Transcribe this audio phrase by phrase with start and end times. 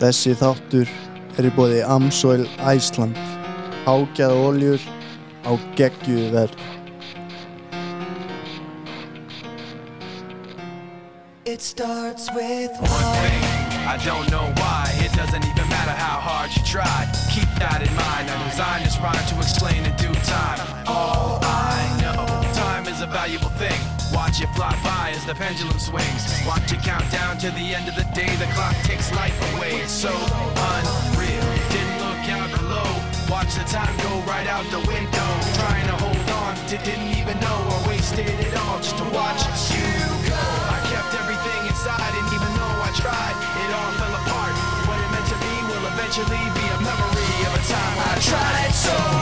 [0.00, 0.88] Þessi þáttur
[1.36, 3.18] er í bóði Amsoil Æsland.
[3.84, 4.80] Ágæða oljur
[5.44, 6.56] á geggjuðu verð.
[11.44, 13.44] It starts with One thing,
[13.84, 14.88] I don't know why.
[15.04, 17.04] It doesn't even matter how hard you try.
[17.28, 18.30] Keep that in mind.
[18.32, 20.60] I designed this rhyme to explain in due time.
[20.86, 22.24] All I know,
[22.54, 23.99] time is a valuable thing.
[24.12, 26.42] Watch it fly by as the pendulum swings.
[26.46, 28.30] Watch it count down to the end of the day.
[28.42, 29.78] The clock takes life away.
[29.78, 31.46] It's so unreal.
[31.70, 32.90] Didn't look out below.
[33.30, 35.28] Watch the time go right out the window.
[35.54, 39.46] Trying to hold on to didn't even know or wasted it all just to watch
[39.70, 39.90] you
[40.26, 40.42] go.
[40.74, 44.54] I kept everything inside, and even though I tried, it all fell apart.
[44.90, 48.74] What it meant to be will eventually be a memory of a time I tried
[48.74, 49.19] so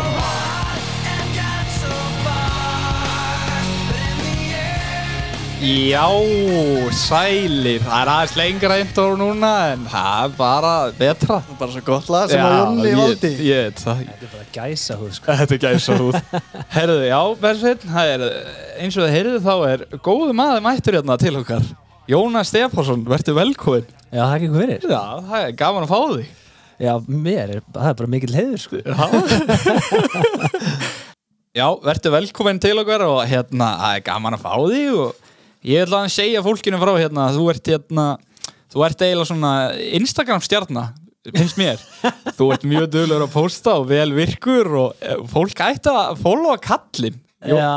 [5.58, 6.06] Já,
[6.94, 11.40] sælir, það er aðeins lengra intro núna en það er bara betra.
[11.58, 13.30] Bara svo gott lag sem að Jónni valdi.
[13.42, 14.04] Ég veit það.
[14.06, 15.36] Þetta er bara gæsa húð sko.
[15.40, 16.20] Þetta er gæsa húð
[16.76, 18.24] Herðu, já, Bersveit, það er
[18.78, 21.68] eins og þið heyrðu þá er góðu maður mættur hérna til okkar.
[22.08, 24.90] Jónas Stefánsson, verður velkomin Já, það er ekki hvað fyrir.
[24.94, 26.34] Já, það er gaman að fá þig.
[26.78, 28.84] Já, mér er, það er bara mikill heiður sko.
[31.58, 35.24] Já, verður velkomin til okkar og hérna, það er gaman að fá þig og
[35.66, 38.06] ég ætla að segja fólkinu frá hérna að þú ert hérna,
[38.72, 39.52] þú ert eiginlega svona
[39.98, 40.90] Instagram stjarnar,
[41.34, 41.82] finnst mér
[42.38, 46.56] þú ert mjög dölur að posta og vel virkur og eh, fólk ætti að followa
[46.62, 47.54] kallinn Jó.
[47.54, 47.74] Já,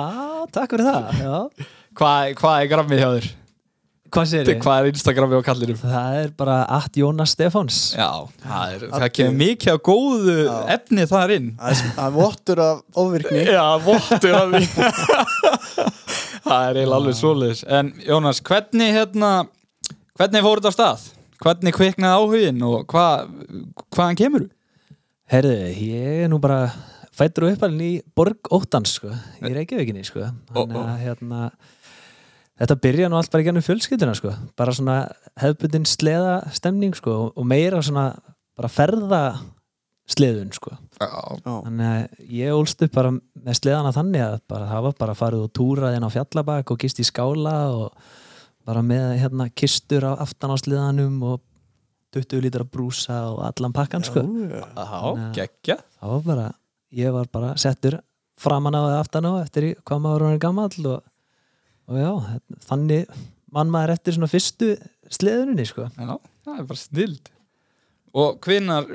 [0.56, 1.68] takk fyrir það Já.
[2.00, 3.28] Hvað hva er grammið hjá þér?
[4.12, 4.58] Hvað sér ég?
[4.60, 5.78] Hvað er Instagramið á kallinum?
[5.80, 8.08] Það er bara at Jónas Stefáns Já,
[8.44, 10.36] það, er, það kemur mikið á góðu
[10.76, 13.44] efni þar inn Það er- það er vottur af ofvirkni.
[13.56, 14.64] Já, vottur af því
[16.46, 19.32] Það er eiginlega alveg svoleiðis En Jónas, hvernig hérna
[20.18, 21.04] hvernig fór þetta af stað?
[21.42, 23.30] Hvernig kviknaði áhugin og hvað
[23.96, 24.50] hvaðan kemur þú?
[25.32, 25.54] Herðu,
[25.88, 26.66] ég er nú bara
[27.16, 30.26] fættur og uppalinn í Borg Óttans sko, í Reykjavíkinni sko.
[30.52, 30.90] Þannig Ó, ó.
[30.92, 31.40] að hérna
[32.62, 34.36] Þetta byrja nú allt bara í gennum fjölskylduna sko.
[34.60, 34.98] bara svona
[35.42, 38.12] hefðbundin sleða stemning sko, og meira svona
[38.58, 39.22] bara ferða
[40.14, 40.74] sleðun sko.
[41.02, 45.46] Þannig að ég ólst upp bara með sleðana þannig að bara, það var bara farið
[45.46, 47.96] og túrað inn á fjallabak og gist í skála og
[48.68, 51.42] bara með hérna kistur á aftan á sleðanum og
[52.16, 54.22] 20 lítra brúsa og allan pakkan sko.
[54.22, 56.48] já geggja Það var bara,
[56.92, 58.02] ég var bara settur
[58.42, 61.04] framan á eða aftan á eftir hvað maður var gammal og,
[61.88, 62.12] og já,
[62.68, 63.14] þannig
[63.52, 64.74] mann maður eftir svona fyrstu
[65.12, 65.88] sleðuninni sko.
[65.96, 67.32] Já, það er bara snild
[68.12, 68.88] Og hvenar,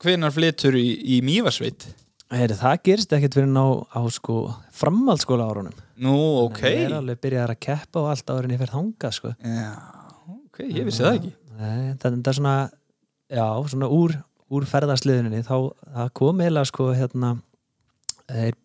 [0.00, 1.88] hvenar flytur í, í Mývarsveit?
[2.32, 4.36] Heyri, það gerist ekkert fyrir ná á sko
[4.72, 5.74] framhaldsskóla árunum.
[6.00, 6.14] Nú,
[6.46, 9.32] ok Ég er alveg byrjað að keppa og allt árin ég fer þangað sko.
[9.44, 9.72] Já,
[10.32, 11.32] ok, ég vissi það ekki.
[11.58, 12.54] Nei, það, það er svona
[13.32, 14.14] já, svona úr,
[14.52, 15.56] úr ferðarsliðuninni þá
[15.96, 17.34] það kom eiginlega sko hérna
[18.30, 18.56] þeir,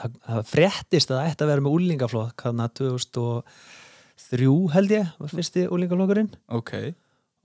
[0.00, 5.34] það, það fréttist að það ætti að vera með úlingaflokk hérna 2003 held ég var
[5.34, 6.30] fyrsti úlingaflokkurinn
[6.60, 6.72] Ok,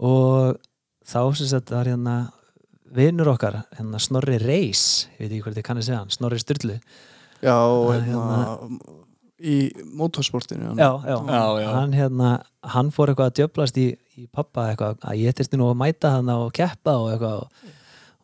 [0.04, 0.60] og
[1.08, 2.16] þá sem sagt var hérna
[2.92, 6.80] vinnur okkar, hérna Snorri Reis ég veit ekki hvað þetta kannið segja Snorri Sturlu.
[7.42, 8.40] Já, Það, hérna,
[9.42, 9.56] í
[9.98, 10.76] motorsportinu.
[10.78, 11.16] já, já,
[11.64, 12.32] Já, hann hérna
[12.76, 13.88] hann fór eitthvað að djöblast í,
[14.22, 17.72] í pappa eitthvað, að ég þyrsti nú að mæta hann og keppa og eitthvað og,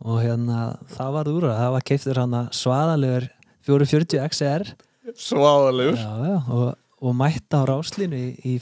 [0.05, 0.59] og hérna,
[0.93, 3.29] það var úr að það var keiftur hann svaðalegur
[3.65, 4.67] 440 XR
[5.97, 6.67] já, og,
[7.01, 8.57] og mætta á ráslinu í, í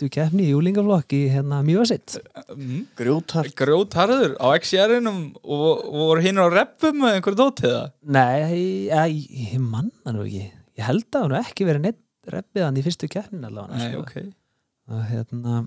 [0.00, 2.16] fyrstu keppni í júlingaflokk í hérna Mjósitt
[2.54, 2.86] mm.
[2.96, 3.48] Grjótar.
[3.56, 9.18] Grjótarður á XR-inum og, og voru hinn á reppum með einhverju dótið það Nei, ég,
[9.52, 13.10] ég, manna nú ekki ég held að hann ekki verið neitt reppið hann í fyrstu
[13.12, 14.06] keppnin allavega Nei, sko.
[14.06, 15.60] ok og hérna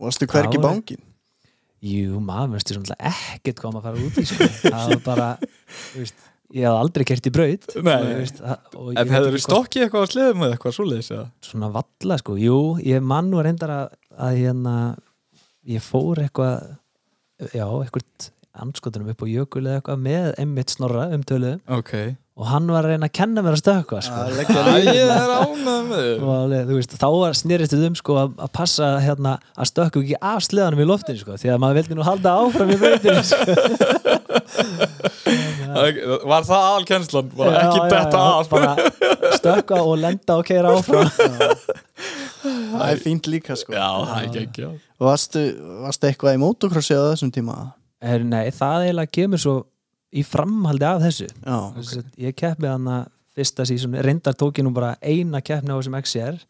[0.00, 1.06] Varstu hvergi bángin?
[1.80, 4.50] Jú, maður veist ég svona ekkert maður að fara út í sko.
[4.66, 5.30] það var bara
[5.92, 7.90] þú veist, ég hafði aldrei kert í braut og,
[8.80, 11.12] og En hefur þú stokkið eitthvað á sleðum eða eitthvað svoleiðis
[11.46, 14.76] svona valla sko, jú, ég mann nú reyndar að, að hérna
[15.70, 16.56] ég fór eitthvað
[17.54, 18.30] já, eitthvað
[18.60, 21.94] anskotunum upp á jökul eða eitthvað með emmitt snorra um töluðum Ok.
[22.40, 24.20] Og hann var að reyna að kenna mér að stökkva sko.
[24.24, 24.38] Er
[26.24, 30.46] og þá var snerist við um sko, að, að passa hérna, að stökku ekki af
[30.46, 33.58] sleðanum í loftinu sko, því að maður vildi nú halda áfram í brautinu sko.
[36.30, 37.30] Var það aðalkennslan?
[37.36, 38.70] Bara Já, ekki já, af bara
[39.38, 41.10] stökka og lenda og keira áfram
[42.40, 43.74] Það er fínt líka, sko.
[43.76, 45.42] Já, það er ekki ekki Varstu,
[45.84, 47.58] varstu eitthvað í motocrossi á þessum tíma?
[48.00, 49.56] er, Nei, það eiginlega kemur svo
[50.10, 51.58] í framhaldi af þessu Já.
[51.68, 52.04] okay.
[52.26, 55.98] ég keppi hann að fyrsta sísón reyndar tók ég nú bara eina keppni á þessum
[56.00, 56.40] XR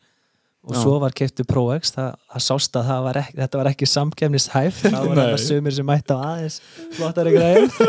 [0.61, 0.81] og Já.
[0.83, 4.83] svo var keiptu ProX það, það sást að það var ekki, þetta var ekki samkefnishæf
[4.85, 6.61] það var þetta sumir sem mætti á aðeins
[6.99, 7.81] flottari greið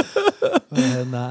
[0.70, 1.24] og hérna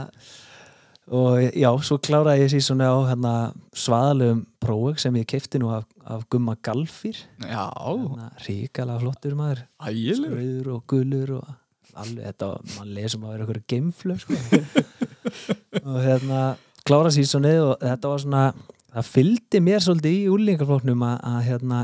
[1.10, 3.34] og já, svo kláraði ég síðan á hérna,
[3.74, 7.18] svaðalögum ProX sem ég keipti nú af, af Gumma Galfýr.
[7.42, 9.64] Já, hérna, ríkala flottur maður.
[9.82, 11.50] Rauður og gulur og
[12.00, 14.38] alveg þetta, mann lesum að vera einhverju geimflög sko.
[15.82, 16.44] og hérna
[16.86, 18.44] klára sísonið og þetta var svona
[18.96, 21.80] það fylgdi mér svolítið í úlingaflóknum að, að hérna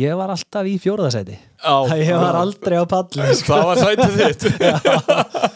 [0.00, 1.74] ég var alltaf í fjóraðasæti Já,
[2.06, 3.54] ég var aldrei á palli sko.
[3.54, 4.48] það var sætið þitt.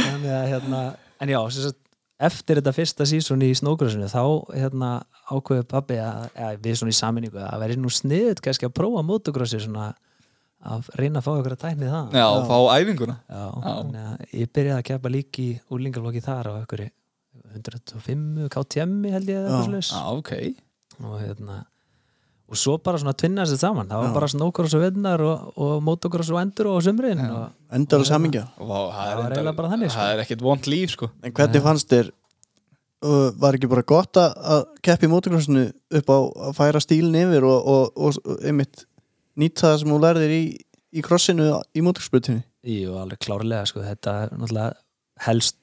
[0.00, 0.80] Að hérna
[1.20, 1.78] en já, sagt,
[2.22, 4.22] eftir þetta fyrsta síson í snókurasinu þá
[4.54, 4.90] hérna
[5.32, 9.02] ákveði pabbi að, að við svona í saminningu að veri nú sniðut kannski að prófa
[9.08, 9.90] motocrossi svona
[10.60, 13.16] að reyna að fá ykkur að tækni það Já, fá æfinguna.
[13.32, 13.74] Já, Já.
[13.74, 16.82] að ég byrjaði að keppa líki í úlingaflokki þar á ykkur
[17.56, 19.58] 105 KTM held ég eða Já.
[19.58, 20.32] eitthvað slags Já, ok.
[21.00, 21.58] Og hérna
[22.50, 23.86] og svo bara svona tvinnast þetta saman.
[23.90, 24.14] Það var Já.
[24.16, 28.72] bara snowcross og vinnar og, og motocross og endur og sumrin og endala samingja það,
[28.96, 30.00] Það var eiginlega bara þannig, sko.
[30.00, 31.10] Það er ekkert vond líf, sko.
[31.22, 32.10] En hvernig fannst þér
[33.06, 35.64] uh, var ekki bara gott að, að keppa í motocrossinu
[36.00, 36.18] upp á
[36.48, 38.84] að færa stílinn yfir og, og, og, og einmitt
[39.38, 40.42] nýta það sem þú lærðir í,
[40.90, 45.56] í krossinu í motocrossbrutinni Jú, alveg klárlega sko, þetta er náttúrulega helst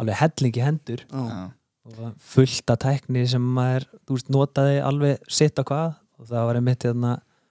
[0.00, 1.04] alveg hellingi hendur.
[1.10, 1.52] Já.
[1.84, 5.98] Og fullt af tækni sem maður, veist, notaði alveg sitt á hvað.
[6.18, 7.04] Og það var einmitt það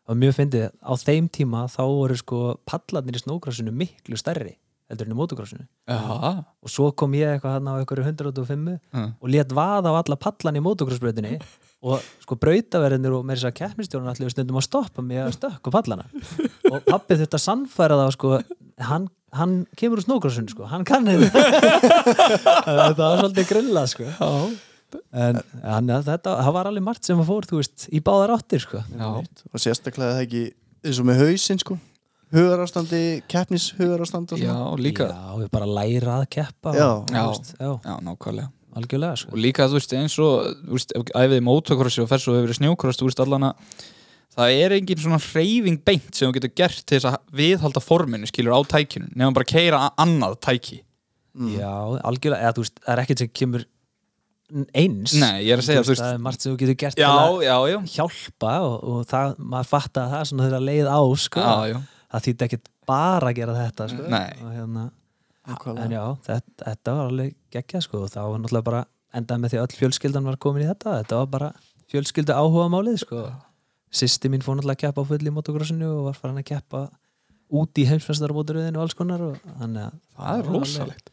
[0.10, 4.58] var mjög fyndið, á þeim tíma þá voru sko pallarnir í snókrossinu miklu stærri
[4.92, 5.66] heldur enn í motocrossinu.
[5.90, 6.00] Já,
[6.44, 9.04] og svo kom ég eitthvað hann á einhverju 105 Já.
[9.10, 11.40] og let vaða á alla pallan í motocrossbrautinni.
[11.84, 15.74] Og sko brautaverðinir og með þess að keppnistjórun allir stundum að stoppa mig að stökka
[15.74, 16.06] pallana
[16.70, 18.30] og pappi þurfti að sannfæra það sko,
[18.88, 21.44] hann, hann kemur úr snókrossinu sko, hann kann þetta.
[22.68, 24.10] Þetta var svolítið grilla sko.
[25.14, 28.62] En hann, þetta, það var alveg margt sem að fór þú veist, í báðar áttir
[28.62, 28.84] sko.
[28.94, 29.08] Já,
[29.50, 30.44] og sérstaklega það ekki
[30.86, 31.78] eins og með hausinn sko.
[32.34, 33.00] Hugarástandi,
[33.30, 36.88] keppnis hugarástand og já, líka já, við bara læra að keppa Já.
[36.90, 37.26] og, Já.
[37.30, 38.50] veist, já, Já, nákvæmlega.
[38.74, 39.34] Algjörlega sko.
[39.36, 42.98] Og líka þú veist eins og þú veist, æfið motocrossi og fer svo hefur snjókross
[43.02, 43.76] þú veist allan að
[44.34, 48.30] það er engin svona hreyfing beint sem þú getur gert til þess að viðhalda forminu
[48.30, 50.80] skilur á tækinu nefnum bara að keira annað tæki.
[51.54, 51.70] Já,
[52.06, 53.64] algjörlega, eða þú veist, það er ekkert sem kemur
[54.78, 55.14] eins.
[55.18, 57.08] Nei, ég er að segja, þú veist- það er margt sem þú getur gert já,
[57.10, 60.90] til að já, já, hjálpa og, og það, maður fatta að það svona þegar leið
[60.94, 61.40] á, sko.
[61.42, 61.80] Já, já.
[62.14, 64.10] það þýtti ekkert bara að gera þetta, sko.
[64.14, 64.34] Nei.
[64.44, 64.84] og hérna,
[65.84, 68.84] en já, þetta, þetta var alveg geggjað, sko, og það var náttúrulega bara
[69.14, 71.00] endaði með því öll fjölskyldan var komin í þetta.
[71.02, 71.50] Þetta var bara
[71.90, 73.24] fjölskyldu áhuga málið, sko
[73.94, 76.84] Sisti mín fór náttúrulega að keppa á fulli í motocrossinu og var farin að keppa
[77.54, 81.12] út í heimsmestarmóturöðinu og alls konar og þannig að það er rosalegt.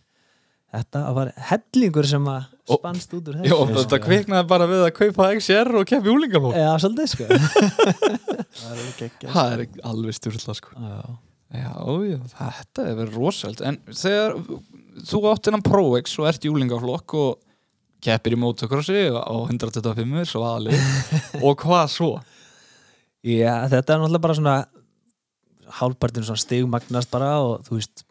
[0.71, 3.75] Þetta var hellingur sem að spannst út úr og þessu.
[3.81, 7.27] þetta kviknaði bara við að kaupa XR og keppi úlingarlók Já, svolítið sko.
[8.61, 9.33] Það er alveg geggjað.
[9.35, 10.77] það er alveg styrla sko.
[10.79, 11.01] Já,
[11.51, 11.73] Já,
[12.39, 14.37] þetta er verið rosalega En þegar
[15.11, 17.41] þú átt innan ProX og ert í úlingaflokk og
[18.07, 22.13] keppir í motocrossi á 125 svo aðlið og hvað svo?
[23.27, 24.55] Já þetta er náttúrulega bara svona
[25.81, 28.05] hálfpartin svona stigmagnast bara og þú veist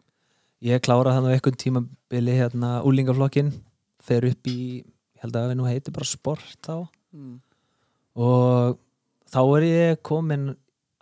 [0.64, 3.52] ég klára þannig á einhvern tímabili hérna úlingaflokkin
[4.04, 6.86] fer upp í, ég held að við nú heiti bara sport þá.
[7.10, 7.40] Mm.
[8.22, 8.78] og
[9.30, 10.52] þá er ég komin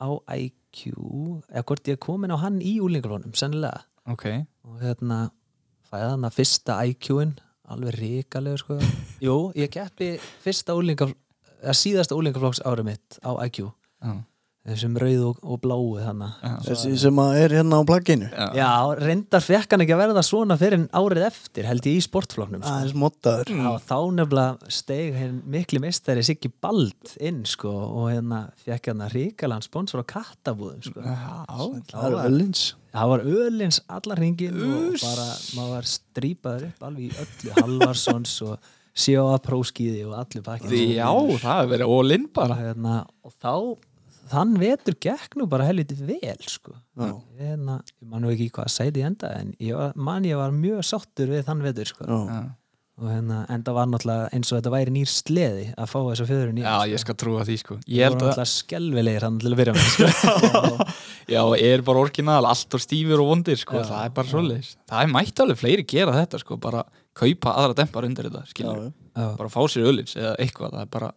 [0.01, 0.95] á IQ
[1.51, 3.85] eða hvort ég er komin á hann í úlingafloknum sennilega.
[4.09, 4.25] Ok,
[4.65, 5.27] og hérna
[5.91, 7.35] fæði hann að fyrsta IQ-in
[7.69, 8.79] alveg ríkalegu sko.
[9.27, 11.13] Jú, ég keppi fyrsta úlingaf
[11.59, 13.67] eða síðasta úlingaflokks árið mitt á IQ
[14.03, 14.13] já,
[14.69, 18.47] þessum rauð og, og bláu þannig já, þessi sem að er hérna á plagginu já.
[18.59, 22.61] Já, reyndar fekk hann ekki að verða svona fyrir árið eftir held ég í sportflokknum
[22.65, 22.75] sko.
[22.75, 28.43] aðeins mottaður Já, þá nefnilega steig henn mikli mistari Siggi Bald inn sko og hérna
[28.67, 31.07] fekk hann að ríkalan sponsor á kattabúðum sko.
[31.07, 37.05] það er öllins Það var ölins allar hringin og bara maður var strípaður upp alveg
[37.11, 42.57] í öllu Halvarssons og Sjóa Próskíði og allir pakkin Já, það er verið all-in bara.
[42.59, 43.53] Hérna, og þá
[44.33, 46.77] þann vetur gekk nú bara helviti vel sko.
[46.99, 47.11] Já.
[47.41, 50.55] hérna, ég man nú ekki hvað að sæti enda en ég var, man ég var
[50.55, 52.09] mjög sáttur við þann vetur sko.
[52.09, 52.41] Já.
[52.99, 56.49] Og hérna, enda var náttúrulega eins og þetta væri nýr sleði að fá þessa fjöður
[56.57, 57.77] nýja já ég skal trúa því sko.
[57.87, 60.09] Ég Ég held að, náttúrulega skelvilegir hann til að byrja með sko.
[61.37, 63.79] já, er bara orginal allt og stífur og vondir sko.
[63.79, 64.73] Já, Það er bara svoleiðis.
[64.91, 66.83] Það er mætt alveg fleiri gera þetta sko bara
[67.23, 70.83] kaupa aðra dempar undir þetta skilur Já, Já, bara fá sér öllins eða eitthvað það
[70.83, 71.13] er bara,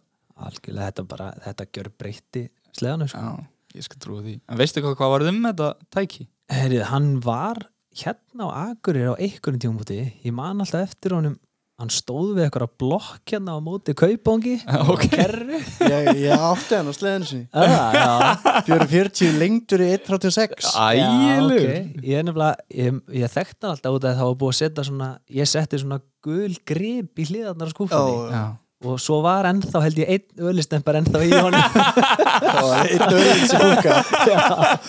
[0.46, 2.44] algjörlega þetta bara, þetta gjör breytti
[2.78, 3.22] sleðanu sko.
[3.22, 6.28] já, ég skal trúa því En veistu hvað, hvað var um þetta tæki?
[6.52, 7.62] Herrið, hann var
[8.02, 11.38] hérna á Akurir á einhverjum tímúti ég man alltaf eftir honum
[11.82, 14.54] hann stóð við eitthvað blokk hérna á móti kaupóngi
[14.92, 15.06] ok.
[15.10, 15.58] kerru
[15.92, 21.72] ég, ég átti hann á sleðinu sinni ah, já, 440 lengdur í 136 Já, Ægilegur
[21.72, 22.02] ok.
[22.06, 24.86] Ég er nefnilega, ég, ég þekkti hann alltaf út að það var búið að setja
[24.88, 25.10] svona,
[25.40, 28.02] ég setti svona gul grip í hliðarnar Já,
[28.36, 28.44] Já.
[28.82, 31.80] Og svo var ennþá held ég einn ölistempar ennþá í honum.
[32.42, 33.98] Það var einn öðruð sem fúka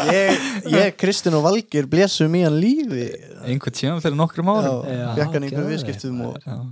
[0.10, 3.10] ég, ég, Kristinn og Valgir blessum í hann lífi.
[3.46, 4.82] Einhvern tíma fyrir nokkrum árum.
[4.88, 6.72] Já, fekk hann einhverjum geðveikt, viðskiptum og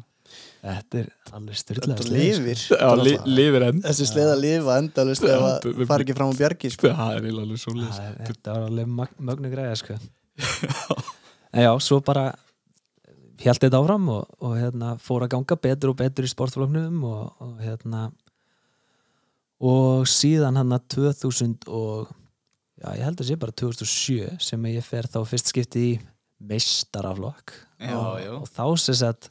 [0.62, 2.60] Þetta er alveg styrla þetta lifir.
[2.70, 3.80] Já, li, lifir enn.
[3.82, 6.70] Þessi sleið að lifa endalist ef Já, að bu- bu- fara ekki fram á bjargi
[6.76, 6.92] sko.
[7.00, 7.74] Það er alveg svo
[8.28, 8.92] Þetta var alveg
[9.32, 9.98] mögnu greiða sko.
[11.52, 12.28] En já, svo bara
[13.50, 17.24] held þetta áfram og, og hérna, fór að ganga betur og betur í sportfloknum og,
[17.42, 18.08] og hérna
[19.62, 22.10] og síðan hann að 2000 og
[22.82, 26.00] já, ég held að sé bara 2007 sem ég fer þá fyrst skipti í
[26.42, 27.54] meistaraflokk
[27.92, 29.30] og, og þá sem sagt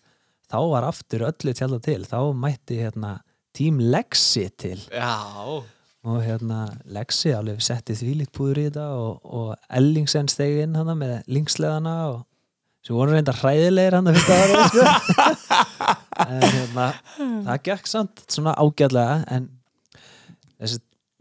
[0.50, 2.00] þá var aftur öllu tjálta til.
[2.08, 3.18] Þá mætti hérna
[3.56, 4.78] tím Lexi til.
[4.90, 5.62] Já.
[6.00, 10.96] Og hérna Lexi alveg setti þvílíkt púður í þetta og, og Ellingsen stegi inn hana
[10.98, 12.22] með linksleðana og
[12.86, 14.84] sem voru reynda hræðilegir hann að fyrsta ára sko.
[16.26, 16.86] en hérna
[17.48, 19.50] það gekk samt svona ágætlega en
[20.60, 20.80] þessi,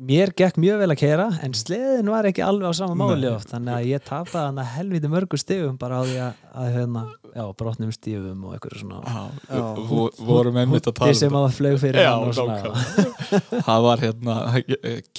[0.10, 3.52] mér gekk mjög vel að kera en sleðin var ekki alveg á sama máli oft
[3.52, 7.04] þannig að ég tapaði hann að helviti mörgu stigum bara á því að, að hérna,
[7.36, 9.60] já, brotnum stífum og eitthvað svona Já.
[9.92, 13.60] Vo- vorum einmitt að tala Þið sem um að flög fyrir Já, hann og svona
[13.68, 14.38] það var hérna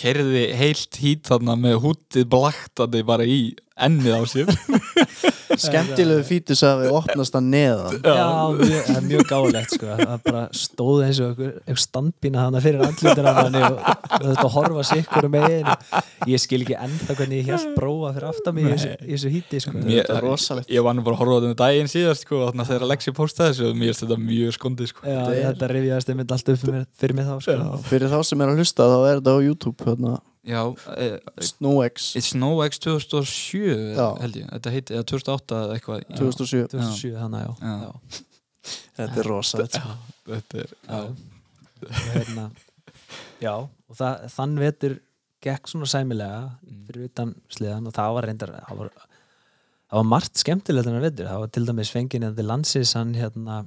[0.00, 3.40] kerði heilt hít þarna með hútið blaktandi bara í
[3.86, 4.50] ennið á sér
[5.60, 9.88] skemmtilegu fítus að við opnast að neðan Já, mjög, það er mjög gáðilegt sko.
[10.00, 15.28] það bara stóð eins og einhver, standbína þannig fyrir andlutina og, og þetta horfa sikkur
[15.28, 15.70] um megin
[16.30, 18.72] ég skil ekki ennþá hvernig ég held bróa fyrir aftan mig í
[19.16, 19.74] þessu, híti sko.
[19.80, 20.70] Mér- Þetta er rosalegt.
[20.72, 23.14] ég var nú bara að horfa á þetta um daginn síðast sko, þarna þegar Alexi
[23.16, 25.04] postaði þessu og mér finnst þetta mjög skondið sko.
[25.06, 27.80] Já, Þetta þetta rifjaðist einmitt allt upp fyrir mér, fyrir mér þá sko.
[27.90, 30.14] fyrir þá sem er að hlusta þá er þetta á YouTube hérna,
[30.46, 30.60] já,
[30.96, 34.06] eh, Snowx It's Snow X 2007 Já.
[34.22, 36.00] held ég, þetta heiti, eða 2008 eða eitthvað.
[36.08, 36.16] Já.
[36.16, 37.74] 2007 2007 þannig já, Já.
[37.84, 37.92] já.
[38.96, 39.68] þetta er sko.
[40.30, 40.74] þetta er
[42.14, 42.50] hérna,
[43.40, 44.96] já og það, þann vetur
[45.40, 46.40] gekk svona sæmilega
[46.86, 51.30] fyrir utan sliðan og það var reyndar það var, það var margt skemmtilegt en vetur.
[51.30, 53.62] Það var til dæmis fengið til landsins hann hérna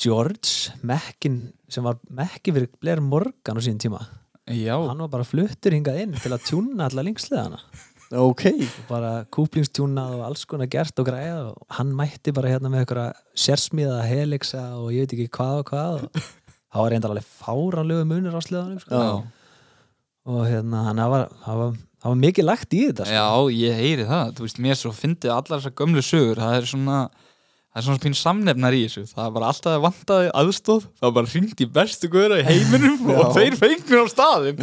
[0.00, 1.38] George Mekkin
[1.70, 4.02] sem var Mekki fyrir Blair Morgan á sín tíma
[4.50, 7.60] já, hann var bara fluttur hingað inn til að tjúna alla linksliðana
[8.14, 12.70] ok, og bara kúplingstjúnað og alls konar gert og græða og hann mætti bara hérna
[12.72, 16.20] með eitthvað sérsmíða helixa og ég veit ekki hvað og hvað og
[16.74, 19.02] það var reyndar alveg fáranlegu munur á sliðanum sko.
[20.24, 23.14] Og hérna hann var, var, var mikið lagt í þetta sko.
[23.14, 24.32] já, ég heyri það.
[24.36, 26.40] Þú veist, mér svo fyndið allar þessar gömlu sögur.
[26.40, 26.98] Það er svona
[27.74, 29.02] það er svona pín samnefnar í þessu.
[29.10, 33.08] Það bara alltaf að vantaði aðstóð það var bara hringt í bestu guðra í heiminum
[33.18, 34.62] og þeir fengnir á staðin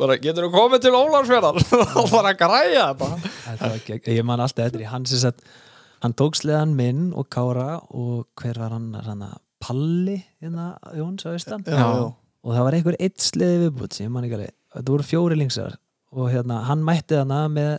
[0.00, 3.10] bara getur þú komið til Ólarsfjörðar og bara að græja þetta.
[3.60, 5.44] Var ég man alltaf eftir í sagt
[6.04, 9.24] hann tók sliðan minn og Kára og hver var hann, hann
[9.62, 14.26] Palli hérna Jóns á Ísland og það var einhver eitt sliði viðbútt sem ég man
[14.26, 15.78] ekki alveg, þetta voru fjóri linksar
[16.16, 17.72] og hérna, hann mætti þarna með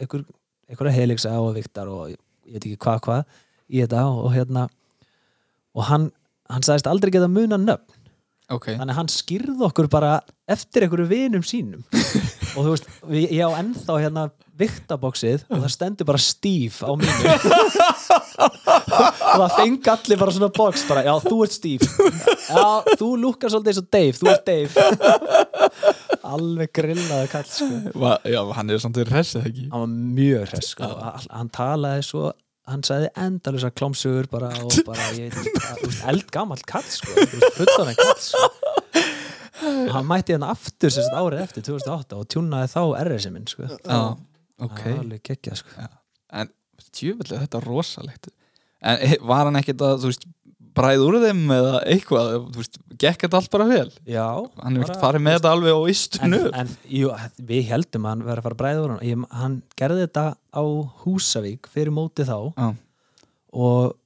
[0.00, 0.26] einhver,
[0.70, 2.20] einhverja heliksa og viktar og ég
[2.52, 3.24] veit ekki hvað hvað
[3.72, 4.66] í þetta og, og hérna
[5.72, 6.10] og hann,
[6.52, 7.88] hann sagðist aldrei geta muna nöfn.
[8.52, 10.16] Ok, þannig að hann skýrði okkur bara
[10.50, 11.84] eftir einhverju vinum sínum.
[12.52, 14.22] Og þú veist, við- ég á ennþá hérna
[14.60, 17.30] viktabóksið og það stendur bara Steve á mínu
[18.42, 21.88] og það fengi allir bara svona box bara, já, þú ert Steve.
[22.50, 22.66] Já,
[23.00, 24.70] þú lukkar svolítið eins og Dave þú ert Dave.
[26.32, 27.70] Alveg grillaði kall sko.
[28.28, 29.64] Já, hann er samt verið hressið ekki?
[29.72, 30.90] Hann var mjög hress sko.
[31.32, 32.28] Hann talaði svo
[32.70, 37.56] hann sagði endalisa klámsugur bara og bara, ég veit ekki, eldgamall kall sko, þú veist,
[37.58, 38.50] fullorðin kall sko.
[39.62, 43.66] og hann mætti hérna aftur sérst árið eftir 2008 og tjúnaði þá RSM-in sko.
[43.66, 43.98] já,
[44.62, 45.88] ok það var alveg geggja sko.
[46.42, 46.54] en
[46.92, 48.30] tjöfullega þetta er rosalegt
[48.82, 50.28] en eh, var hann ekkert að þú veist
[50.76, 54.26] bræð úr þeim eða eitthvað þú veist, gekk þetta allt bara vel já,
[54.62, 57.10] hann ekkert farið með þetta alveg á en, istunu en jú,
[57.52, 60.24] við heldum að hann verið að fara að bræða úr hann Ég- hann gerði þetta
[60.56, 60.62] á
[61.04, 62.70] Húsavík fyrir móti þá já,
[63.52, 63.98] og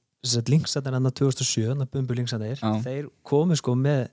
[0.51, 2.71] linksættir hann 2007 hann bumbu linksættir, Já.
[2.83, 4.07] þeir komu sko með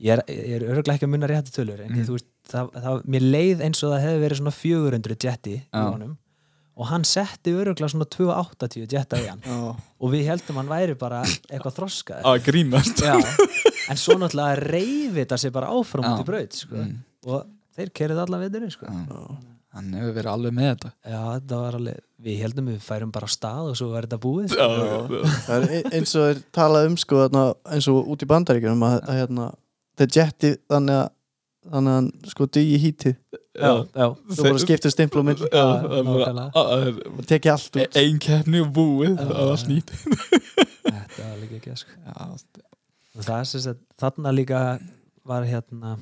[0.00, 2.04] ég er, er örgulega ekki að munna rétti tölur en Mm.
[2.08, 5.60] þú veist, það, það, mér leið eins og það hefði verið svona 400 jetti í
[5.68, 5.84] Já.
[5.92, 6.16] honum
[6.74, 9.58] og hann setti örgulega svona 280 jetta í hann Já.
[10.00, 13.14] og við heldum hann væri bara eitthvað þroskað að grínast Já,
[13.92, 16.12] en svo náttúrulega reyfi þetta sig bara áfram Já.
[16.16, 16.80] út í braut sko.
[16.82, 16.96] Mm.
[17.30, 17.44] og
[17.78, 18.86] þeir kerið allan veiturinn sko.
[18.90, 19.24] Já.
[19.74, 23.26] hann hefur verið alveg með þetta Já, þetta var alveg við heldum við færum bara
[23.28, 25.24] á stað og svo var þetta búið sko.
[25.54, 27.42] er e- eins og þeir talað um sko þarna,
[27.74, 29.48] eins og út í bandaríkjunum að, að hérna,
[30.00, 31.10] þeir jetti þannig að
[31.70, 33.16] þannig að hann sko dugi hítið.
[33.54, 36.46] Já, já, þú bara skiptir stimplu og nákvæmlega.
[36.58, 37.98] og tekið allt út.
[38.00, 39.92] Ein keppni og búið Það var snýt
[41.14, 41.92] þetta var líka ekki sko.
[43.20, 44.64] það er sem sagt þarna líka
[45.24, 45.96] var hérna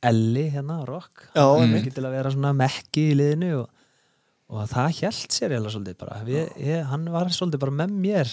[0.00, 1.26] Elli hérna, rock.
[1.34, 1.60] Já, mm.
[1.60, 1.82] einmitt.
[1.82, 3.66] ekki til að vera svona mekki í liðinu og,
[4.48, 6.22] og það hjælt sér eða svolítið bara.
[6.24, 8.30] Við, ég, hann var svolítið bara með mér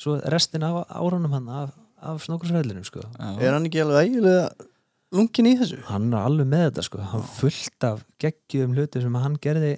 [0.00, 1.72] svo restin af árunum hann af,
[2.04, 3.06] af snókursfæðlunum sko.
[3.16, 4.68] er hann ekki alveg eiginlega
[5.14, 7.00] lungin í þessu hann er alveg með þetta sko.
[7.12, 9.74] hann fullt af geggjum hluti sem hann gerði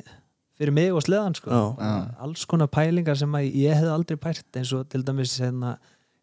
[0.61, 1.51] fyrir mig og sleðan sko.
[1.51, 1.93] Já.
[2.23, 5.77] alls konar pælingar sem að ég hefði aldrei pært eins og til dæmis hérna,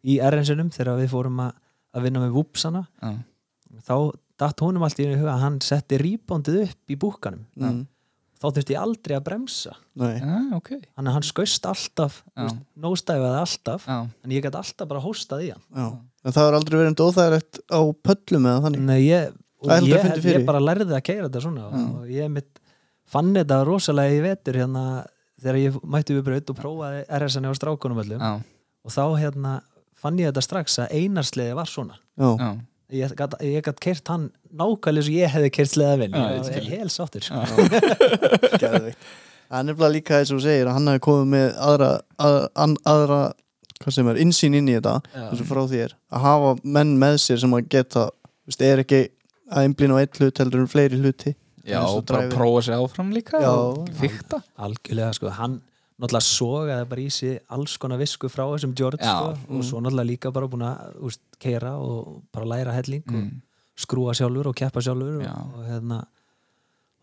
[0.06, 1.54] í RN-sinum þegar við fórum að,
[1.96, 3.14] að vinna með vúpsana Já.
[3.88, 3.94] þá
[4.40, 7.82] datt honum allt í huga að hann setti rýbóndið upp í búkanum mm.
[8.40, 10.14] þá þurfti ég aldrei að bremsa Nei.
[10.16, 12.22] Já, ok þannig að hann skaust alltaf
[12.80, 15.90] nóstæfaði alltaf Já, en ég gæti alltaf bara hóstað í hann Já.
[16.24, 18.82] En það er aldrei verið enda óþægilegt á pöllum eða þannig.
[18.90, 20.38] Nei, ég, Það er ég, fyrir.
[20.40, 22.60] ég bara lærði að keira þetta svona og, og ég mitt
[23.10, 24.84] fann þetta rosalega í vetur hérna
[25.40, 28.20] þegar ég mætti við braut og prófaði RSN á strákunum öllum.
[28.24, 28.40] Já,
[28.86, 29.52] og þá hérna
[30.00, 31.98] fann ég þetta strax að einarsliði var svona.
[32.16, 32.30] Já.
[32.40, 32.50] já.
[32.90, 34.24] Ég gat, ég gat kert hann
[34.58, 36.62] nákvæmlega sem ég hefði kert sleða vel Já, ég ég skil.
[36.64, 37.28] var hel sáttur
[38.62, 39.04] Geðveikt.
[39.50, 41.90] Það er nefnilega líka þess að þú segir að hann hafi komið með aðra,
[42.64, 43.20] an- aðra
[43.80, 44.96] hvað sem er, insýn inn í þetta
[45.30, 48.06] eins og frá þér, að hafa menn með sér sem að geta,
[48.44, 49.00] þú veist, er ekki
[49.50, 51.34] að einblýna á eitt hlut heldur en fleiri hluti
[51.64, 52.36] Já, og og bara drive-in.
[52.38, 53.50] prófa sér áfram líka Já.
[53.50, 55.60] og Fykta algjörlega sko, hann
[56.00, 59.16] náttúrulega sogaði bara í sig alls konar visku frá þessum George Já.
[59.18, 63.14] sko, og svo náttúrulega líka bara búin að úst, keira og bara læra helling og
[63.14, 63.42] Mm.
[63.76, 65.32] skrúa sjálfur og keppa sjálfur Já.
[65.36, 66.04] og, og hérna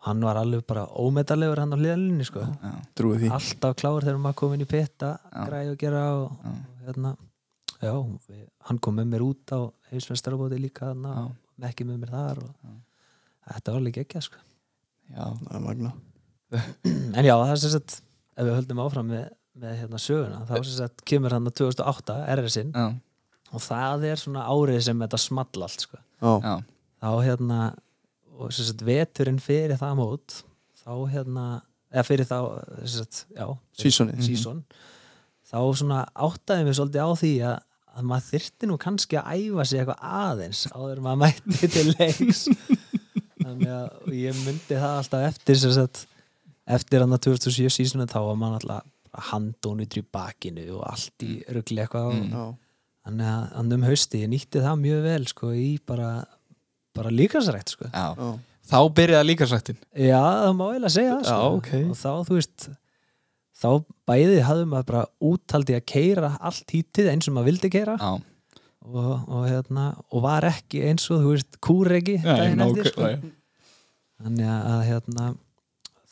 [0.07, 2.43] hann var alveg bara ómetallegur hann á hliðalinni sko.
[2.43, 2.73] Já,
[3.37, 7.13] alltaf kláður þegar maður kom inn í pitta græði og gera og, og hérna.
[7.77, 7.93] Já,
[8.29, 9.59] við, hann kom með mér út á
[9.91, 12.69] heimsveistarabóti líka og ekki með mér þar og
[13.53, 14.41] þetta var líka ekki sko.
[15.13, 15.91] já, það er magna
[17.17, 17.97] en já, það er sem sagt
[18.37, 19.27] ef við höldum áfram með,
[19.61, 24.45] með hérna söguna þá sem sagt kemur hann að 2008 RS-in og það er svona
[24.51, 25.99] árið sem þetta small allt sko.
[26.97, 27.59] Þá hérna
[28.37, 30.41] og sagt veturinn fyrir það mót
[30.83, 31.45] þá hérna
[31.91, 32.37] eða fyrir þá
[32.87, 33.45] sagt, já,
[33.77, 34.25] fyrir Seasonið.
[34.27, 34.59] season,
[35.47, 37.55] þá svona áttaði mig svolítið á því að,
[37.97, 42.43] að maður þyrfti nú kannski að æfa sig eitthvað aðeins áður maður mætti til leiks.
[43.37, 46.05] Þannig að ég myndi það alltaf eftir sagt,
[46.67, 48.93] eftir hann að 2007 seasonu þá var maður alltaf
[49.31, 52.43] handónur í bakinu og allt í rugli eitthvað og, já,
[53.07, 56.09] þannig að hann um hausti ég nýtti það mjög vel sko í bara
[56.99, 58.05] bara líkasrætt sko já.
[58.17, 58.29] já,
[58.67, 61.55] Þá byrjaði líka sættin já það má eiginlega segja það Já, sko.
[61.57, 61.69] ok.
[61.91, 62.67] og þá þú veist
[63.57, 63.69] þá
[64.11, 68.11] bæði hafði maður bara úttaldi að keira allt hítið eins og maður vildi keira Já,
[68.87, 73.09] og, og, hérna, og var ekki eins og þú veist kúregi daginn eftir sko.
[74.21, 75.29] þannig að hérna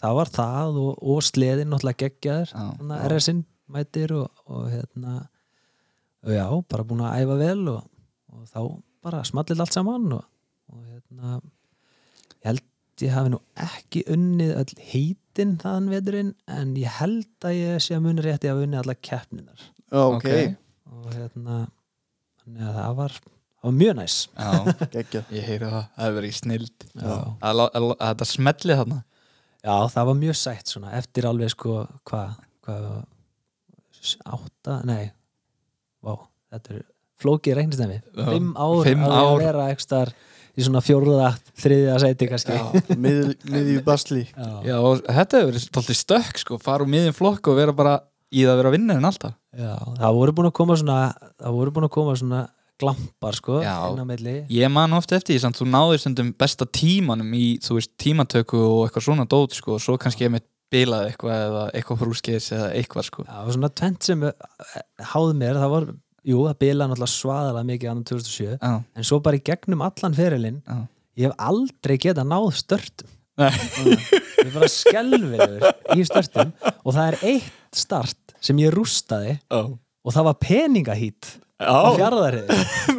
[0.01, 3.43] það var það og, og sleðin náttúrulega geggjaður að RS-in
[3.75, 5.15] mætir og, og hérna
[6.25, 7.83] og já, bara búin að æfa vel og,
[8.33, 8.59] og þá
[9.05, 10.23] bara smallið allt saman og,
[10.75, 11.37] og hérna
[12.35, 12.65] ég held
[13.03, 17.97] ég hafi nú ekki unnið öll heitin þaðan veturinn en ég held að ég sé
[17.97, 20.59] að muni rétti að unnið alla keppninar já, ok, ok.
[20.91, 21.57] og hérna
[22.43, 24.15] þannig að það var, það var mjög næs.
[24.37, 24.51] Já,
[25.33, 26.87] ég heyri það Það hefur verið snild.
[27.01, 28.99] Að, að, að þetta smelli þarna.
[29.65, 32.35] Já, það var mjög sætt svona eftir alveg sko hvað
[32.65, 32.75] hva,
[34.29, 35.09] átta, nei
[36.05, 36.13] vá,
[36.53, 36.83] þetta er
[37.21, 39.35] flókið reiknistæmi Já, fimm ár fimm að ár.
[39.41, 40.11] vera ekstar
[40.55, 41.29] í svona fjórða,
[41.61, 42.57] þriðja sæti kannski.
[42.95, 43.21] Mið,
[43.53, 44.25] miðju basli.
[44.31, 44.49] Já.
[44.65, 47.95] Já, og þetta hefur verið stoltið stökk sko, fara úr miðin flokk og vera bara
[48.31, 49.35] í það að vera að vinna en alltaf.
[49.55, 52.41] Já, það voru búin að koma svona það voru búin að koma svona
[52.81, 53.75] glampar sko, Já.
[53.91, 54.35] inn á milli.
[54.51, 58.81] Ég man ofta eftir því þú náðir stundum besta tímanum í, þú veist, tímatöku og
[58.87, 62.71] eitthvað svona dót sko, og svo kannski ég með bilaði eitthvað eða eitthvað frúskeis eða
[62.75, 63.25] eitthvað sko.
[63.29, 64.33] Það var svona tvent sem eh,
[65.13, 65.87] háð mér, það var
[66.25, 70.17] jú, það bila náttúrulega svaðalega mikið annan 2007 Já, en svo bara í gegnum allan
[70.17, 70.77] ferilinn já,
[71.21, 73.11] ég hef aldrei getað náð störtum.
[73.35, 75.65] Ég er bara skelfilegur
[75.99, 76.53] í störtum
[76.85, 81.63] og það er eitt start sem ég rústaði og það var peningahít á.
[81.65, 82.49] Já, fjárðarið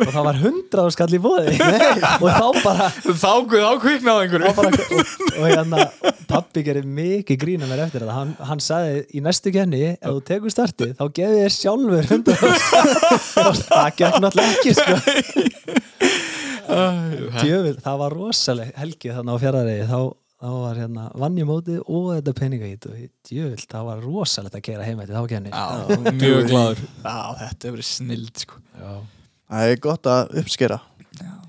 [0.06, 1.56] og það var hundrað skall í bóði
[2.22, 4.52] og þá bara þá, þá kviknaði einhverju.
[4.56, 5.88] Bara, og, og hérna
[6.30, 8.16] pappi gerir mikið grína mér eftir þetta.
[8.16, 12.32] Hann, hann sagði í næstu kenni ef þú tekur startið þá gefið þér sjálfur 100
[13.44, 14.94] og það gekk náttúrulega ekki sko.
[16.66, 20.00] Djöfull, það var rosaleg helgi þannig á fjárðaregi þá,
[20.36, 22.96] þá var hérna vann ég mótið og þetta peningahít og
[23.28, 27.68] djöfull, það var rosalegt að gera heim eftir þá kenni Já, mjög gladur Já, þetta
[27.68, 28.60] hefur verið snild sko.
[28.76, 28.94] Já,
[29.46, 30.80] Það er gott að uppskera.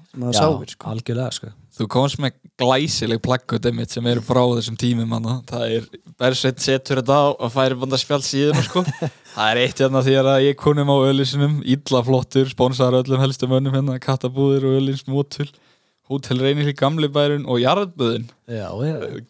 [0.08, 0.92] Sem það sáir sko.
[0.92, 1.50] algjörlega sko.
[1.78, 5.36] Þú komst með glæsileg plakkut einmitt sem eru frá þessum tímum manna.
[5.50, 5.84] það er,
[6.18, 8.82] Bersveit setur þetta á og færi banda spjall síðan sko.
[9.36, 13.50] það er eitt hérna því að ég konum á ölisinum illa flottur, sponsar öllum helstu
[13.52, 15.50] mönnum hérna, kattabúðir og ölins mótul
[16.08, 18.70] Hótel Reynir í gamli bærin og jarðböðin Já,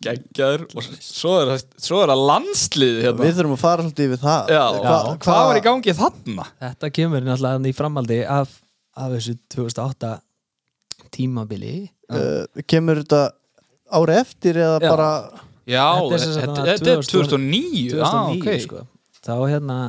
[0.05, 3.23] geggjaður og svo er, svo er það landslið hérna.
[3.25, 6.45] Við þurfum að fara svolítið yfir það Já, Hva- hvað var í gangi þarna?
[6.67, 8.53] þetta kemur náttúrulega í framaldi af,
[8.93, 10.11] af þessu 2008
[11.17, 11.73] tímabili
[12.13, 13.23] uh, Kemur þetta
[13.97, 14.89] ári eftir eða Já.
[14.93, 15.11] bara
[15.67, 18.61] Já, Þetta er sem sagt þetta þarna þetta er 2009, 2009 ah, 2009 ok.
[18.67, 18.85] sko.
[19.27, 19.79] þá hérna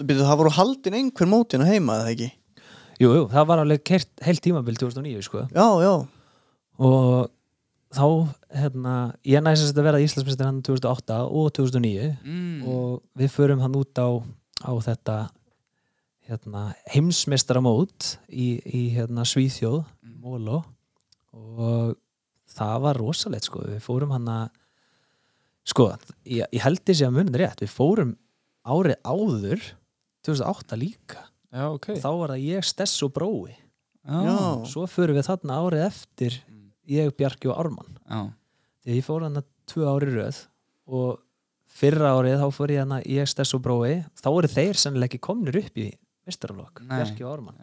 [0.00, 2.30] Byrju, Það voru haldin einhver mótin að heima eða ekki
[3.00, 5.44] jú, jú, það var alveg kert, heilt tímabil 2009 sko.
[5.54, 5.94] Já, já.
[6.80, 7.30] Og
[7.90, 8.06] þá
[8.54, 8.94] hérna,
[9.26, 12.60] ég næsast að vera Íslandsmyndstir hann 2008 og 2009 mm.
[12.70, 14.08] og við förum hann út á,
[14.62, 15.16] á þetta
[16.30, 19.82] hérna, heimsmeistaramót í, í hérna, Svíþjóð
[20.22, 20.60] Mólo
[21.34, 21.96] og
[22.50, 24.46] það var rosalegt sko, við fórum hann að
[25.70, 25.90] sko,
[26.26, 28.14] ég, ég held þessi að munið rétt, við fórum
[28.62, 29.66] árið áður
[30.26, 31.88] 2008 líka Já, ok.
[31.98, 33.56] Þá var það ég, Stess og Brói.
[34.10, 34.36] Já,
[34.70, 36.36] svo förum við þarna árið eftir
[36.90, 37.98] ég, Bjarki og Ármann.
[38.08, 38.20] Já.
[38.84, 40.38] því ég fór hann að tvö ári röð
[40.90, 41.18] og
[41.70, 44.00] fyrra árið þá fór ég hann að ég, Stess og Brói.
[44.18, 45.90] Þá voru þeir sennilega ekki komnir upp í
[46.26, 46.96] mistaraflokk, Nei.
[46.96, 47.60] Bjarki og Ármann.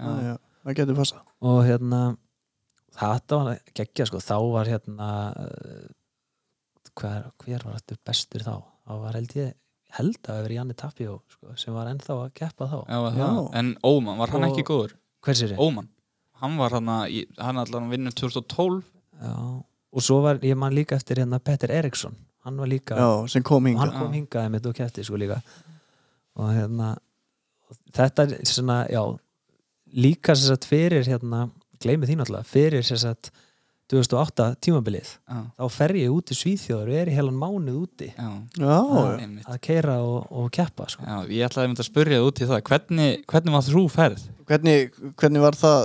[0.67, 2.01] Það getur passa og hérna
[2.97, 5.87] þetta var geggja sko, þá var hérna uh,
[6.97, 8.55] hver, hver var þetta bestur þá?
[8.87, 9.53] Þá var held ég
[9.97, 12.77] held að það verið Janni Tapio sko, sem var ennþá að keppa þá.
[12.87, 13.29] Já, Já.
[13.59, 14.93] En Óman, var hann Og- ekki góður?
[15.25, 15.87] hvers er Óman,
[16.41, 18.83] hann var hann að hann allan vinna 2012
[19.21, 19.33] Já,
[19.93, 23.43] og svo var, ég man líka eftir hérna Petter Eriksson, hann var líka Já, sem
[23.43, 25.41] kom og hinga hann kom hingaði mitt og kefti sko líka.
[26.37, 26.95] Og hérna
[27.91, 29.01] þetta er svona, já
[29.95, 31.49] líka sér sagt fyrir hérna
[31.81, 33.31] gleymi því náttúrulega, fyrir sér sagt
[33.91, 38.09] 2008 tímabilið Já, þá fer ég út í Svíþjóður og er í heilan mánuð úti.
[38.11, 38.79] Já, Já,
[39.21, 39.45] einmitt.
[39.47, 41.05] Að keira og, og keppa sko.
[41.07, 42.65] Já, ég ætlaði að spyrja það út í það.
[42.67, 44.25] Hvernig, hvernig var þú ferð?
[44.47, 45.79] hvernig, hvernig var það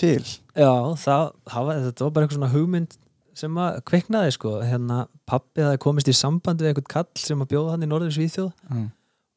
[0.00, 0.24] til?
[0.56, 2.96] Já, það, það var, þetta var bara eitthvað svona hugmynd
[3.42, 7.52] sem að kveiknaði sko, hérna pappi það komist í samband við eitthvað kall sem að
[7.54, 8.50] bjóða hann í Norður Svíþjóð.
[8.68, 8.82] Já,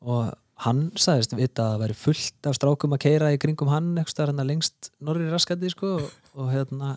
[0.05, 0.33] og
[0.65, 4.29] hann sagðist vita að það væri fullt af strákum að keira í kringum hann eitthvað
[4.31, 6.95] hérna lengst norri raskandi sko, og, og hérna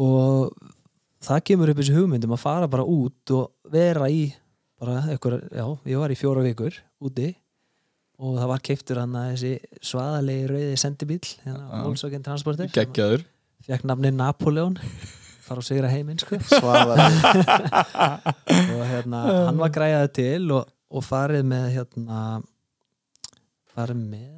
[0.00, 0.54] og
[1.22, 4.24] það kemur upp þessi hugmyndum að fara bara út og vera í
[4.82, 7.28] bara eitthvað, já, ég var í fjóra vikur úti
[8.22, 9.52] og það var keiftur hann að þessi
[9.92, 11.82] svaðalegi rauði sendibíl, hérna.
[11.86, 12.70] Volkswagen Transporter.
[12.70, 13.24] Geggjaður.
[13.66, 14.78] Fekk nafni Napoleon
[15.42, 16.38] fara og sigra heiminn sko.
[16.50, 22.20] Svavar og hérna, hann var græjaði til og, og farið með hérna
[23.72, 24.30] farið með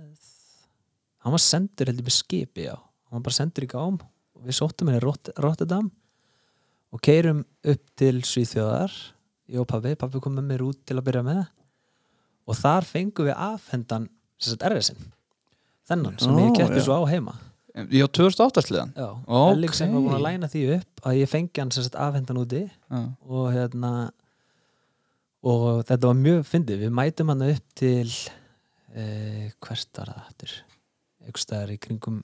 [1.25, 2.75] hann var sendur heldur með skipi já.
[2.77, 4.01] Hann var bara sendur í gám
[4.45, 5.91] við sóttum henni Rot Rotterdam
[6.95, 8.93] og keirum upp til Svíþjóðar.
[9.53, 11.43] Ég og pabbi, pabbi kom með mér út til að byrja með.
[12.49, 14.07] Og þar fengum við afhendan
[14.41, 15.11] sem RS-in
[15.89, 16.85] þennan sem Ó, ég keppi já.
[16.87, 17.35] svo á heima.
[17.91, 18.93] Já, 2008 sliðan?
[18.95, 19.55] Já, Ókei.
[19.57, 22.61] Ellingsen var búin að læna því upp að ég fengi hann sem sagt afhendan úti.
[22.71, 23.91] Já, og hérna
[25.45, 28.07] og þetta var mjög fyndið, við mætum hann upp til
[28.95, 30.55] eh, hvert var það aftur?
[31.25, 32.23] Einhvers staðar í kringum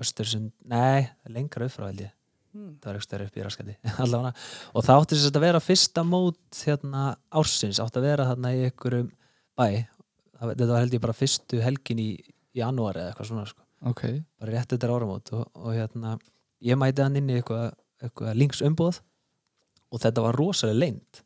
[0.00, 2.12] Östersund, nei, lengra upp frá held ég.
[2.54, 3.72] Það var einhvers staðar upp í raskandi
[4.78, 8.60] og það átti þess að vera fyrsta mót hérna ársins, átti að vera þarna í
[8.68, 9.08] einhverjum
[9.58, 9.66] bæ.
[10.38, 12.08] Það, þetta var held ég bara fyrstu helgin í
[12.54, 13.66] janúar eða eitthvað svona sko.
[13.90, 14.04] Ok.
[14.38, 16.14] Bara rétt eftir áramót og, og hérna,
[16.62, 19.02] ég mæti hann inn í eitthvað, eitthvað linksumbóð
[19.94, 21.24] og þetta var rosalega leint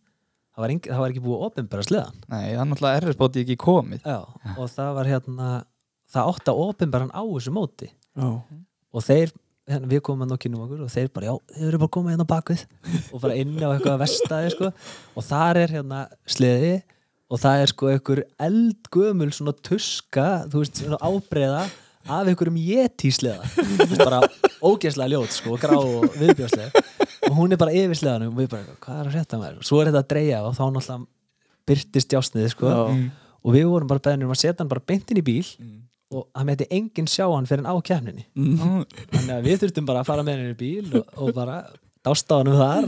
[0.59, 3.45] það var, engi, það var ekki búið að opinbera sleðan Nei, hann alltaf er bóti
[3.45, 4.03] ekki komið.
[4.03, 4.19] Já,
[4.57, 5.51] og það var hérna
[6.09, 7.91] það átti að opinbera hann á þessu móti
[8.93, 9.33] og þeir,
[9.69, 12.29] hérna, við komum að nokkinu okkur og þeir bara, já, þeir eru bara komið hérna
[12.35, 12.63] bakvið
[13.13, 14.71] og bara inn á eitthvað vestæði sko.
[15.15, 16.73] og þar er hérna sleði
[17.29, 21.67] og það er sko einhver eldgömul svona tuska, þú veist, svona ábreiða
[22.09, 23.45] af einhverjum jetísleða
[24.01, 24.23] bara
[24.65, 26.85] ógeðslega ljót sko, grá og viðbjóðslega
[27.29, 29.59] og hún er bara yfir sleðanum og við bara, hvað er að frétta maður?
[29.69, 31.05] Svo er þetta að dreyja og þá náttúrulega
[31.69, 32.71] byrtist jásnið sko.
[32.73, 32.81] Já.
[33.45, 35.45] og við vorum bara beðnir um að setja hann bara beint inn í bíl
[36.15, 38.25] og hann mætti enginn sjá hann fyrir hann á keppninni.
[38.39, 41.59] Þannig að við þurftum bara að fara með hann í bíl og, og bara
[42.09, 42.87] dásta hann um þar.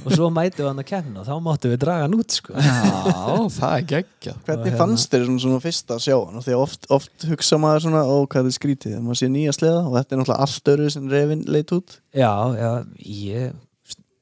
[0.00, 2.56] Og svo mættum við hann að keppna og þá máttum við draga hann út sko.
[2.58, 4.40] Já, það er geggjað.
[4.48, 6.40] Hvernig hérna- fannst þér svona, svona fyrst að sjá hann?
[6.40, 9.30] Og því að oft, oft hugsa maður svona ó hvað er skrítið þegar maður sé
[9.36, 11.98] nýja sleða og þetta er náttúrulega allt öru sem reyfin leit út.
[12.18, 12.70] Já, já,
[13.06, 13.58] ég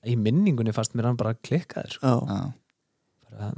[0.09, 2.13] í minningunni fannst mér hann bara klikkaður sko.
[2.13, 3.53] já, Já, bara,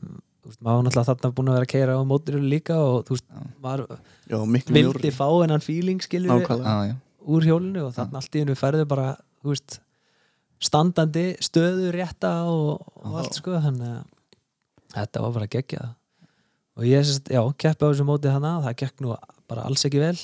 [0.50, 3.16] veist, maður var náttúrulega þarna búin að vera að keira á mótiru líka og þú
[3.16, 3.28] veist,
[3.64, 3.84] maður
[4.30, 6.96] já, miklu vildi fá hennan feeling skilur já.
[7.20, 9.80] úr hjólinu og þarna allt í hennu færðu bara þú veist,
[10.60, 14.04] standandi stöðu rétta og, og allt sko þannig að
[14.94, 15.96] þetta var bara geggjað.
[16.80, 19.16] Og ég sérst, já, keppi á þessu móti hana það gekk nú
[19.50, 20.16] bara alls ekki vel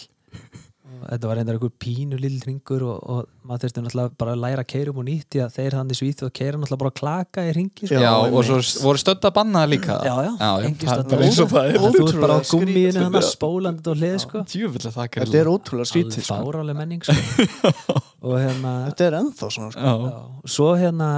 [1.07, 4.65] þetta var reyndar einhver pínu lill ringur og, og maður þurfti náttúrulega bara að læra
[4.65, 6.93] að keira um og nýtt því að þeir hann í svíð og keira náttúrulega bara
[6.93, 7.95] að klaka í ringi sko.
[7.95, 9.99] já, Já, og svo voru stödd að banna líka.
[10.07, 14.01] Já, já, er eins og það er þú ert bara á gummiðinu hann spólandi og
[14.03, 14.45] hlið sko.
[14.47, 16.39] Að þetta er ótrúlega skrítið alveg sko.
[16.47, 17.67] fárálega menning sko.
[18.27, 19.83] og hérna þetta er ennþá svona sko.
[19.83, 21.11] Já, Já, svo hérna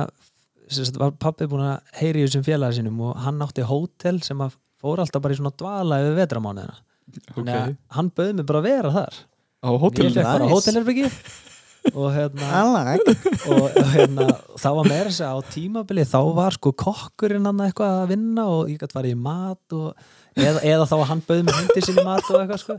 [0.99, 4.59] var pappi búin að heyri í þessum félaga sínum og hann átti hótel sem að
[4.79, 6.77] fór alltaf bara í svona dvala yfir vetramánuðina
[7.33, 9.19] þannig að hann bauð mig bara að vera þar
[9.65, 10.55] á ég hótel fekk bara Nice.
[10.55, 11.11] hótelherbyggi
[11.95, 12.49] og hérna
[13.51, 14.25] og, og hérna
[14.61, 18.45] þá var meira þess að á tímabili þá var sko kokkurinn hann eitthvað að vinna
[18.53, 19.87] og ég gæti farið í mat og,
[20.37, 22.77] eða, eða þá að hann bauð mig hindi sinni mat og eitthvað sko.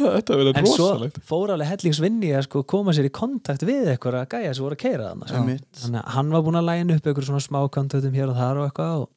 [0.00, 0.90] Þetta verður en svo
[1.30, 4.76] fór alveg hellingsvinni að sko koma sér í kontakt við eitthvað að gæja sem voru
[4.78, 5.40] að keira þannig sko.
[5.86, 8.68] Þannig að hann var búinn að læna upp einhver svona smákantötum hér og þar og
[8.68, 9.10] eitthvað og,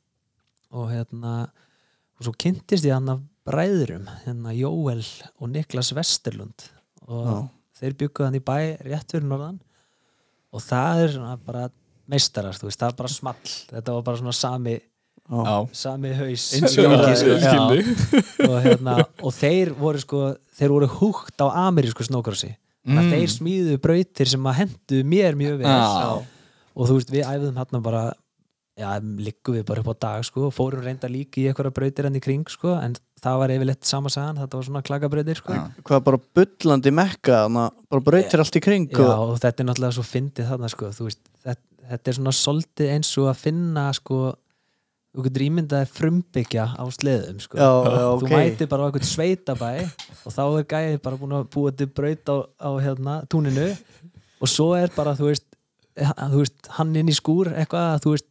[0.79, 5.03] og hérna og svo kynntist ég hann af bræðurum hérna Jóel
[5.39, 6.69] og Niklas Vesterlund
[7.07, 7.37] og Já.
[7.81, 9.59] þeir bygguð hann í bæ rétt fyrir norðan.
[10.53, 11.67] Og það er svona bara
[12.09, 13.53] meistarar, þú veist, það er bara small.
[13.73, 14.79] Þetta var bara svona sami
[15.23, 16.49] Já, sami haus.
[18.43, 20.23] Og hérna, og þeir voru sko
[20.57, 22.51] þeir voru húgt á amerísku snókrossi
[22.83, 22.99] mm.
[23.13, 25.71] Þeir smíðu brautir sem að hendu mér mjög vel.
[25.71, 26.19] Já.
[26.73, 28.03] og þú veist við æfðum hérna bara
[28.75, 32.09] já, liggum við bara upp á dag sko og fórum reynda líka í eitthvað brautir
[32.09, 35.55] enn í kring sko en það var yfirleitt sama sagan þetta var svona klakabrautir sko.
[35.87, 39.95] Hvað bara bullandi mekka bara brautir allt í kring Já, og, og þetta er náttúrulega
[39.97, 43.85] svo fyndið þarna sko, þú veist, þetta, þetta er svona soldið eins og að finna
[43.95, 44.19] sko,
[45.13, 47.57] þú getur ímyndaði frumbyggja á sleðum sko.
[47.61, 48.35] Já, já, þú ok.
[48.35, 49.71] mætir bara á eitthvað sveitabæ
[50.23, 53.69] og þá er gæðið bara búin að búa til braut á, á hérna, túninu
[54.43, 55.45] og svo er bara, þú veist,
[56.01, 58.29] ha- þú veist hann inn í skúr eitthvað, þú veist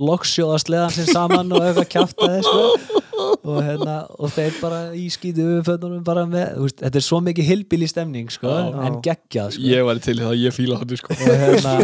[0.00, 5.46] loksjóða sleðan sem saman og eitthvað kjaftaði sko og, hérna, og þeir bara í skýtu
[5.66, 8.70] fötunum bara með, veist, þetta er svo mikið hilbíli stemning sko, Já.
[8.86, 9.66] en geggjað sko.
[9.70, 11.16] Ég var til það, ég fíla hann sko.
[11.16, 11.74] Og hérna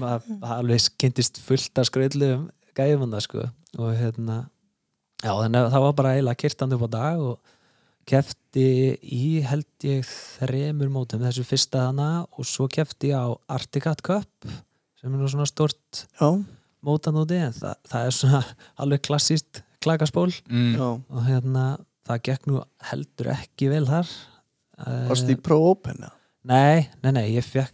[0.00, 3.46] maður alveg kynntist fullt af skröðluðum gæfum það sko.
[3.80, 4.44] Og hérna
[5.24, 7.52] já þannig að það var bara eiginlega kyrtandi upp á dag og
[8.08, 8.66] kefti
[9.00, 14.48] í held ég þremur mótum þessu fyrsta hana og svo kefti ég á Articat Cup
[15.00, 16.28] sem er nú svona stort já,
[16.84, 18.42] mótan úti en það, það er svona
[18.84, 20.32] alveg klassíst klakaspól.
[20.50, 20.74] Mm.
[20.80, 21.64] og hérna
[22.08, 24.10] það gekk nú heldur ekki vel þar.
[25.08, 26.12] Varst Eh, í Pro Open eða?
[26.44, 27.72] Nei, nei, nei, ég fekk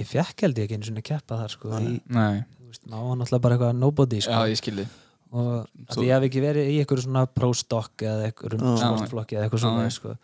[0.00, 3.08] ég fekk held ég ekki einu svona keppa þar sko í, Nei, þú veist, maður
[3.10, 4.32] var náttúrulega bara eitthvað nobody sko.
[4.32, 4.86] Já, ég skildi
[5.32, 8.80] og Svo- ég hef ekki verið í einhverju svona pro-stock eða einhverjum Já.
[8.82, 10.16] sportflokki eða eitthvað svona sko.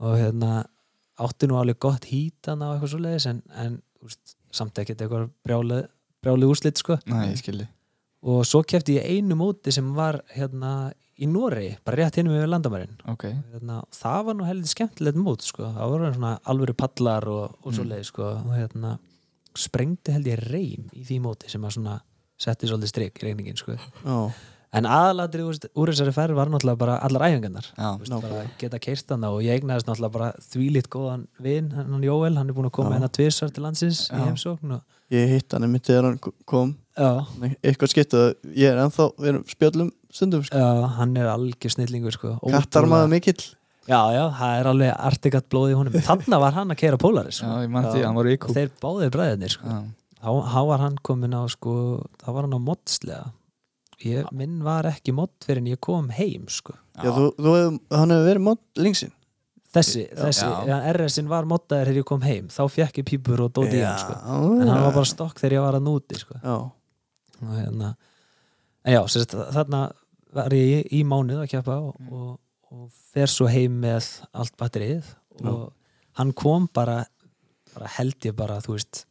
[0.00, 0.50] og hérna
[1.18, 5.30] átti nú alveg gott hítan á eitthvað svo leiðis en, en veist, samt ekkert eitthvað
[5.46, 5.80] brjáli,
[6.22, 6.98] brjáli úrslit sko.
[7.06, 7.68] Nei, ég skildi
[8.24, 12.48] og svo kefti ég einu móti sem var hérna í Nóri, bara rétt hinum við
[12.50, 15.68] landamærin Ok, hérna, það var nú heldur skemmtilegt mót sko.
[15.76, 17.76] það voru svona alvöru pallar og, og Mm.
[17.76, 18.22] svo leið sko.
[18.40, 18.96] og hérna
[19.54, 22.00] sprengdi held ég reym í því móti sem að svona
[22.40, 23.76] setti svolítið strik í reyningin sko.
[24.04, 24.32] Já,
[24.74, 28.30] en aðalatri úr, úr þessari ferð var náttúrulega bara allar æfingarnar já, Þú veist, nákvæmlega.
[28.34, 32.48] bara geta keist hana og ég eignaðist náttúrulega bara þvílitt góðan vin, hann Jóel, hann
[32.50, 32.96] er búin að koma Já.
[32.98, 34.82] hérna tvisar til landsins í heimsókn og,
[35.14, 37.10] ég hitt hann einmitt þegar hann kom já,
[37.64, 40.62] eitthvað skiptið, ég er ennþá við erum spjöllum stundum sko.
[40.62, 43.38] já, hann er algjör snillingur sko, Kattarmaður mikill
[43.88, 47.40] já, já, það er alveg artigat blóð í honum þannig var hann að keira Polaris
[47.42, 47.62] já, sko.
[47.66, 47.92] ég man Já.
[47.94, 49.80] því, hann var og ykkur þeir báðir bræðinir sko.
[50.24, 51.74] Já, þá, var hann komin á sko,
[52.22, 53.24] þá var hann á modslega
[54.04, 56.74] ég, minn var ekki mod fyrir en ég kom heim sko.
[56.96, 57.52] Já, þú, þú
[57.94, 59.12] hann hefur verið mót lingsinn
[59.74, 60.20] þessi, Já.
[60.22, 60.54] þessi Já.
[60.70, 63.84] ja, RS-in var moddaður þegar ég kom heim þá fekk ég pípur og dóti í
[63.84, 64.16] hann sko.
[64.62, 66.38] en hann var bara stokk þegar ég var að núti sko.
[66.40, 66.56] Já,
[67.42, 67.94] og hérna
[68.84, 69.86] en já, sérst, þarna
[70.34, 72.36] var ég í, mánuð að keppa og, og,
[72.74, 75.08] og fer svo heim með allt batterið
[75.44, 75.72] og
[76.18, 77.02] hann kom bara,
[77.74, 79.04] bara held ég bara, þú veist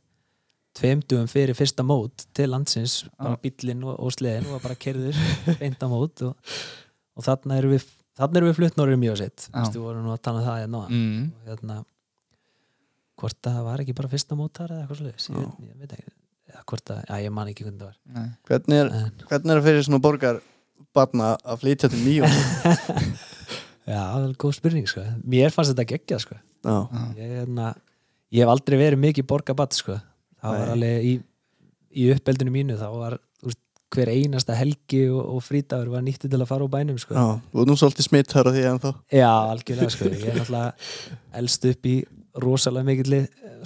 [0.77, 5.17] tveimdugum fyrir fyrsta mót til landsins, bara bíllinn og, og sleðin og bara kerður
[5.85, 6.55] á mót og,
[7.13, 10.23] og þarna erum við þarna erum við flutt norður mjög sitt við vorum nú að
[10.25, 11.21] tala um það hérna mm.
[11.29, 11.79] og hérna
[13.21, 16.13] hvort það var ekki bara fyrsta mótar eða eitthvað sliðis ég, ég veit ekki
[16.53, 19.61] eða hvort að, já ég man ekki hvernig það var hvernig er, en, hvernig er
[19.61, 20.39] að fyrir svona borgar
[20.93, 22.33] barna að flytja til Mýjón
[23.91, 25.03] já, það er góð spurning sko.
[25.25, 26.39] mér fannst þetta geggja sko.
[26.63, 27.73] Ég, hérna,
[28.31, 29.97] ég hef aldrei verið mikið borgabatt sko.
[30.39, 30.73] það var Nei.
[30.77, 31.13] alveg í
[31.93, 33.59] í uppeldinu mínu þá var veist,
[33.93, 37.13] hver einasta helgi og, og frítagur var nýtti til að fara á bænum sko.
[37.13, 40.09] Já, og nú svolítið smitt þar á því en þá Já, algjörlega sko.
[40.09, 41.95] Ég er náttúrulega elst upp í
[42.41, 43.19] rosalega mikilli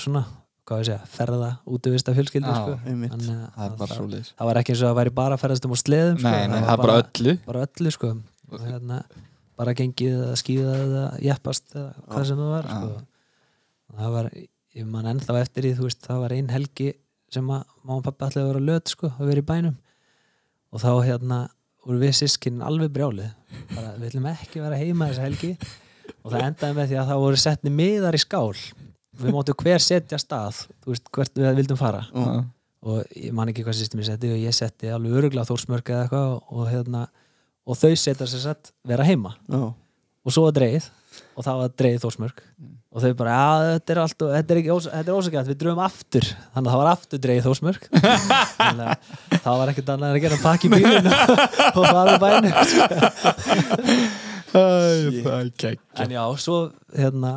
[0.04, 0.26] svona,
[0.67, 2.73] hvað ég segja, ferða útivista fjölskyldu Já, sko.
[2.75, 3.21] að-
[3.56, 5.77] það það, það var ekki eins og að það væri bara að ferðast um á
[5.80, 6.27] sleðum sko.
[6.27, 7.34] Var það er bara öllu.
[7.47, 8.10] bara öllu sko.
[8.51, 8.97] og hérna,
[9.58, 13.01] bara gengið eða skíða eða jeppast eða hvað sem það var sko.
[13.97, 14.30] Það var,
[14.75, 16.93] ég man ennþá eftir því þú veist, það var ein helgi
[17.32, 19.75] sem að mamma og pappa ætlaði að vera löt sko, að vera í bænum.
[20.71, 21.39] Og þá hérna
[21.88, 23.32] voru við sískinn alveg brjálið.
[23.73, 25.53] Bara við ætlum ekki vera heima þessa helgi.
[26.23, 28.53] Og það endaði með því að það voru setni miðar í skál
[29.21, 32.03] við móttum hver setja stað þú veist hvert við vildum fara.
[32.13, 32.45] Já.
[32.88, 36.06] og ég man ekki hvað sýstum ég setti og ég setti alveg öruglega þórsmörk eða
[36.06, 37.08] eitthvað og, hérna,
[37.67, 39.34] og þau setja sér sett vera heima.
[39.49, 40.89] Já, og svo var dreigð
[41.38, 42.43] og það var dreigð þórsmörk.
[42.97, 45.82] Og þau bara, já þetta er allt og þetta er, ekki er ósækjað, við dröfum
[45.86, 46.25] aftur.
[46.53, 47.89] Þannig að það var aftur dreigð þórsmörk.
[48.62, 52.49] Þannig að það var ekkert annað að gera pakki bílun og fara úr bænu
[54.47, 56.58] Það er kekk en já, svo
[56.95, 57.32] hérna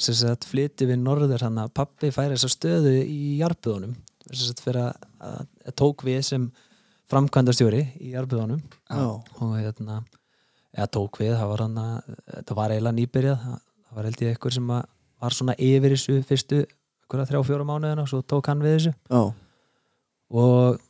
[0.00, 3.94] sem sagt flytti við norður hann að pappi færi þessa stöðu í jarbuðunum
[4.30, 6.48] sem sagt fyrir að, að, tók við sem
[7.12, 8.62] framkvæmdastjóri í jarbuðunum
[8.96, 10.00] og hérna
[10.74, 13.44] eða tók við, það var hann að það var eiginlega nýbyrjað.
[13.44, 14.86] Það það var held ég eitthvað sem að
[15.24, 18.94] var svona yfir þessu fyrstu einhverja þrjá fjóra mánuðina og svo tók hann við þessu.
[19.12, 19.20] Já,
[20.34, 20.80] og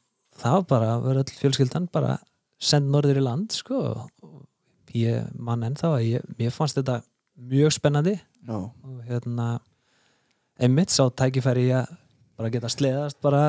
[0.40, 2.16] það var bara, var öll fjölskyldan bara
[2.62, 3.82] send norður í land sko.
[4.24, 7.02] Og ég man ennþá að ég, mér fannst þetta
[7.50, 8.14] mjög spennandi
[8.48, 9.48] já, og hérna
[10.60, 11.90] einmitt sá tækifæri í að
[12.38, 13.44] bara geta sleðast bara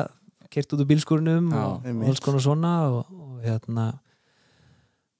[0.50, 2.08] kert út úr bílskúrnum Já, og, einmitt.
[2.12, 3.86] alls konar svona og, og hérna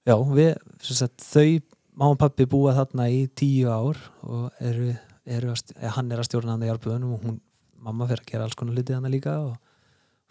[0.07, 0.53] já, við,
[0.87, 1.61] sem sagt, þau
[1.97, 4.93] má og pappi búa þarna í tíu ár og eru,
[5.27, 7.39] eru að, st- eða, hann er að stjórna hann í árbúðunum og hún,
[7.87, 9.57] mamma fyrir að gera alls konar hluti hann líka og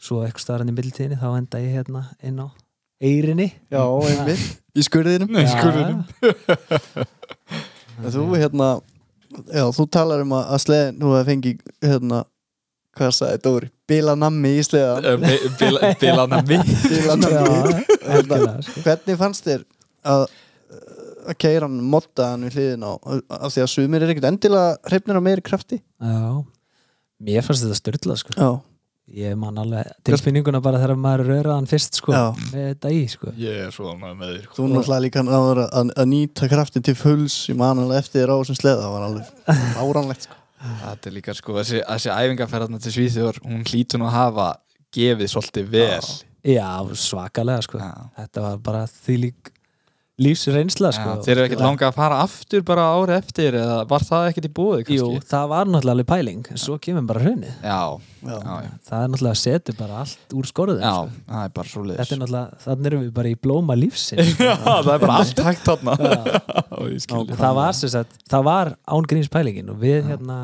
[0.02, 2.48] svo eitthvað staðar hann í mildtíðinni þá enda ég hérna inn á
[3.06, 3.50] Eyrinni.
[3.70, 4.44] Já, einmitt.
[4.72, 5.34] Í skurðinum.
[5.36, 6.06] Í skurðinum.
[8.08, 8.68] Þú hérna
[9.50, 12.24] Já, þú talar um að, að sleðin Nú að fengi hérna
[12.96, 13.70] Hvað sagði Dóri?
[13.92, 15.06] Bilanammi í sleðan
[16.96, 17.32] Hérna,
[18.06, 18.84] algjörlega, sko.
[18.86, 19.66] Hvernig fannst þér
[20.06, 20.28] að
[21.26, 24.76] að keira hann motta hann við hliðin á af því að sumir er ekkert endilega
[24.90, 25.80] hreifnir á meiri krafti?
[25.98, 26.46] Já,
[27.26, 28.36] mér fannst þetta styrlað sko.
[28.38, 28.50] Já,
[29.14, 32.24] Ég man alveg tilfinninguna bara þegar maður röraði hann fyrst sko Já.
[32.50, 35.92] með þetta í sko Ég er svo ánægð með þér þú náttúrulega líka náður að,
[35.94, 39.06] að nýta kraftin til fulls ég man alveg eftir þér á þessum sleða það var
[39.10, 39.52] alveg
[39.86, 40.40] áránlegt sko.
[40.66, 44.48] Þetta er líka sko, þessi, þessi æfingarferðarna til Svíþjóður hún hlýtur nú að hafa
[44.98, 46.08] gefið svolítið vel
[46.46, 47.92] Já, svakalega sko Já.
[48.24, 49.52] Þetta var bara því lík
[50.22, 51.14] lífsreynsla sko.
[51.18, 54.48] Já, Þeir eru ekkert langað að fara aftur bara ári eftir eða var það ekkert
[54.48, 57.54] í búið Jú, það var náttúrulega alveg pæling en svo kemur bara hrunið.
[57.60, 57.80] Já,
[58.26, 58.38] Já.
[58.40, 61.26] já, Það er náttúrulega að setja bara allt úr skorðum já, sko.
[61.34, 64.32] það er bara svo Þetta er náttúrulega, þannig erum við bara í blóma lífsins.
[64.48, 65.98] Já, það er bara allt hægt þarna.
[67.46, 70.40] Það var sem sagt, það var án gríns pælingin og við hérna,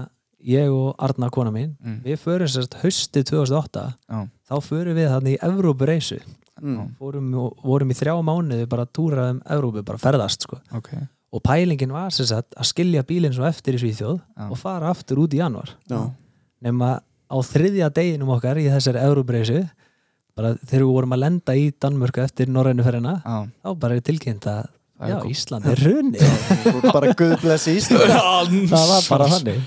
[0.47, 1.99] ég og Arna kona mín, Mm.
[2.05, 6.19] við förum sem sagt haustið 2008, Já, þá förum við þannig í Evrópureysu,
[6.61, 6.85] mm.
[7.01, 10.93] vorum, og- vorum í þrjá mánuði bara að túra um Evrópu, bara ferðast sko, ok.
[11.31, 14.49] Og pælingin var sem sagt að skilja bílinn svo eftir í Svíþjóð Já.
[14.49, 16.01] og fara aftur út í januar Já.
[16.61, 16.99] nema
[17.31, 19.61] á þriðja deginum okkar í þessari Evrópureysu
[20.35, 24.47] bara þegar við vorum að lenda í Danmörku eftir norrænuferðina, Já, þá bara er tilkynnt
[24.51, 24.67] að
[25.01, 26.19] já, Ísland er runni
[26.91, 28.11] bara guðblessi Ísland
[28.71, 29.63] það var bara þannig.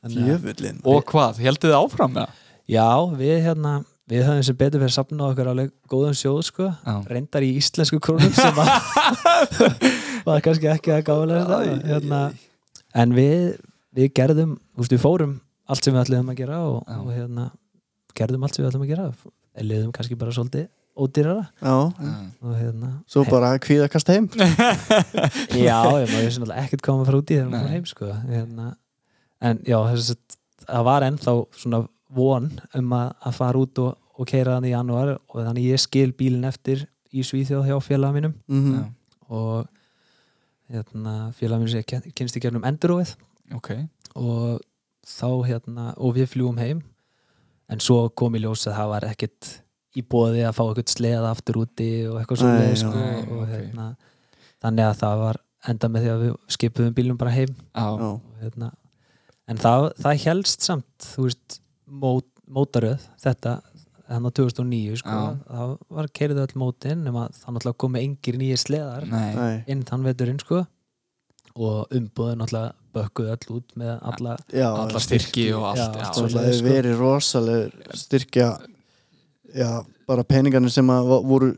[0.00, 2.36] Þannig Og hvað, heldur þið áfram með það?
[2.70, 2.88] Já,
[3.18, 3.72] við hérna
[4.10, 6.94] við höfum sem betur fyrir safna okkur alveg góðum sjóð sko, Já.
[7.10, 8.72] reyndar í íslensku krónum sem var,
[10.28, 12.22] var kannski ekki að þetta hérna,
[12.98, 13.54] en við
[13.96, 15.38] við gerðum, þú veist við fórum
[15.70, 17.46] allt sem við ætlum að gera og, og hérna,
[18.18, 19.08] gerðum allt sem við ætlum að gera.
[19.60, 20.68] Leðum kannski bara svolítið
[21.00, 21.46] ódýrara.
[21.62, 21.74] Já,
[22.42, 24.28] og hérna svo bara kvíðakast heim.
[25.66, 28.10] Já, ég maður vissi náttúrulega ekkert koma að fara út í þegar maður heim sko.
[28.26, 28.68] hérna,
[29.40, 31.82] en já, þess að það var ennþá svona
[32.20, 35.80] von um að, að fara út og, og keira þannig í janúar og þannig ég
[35.80, 36.84] skil bílinn eftir
[37.16, 38.34] í Svíþjóð hjá félaga mínum.
[38.52, 38.82] Mm Já,
[39.30, 39.68] og
[40.70, 43.14] hérna, félaga mínum sem ég ken- kynst í gerðum enduróið
[43.56, 43.70] ok.
[44.20, 44.60] Og
[45.06, 46.82] þá hérna, og við fljúum heim.
[47.70, 49.50] En svo kom í ljós að það var ekkert
[49.98, 52.80] í bóði að fá eitthvað sleða aftur úti og eitthvað svo Nei, leið já.
[52.82, 53.48] sko, Nei, og ok.
[53.54, 53.86] hérna
[54.60, 55.40] þannig að það var
[55.70, 57.54] enda með því að við skipuðum bílum bara heim.
[57.74, 58.70] Já, og, hérna,
[59.50, 63.56] en það, það helst samt þú veist, mót, mótaröð þetta,
[64.10, 69.06] þannig 2009 sko, það var keirið öll mótin nema það náttúrulega komið engir nýjir sleðar
[69.10, 69.64] nei.
[69.70, 70.64] Inn þann veturinn sko.
[71.60, 76.06] Og umbúðið náttúrulega bökkuð öll út með alla Já, Alla styrki og allt Já, já,
[76.06, 76.68] allt Það hefði sko.
[76.70, 78.48] verið rosaleg styrkja
[79.54, 79.70] já,
[80.06, 81.50] bara peningarnir sem að voru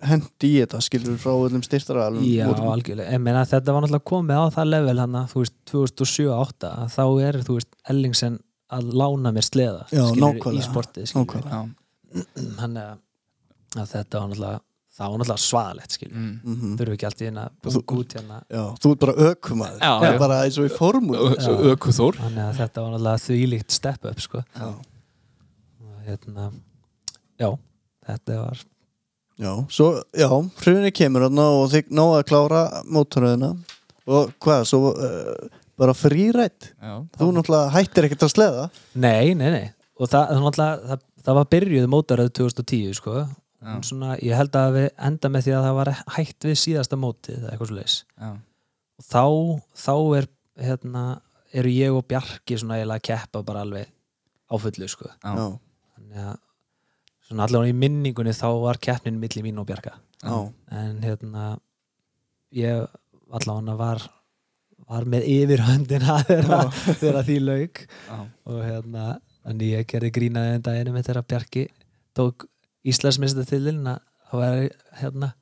[0.00, 4.40] hendi í þetta skilur frá öllum styrtara Já, algjörlega, ég meina þetta var náttúrulega komið
[4.40, 8.38] á það level hann að þú veist 2007-2008 að þá er þú veist Ellingsen
[8.70, 10.56] að lána mér sleða Já, nákvæmlega.
[10.56, 11.60] í sportið skilurðu.
[12.58, 12.98] Hann að,
[13.76, 14.58] að þetta var náttúrulega
[15.00, 16.16] það var náttúrulega svaðalegt skilur.
[16.16, 16.32] Mm.
[16.44, 16.72] Mhm.
[16.80, 18.40] þurfum ekki alltaf inn að bunga út hérna.
[18.50, 21.20] Já, þú ert bara ökumæður Það er bara eins og í formúl.
[21.74, 22.18] Ökuþór.
[22.20, 24.42] Þannig að þetta var náttúrulega þvílíkt step up sko.
[24.56, 24.68] Já,
[25.86, 26.50] og hérna
[27.40, 27.48] já,
[28.10, 28.62] þetta var
[29.40, 30.28] já, svo, já,
[30.60, 33.50] hrunni kemur þarna og þið náðu að klára mótoröðina
[34.10, 36.72] og hvað, svo uh, bara frírætt?
[36.76, 38.66] Já, Þú náttúrulega hættir ekkert að sleða?
[39.00, 39.68] Nei, nei, nei.
[40.00, 43.24] Og það, það, náttúrulega, það, það var byrjuð mótaröð 2010 sko.
[43.84, 47.42] Svona, ég held að við enda með því að það var hætt við síðasta mótið
[47.42, 48.30] eða eitthvað svo leis já,
[48.96, 49.24] og þá,
[49.76, 50.28] þá er
[50.64, 51.02] hérna,
[51.60, 53.90] eru ég og Bjarki svona eiginlega að keppa bara alveg
[54.48, 55.10] á fullu sko.
[55.12, 55.44] já,
[55.92, 56.38] þannig að
[57.28, 59.92] svona allavega í minningunni þá var keppnin milli mín og Bjarka.
[60.24, 60.38] Já,
[60.80, 61.50] en hérna
[62.56, 62.88] ég
[63.28, 64.06] allavega var
[64.90, 66.16] var með yfirhöndina
[67.00, 67.84] þegar, því lauk.
[68.08, 68.16] Já.
[68.48, 69.04] og hérna
[69.50, 71.66] þannig ég gerði grínaði en daginn með þegar Bjarki
[72.16, 72.46] tók
[72.90, 74.60] Íslandsmyndstöð til að það var
[75.00, 75.32] hérna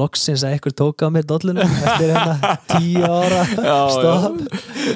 [0.00, 3.40] loksins að einhver tók á mér dollunum eftir hérna tíu ára
[3.96, 4.38] stopp.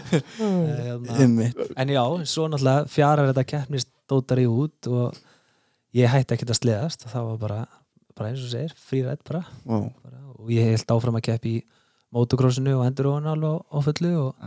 [0.38, 5.18] Hérna, ymmit en já, svo náttúrulega fjarar þetta keppnist dótari út og
[5.96, 7.60] ég hætti ekkert að sleðast það var bara,
[8.14, 11.64] bara eins og segir, frírætt bara, Já, bara og ég held áfram að keppi í
[12.14, 14.46] motocrossinu og endurónu alveg á, á fullu og,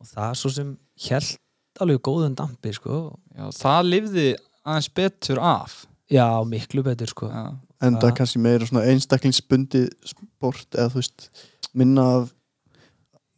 [0.00, 0.72] og það svo sem
[1.08, 1.36] held
[1.84, 3.00] alveg góðum dampi sko
[3.36, 4.26] Já, það lifði
[4.66, 5.76] aðeins betur af
[6.10, 7.44] já, miklu betur sko Já,
[7.82, 11.28] en það er kannski meira svona einstaklingsbundi sport eða þú veist
[11.76, 12.32] minna af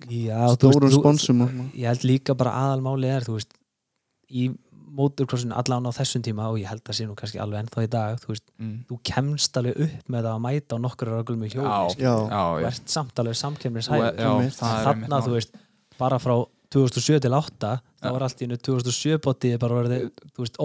[0.07, 1.68] já, þú stórum veist, þú- sponsum og svona.
[1.74, 3.55] ég held líka bara aðalmáli er þú veist,
[4.30, 4.49] í
[4.99, 7.89] motocrossinu allan á þessum tíma og ég held að sé nú kannski alveg ennþá í
[7.93, 8.76] dag þú veist, mm.
[8.89, 12.14] þú kemst alveg upp með það að mæta á nokkur röglum í hjóli já, sko.
[12.32, 14.57] Þú ert samt alveg samkemnis Þú- hægur já, einmitt.
[14.57, 15.36] það er einmitt þarna þú mál.
[15.36, 15.53] veist,
[15.99, 16.34] bara frá
[16.72, 20.05] 2007 til 8 þá var allt í einu 2007 bótið bara verið,
[20.36, 20.59] þú veist,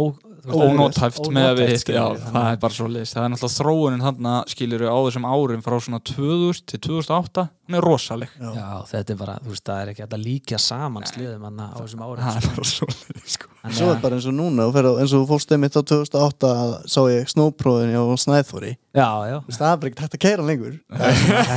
[0.43, 4.03] ónótæft með að við hitt já, það er bara svo list það er náttúrulega þróunin
[4.05, 8.49] hann skilur á þessum árum frá svona 2000 til 2008 hún er rosaleg Já.
[8.57, 11.79] Já, þetta er bara, þú veist, það er ekki að líka saman sliðum hann á
[11.79, 12.53] þessum árum það er sko.
[12.57, 13.49] bara svo list sko.
[13.63, 16.49] Þannig Svo er að- bara eins og núna eins og þú fórst einmitt á 2008
[16.51, 20.43] að sá ég snópróðin á Snæþóri Já, já það er bara ekki hægt að keira
[20.43, 20.75] lengur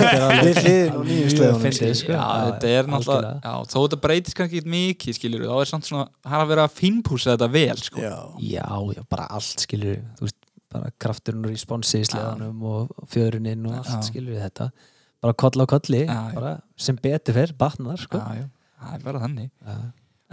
[0.06, 2.12] Þetta er sko.
[2.14, 5.88] já, þetta er náttúrulega já, þó þetta breytist kannski ekki mikið skilur þá er samt
[5.90, 8.02] svona, það er að vera að fínpúsa þetta vel sko.
[8.06, 8.16] Já,
[8.54, 10.38] Já, já, bara allt skilur þú veist,
[10.76, 14.02] bara krafturinn og responsi í sleðanum og fjöruninn og allt Já.
[14.10, 14.70] skilur þetta
[15.24, 16.34] bara koll á kolli, Já, já.
[16.36, 18.18] bara sem betur fyrr, batnar sko.
[18.18, 18.46] já,
[18.82, 19.76] það er bara þannig Já.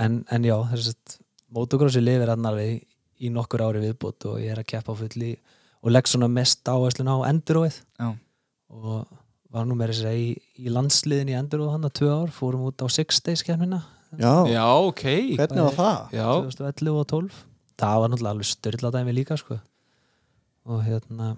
[0.05, 1.17] en, en já, þess að
[1.53, 2.81] motocrossi lifir hann alveg
[3.21, 5.35] í, nokkur ári viðbútt og ég er að keppa fulli
[5.83, 8.09] og legg svona mest áherslun á enduróið já,
[8.73, 9.05] og
[9.53, 10.29] var nú meira að segja í,
[10.65, 13.83] í landsliðin í enduróð hann að tvö ár, fórum út á Six Days kemina
[14.19, 15.03] já, já ok
[15.37, 16.13] hvernig var það?
[16.13, 17.41] já, 2011 og 12
[17.83, 19.59] það var náttúrulega alveg styrla dæmi líka sko.
[20.65, 21.35] og hérna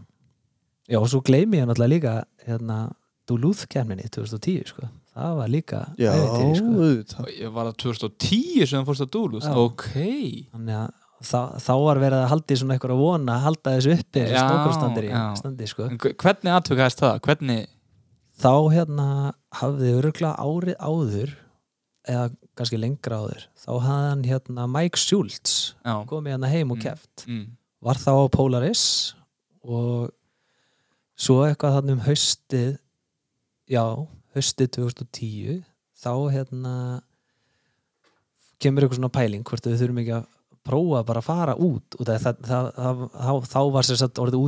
[0.89, 2.15] já og svo gleymi ég náttúrulega líka
[2.47, 2.79] hérna
[3.25, 4.89] Duluth kemninni 2010 sko.
[5.15, 7.25] það var líka Já, ævintýri, sko.
[7.31, 9.55] ég var að 2010 sem það fórst að dúlu Já.
[9.55, 9.87] ok
[10.51, 10.91] þannig að
[11.25, 14.25] þá, þá var verið að haldi svona eitthvað að vona að halda þessu uppi
[15.39, 15.87] standi sko.
[16.21, 17.63] Hvernig aðtökaðist það, hvernig
[18.35, 19.07] þá hérna
[19.55, 21.33] hafði öruglega árið áður
[22.05, 22.25] eða
[22.57, 26.83] kannski lengra áður þá hafði hann hérna Mike Schultz já, komið hérna heim og Mm.
[26.87, 27.45] keft mm,
[27.85, 28.83] var þá á Polaris
[29.63, 30.11] og
[31.15, 32.71] svo eitthvað þannig um haustið
[33.71, 33.83] já,
[34.35, 35.63] haustið 2010
[36.05, 36.75] þá hérna
[38.61, 40.25] kemur eitthvað svona pæling hvort við þurfum ekki að
[40.65, 43.31] prófa bara að fara út og það, það, það, þá,
[43.75, 44.39] var satt orðið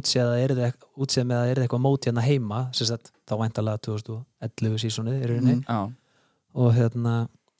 [1.05, 5.25] útséð með að er eitthvað mót hérna heima satt þá væntalega 2011 sísonið
[5.67, 5.93] Mm.
[6.57, 7.15] og hérna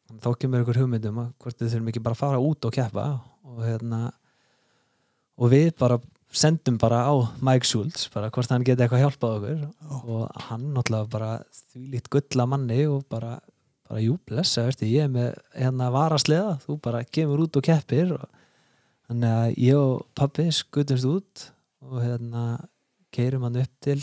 [0.07, 3.07] þá kemur ykkur hugmyndum að hvort við þurfum ekki bara að fara út og keppa
[3.47, 4.01] og hérna
[5.37, 5.99] og við bara
[6.33, 9.61] sendum bara á Mike Schultz bara hvort hann geti eitthvað hjálpað okkur.
[10.07, 13.37] Og hann náttúrulega bara þvílíkt gulla manni og bara
[13.87, 18.11] bara jú blessa, veistu, ég er með hérna varasleða, þú bara kemur út og keppir.
[18.17, 18.25] Og
[19.07, 21.45] þannig að ég og pappi skutumst út
[21.87, 22.43] og hérna
[23.15, 24.01] keirum hann upp til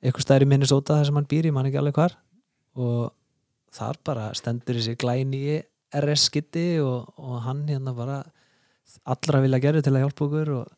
[0.00, 2.16] eitthvað stæri Minnesota þar sem hann býr í, mann ekki alveg hvar.
[2.80, 3.10] Og
[3.74, 5.60] þar bara stendur þessi glæni
[6.00, 8.20] RS skitti og, og hann hérna bara
[9.10, 10.68] allra vilja gera til að hjálpa okkur og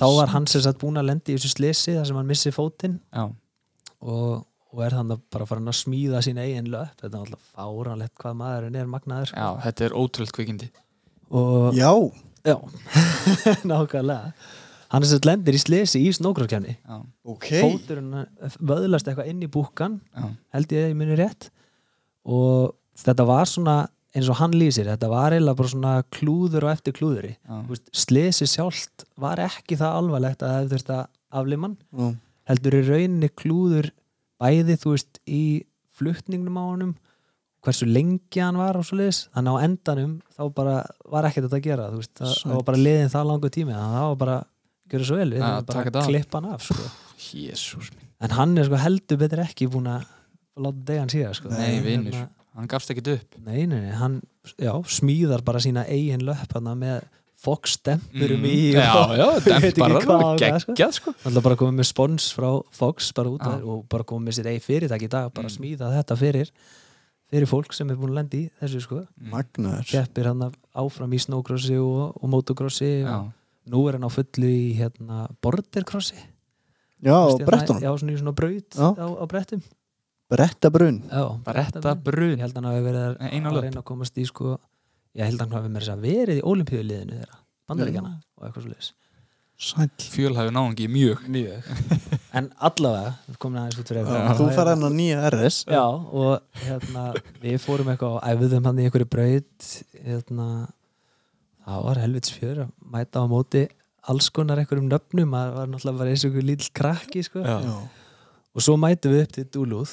[0.00, 2.52] þá var hann sem sagt búin að lendi í þessu slisi þar sem hann missi
[2.54, 2.98] fótinn.
[4.02, 4.42] Og,
[4.72, 8.38] og er þannig bara farin að smíða sín eigin löp þetta er alltaf fáranlegt hvað
[8.40, 10.68] maðurinn er magnaður já, þetta er ótrúlega kvikindi.
[11.32, 11.92] Og Já,
[12.48, 12.56] já,
[13.70, 14.32] nákvæmlega.
[14.92, 17.48] Hann er sett lendir í slesi í snókróskefni já, ok.
[17.62, 18.10] Fóturinn
[18.60, 20.26] vöðlast eitthvað inn í búkan já,
[20.56, 21.48] held ég að ég muni rétt
[22.24, 23.76] og þetta var svona
[24.12, 27.36] eins og hann lýsir, þetta var eiginlega bara svona klúður og eftir klúðuri
[27.96, 32.10] slesi sjálft var ekki það alvarlegt að það þurft að aflimann Já.
[32.52, 33.88] heldur í rauninni klúður
[34.42, 35.64] bæði þú veist í
[35.96, 36.92] flutningnum á honum
[37.62, 40.76] hversu lengi hann var og svo liðis þannig á endanum þá bara
[41.08, 43.72] var ekkert þetta að gera þú veist, það, það var bara liðin það langu tími
[43.72, 44.38] þannig að það var bara,
[44.92, 45.30] gjöra svo vel.
[45.32, 46.88] Við Ja, bara klippa hann af sko.
[48.20, 50.04] En hann er sko heldur betur ekki búin að
[50.56, 51.48] láta degan síðan sko.
[51.50, 52.12] Nei, vinur.
[52.12, 54.20] Hérna, hann gafst ekkit upp nei, nei, nei, hann
[54.60, 57.02] já, smíðar bara sína eigin löpp hann með
[57.42, 58.76] Fox stempurum í Mm.
[58.76, 60.72] já, og- já, Ég veit ekki dempar hvað hann sko.
[60.76, 63.50] geggjað sko er bara komið með spons frá Fox bara út Já.
[63.56, 65.56] af, og bara komið með sitt eigi fyrirtæki í dag bara Mm.
[65.56, 66.50] smíða þetta fyrir
[67.32, 71.18] fyrir fólk sem er búin að lenda í þessu sko magnaður keppir hann áfram í
[71.24, 73.32] snowcrossi og, og motocrossi já, og
[73.72, 76.14] nú er hann á fullu í hérna bordercrossi
[77.02, 78.86] já, brettunum, já, svona í svona braut á,
[79.18, 79.62] á brettum
[80.32, 82.34] brettabrun já, Bretta brun.
[82.38, 83.22] ég held hann hafi verið að,
[83.52, 84.56] að reyna að komast í sko
[85.12, 88.92] ég held hann hafi að verið í olimpíuliðinu þeirra bandaríkjana og eitthvað svo leiðis
[89.62, 91.26] sæll fjölhæfi náðungi mjög.
[91.30, 91.66] Mjög.
[92.32, 95.82] En allavega, við komum aðeins út fyrir Já, þú fara hann á nýja RS Já,
[95.84, 97.02] og hérna,
[97.42, 99.68] við fórum eitthvað og æfðum hann í einhverju braut
[100.00, 100.46] hérna,
[101.66, 103.64] það var helvits fjör að mæta á móti
[104.10, 107.44] alls konar einhverjum nöfnum, maður var náttúrulega bara eins og einhver lítill krakki, sko.
[108.52, 109.92] Og svo mætum við upp til Dúlúð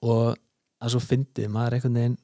[0.00, 0.36] og
[0.80, 2.18] það svo fyndið, maður einhvern veginn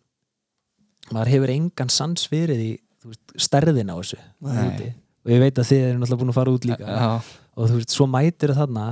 [1.12, 2.70] maður hefur engan sans fyrir í
[3.02, 4.20] þú veist, stærðin á þessu
[5.26, 6.86] og ég veit að þið eru náttúrulega búin að fara út líka.
[6.86, 7.10] Já,
[7.56, 8.86] og þú veist, svo mætir þarna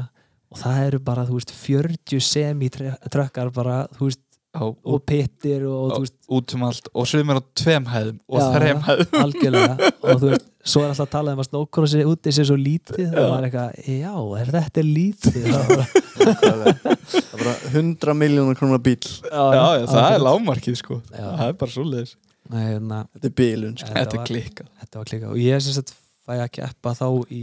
[0.51, 4.24] og það eru bara, þú veist, 40 semi-trökkar bara, þú veist,
[4.55, 6.07] á, og pittir og, og
[6.38, 6.88] út um allt.
[6.94, 9.14] Og sumir á tveim hæðum og Já, þrem hæðum.
[9.24, 9.90] algjörlega.
[10.05, 13.07] Og þú veist, svo er alltaf að tala um að snókrossi úti sé svo lítið,
[13.12, 15.48] það var eitthvað já, er þetta lítið?
[16.24, 21.00] Það er bara 100 miljónar krónar bíl já, já, það er lágmarkið sko.
[21.11, 21.24] Já.
[21.26, 22.14] það er bara svoleiðis.
[22.52, 23.88] Nei, hérna, þetta er bílun sko.
[23.90, 24.68] Þetta þetta er var- klikkað.
[24.84, 25.92] þetta var klika og ég sem sagt
[26.24, 27.42] fæ að keppa þá í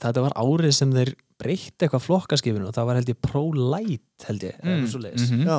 [0.00, 4.46] þetta var árið sem þeir breytti eitthvað flokkaskifinu og það var held ég pro-light held
[4.46, 4.86] ég, mm.
[4.92, 5.48] svo leiðis mhm.
[5.48, 5.58] já,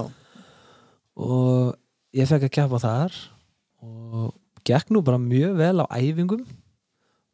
[1.28, 3.22] og ég fekk að keppa þar
[3.82, 4.34] og
[4.68, 6.44] gekk nú bara mjög vel á æfingum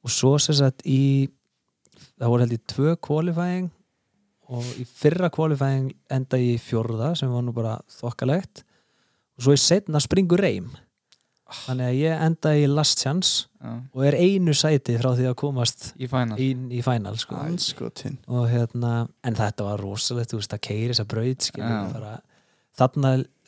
[0.03, 1.27] og svo sem sagt í
[2.15, 3.69] það voru held ég tvö qualifying
[4.47, 8.63] og í fyrra qualifying enda ég í fjórða sem var nú bara þokkalegt
[9.37, 10.71] og svo í setna springur reym
[11.63, 15.35] þannig að ég enda í last chance Já, og er einu sæti frá því að
[15.39, 17.37] komast í fænal í, í final sko.
[17.41, 22.19] anskotin og hérna, en þetta var rosalegt þú veist, að keiri þessa braut Já.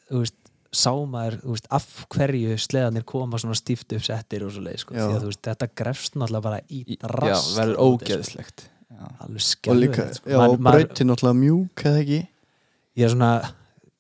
[0.10, 0.40] þú veist,
[0.70, 4.96] sá maður veist, af hverju sleðanir koma svona stíft upp settir og svo leið sko.
[4.98, 5.06] Já.
[5.06, 8.18] því að þú veist, þetta grefst náttúrulega bara í já, drast verður úti, sko.
[8.18, 10.34] ógeðslegt já, alveg og líka, sko.
[10.34, 10.38] já,
[10.70, 12.20] brautin náttúrulega mjúk eða ekki
[13.00, 13.32] ég er svona,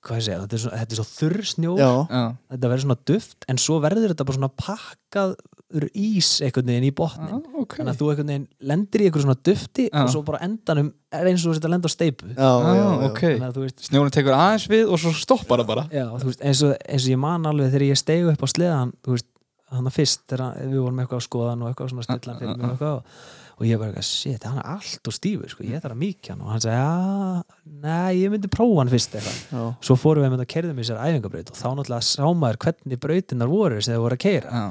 [0.06, 2.22] hvað ég segja þetta er, svona, þetta er svo þurr snjór já, já,
[2.54, 5.34] þetta verður svona duft, en svo verður þetta bara svona pakkað
[5.70, 7.30] úr ís einhvern veginn í botnin.
[7.30, 7.76] Já, ok.
[7.78, 10.00] Þannig að þú einhvern veginn lendir í einhverju svona dufti Já.
[10.02, 12.72] og svo bara endanum er eins og þú setja að lenda á steipu já, já,
[12.80, 13.22] já, Ah, ok.
[13.22, 15.84] þannig að þú veist, snjórin tekur aðeins við og svo stoppar það bara.
[15.93, 18.47] Já, þú veist eins, og, eins og ég man alveg þegar ég stegu upp á
[18.50, 19.30] sleðan þú veist,
[19.70, 22.58] hann að fyrst þegar við vorum eitthvað að skoða hann og eitthvað svona stillan fyrir
[22.58, 23.22] mig og eitthvað og,
[23.60, 26.32] og ég bara eitthvað, shit, hann er allt og stífur sko, ég þarf að mýkja
[26.34, 26.43] hann.
[26.45, 29.39] Og hann sagði, já, nei, ég myndi prófa hann fyrst eitthvað.
[29.51, 29.64] Já.
[29.89, 33.01] svo fórum við með að kerðum í sér æfingabraut og þá náttúrulega sá maður hvernig
[33.03, 34.68] brautinnar voru sem þeir voru að keira já,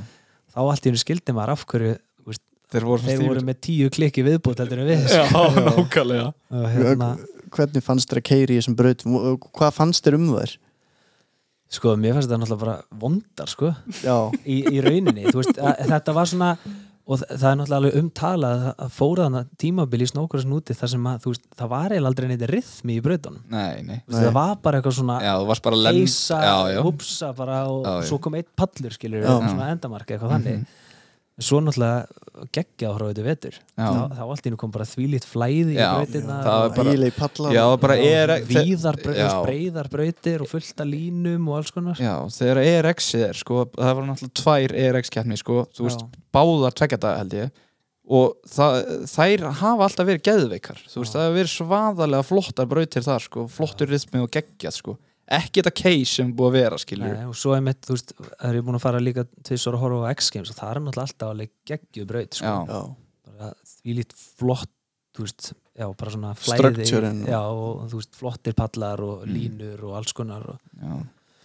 [0.55, 1.93] þá allt í hennu skildi maður af hverju
[2.31, 5.05] veist, þeir voru þeir voru með tíu klikki viðbútt heldur en við.
[5.13, 5.27] Já,
[5.69, 6.31] nákvæmlega.
[6.79, 7.11] hérna,
[7.59, 9.21] hvernig fannst þér að keiri í þessum brautum?
[9.53, 10.57] Hvað fannst þér um þær?
[11.69, 14.15] Sko, mér fannst þetta náttúrulega bara vondar sko, já,
[14.49, 16.55] í, í rauninni veist, að, þetta var svona
[17.09, 20.75] og þa- það er náttúrulega alveg umtalað að- að fóra þannig tímabil í snókursin úti
[20.77, 23.41] þar sem að, þú veist, það var eiginlega aldrei neitt rithmi í brautunum.
[23.51, 26.41] Nei, nei, Þú veist, það var bara eitthvað svona já, þú varst bara lend heisa,
[26.45, 29.39] já, já, húpsa bara og Já, svo kom eitt pallur skilur Já.
[29.49, 30.67] svona endamarka eitthvað þannig
[31.39, 32.07] svo náttúrulega
[32.55, 33.55] geggja á hróðu vetur.
[33.75, 33.87] Já.
[33.89, 36.75] þá, þá allt í nú kom bara þvílít flæði í Já, brautirnar það var og
[36.77, 37.63] bara- ægilegi pallar já,
[38.09, 41.99] er víðar, já, breiðar brautir og fullt af línum og alls konar.
[42.03, 46.23] Já, þegar ERX-ið er sko, það var náttúrulega tvær ERX-keppni sko, þú veist, Já.
[46.39, 47.51] báðar tveggjata held ég.
[48.09, 48.79] Og það,
[49.11, 50.79] þær hafa alltaf verið geðveikar.
[50.89, 51.19] Þú veist, Já.
[51.19, 54.97] það hefur verið svaðalega flottar brautir þar sko, flottur rithmi og geggjað sko
[55.29, 58.15] ekki þetta case sem búið að vera skilur Nei, og svo er mitt, þú veist,
[58.49, 61.07] er ég búin að fara líka tvisar að horfa á X-Games og það er náttúrulega
[61.09, 62.55] alltaf alveg geggjuð braut sko.
[63.29, 64.75] bara þvílít flott
[65.19, 69.99] þú veist, já, bara svona flæði já, og þú veist, flottir pallar og línur og
[69.99, 70.95] alls konar og, já.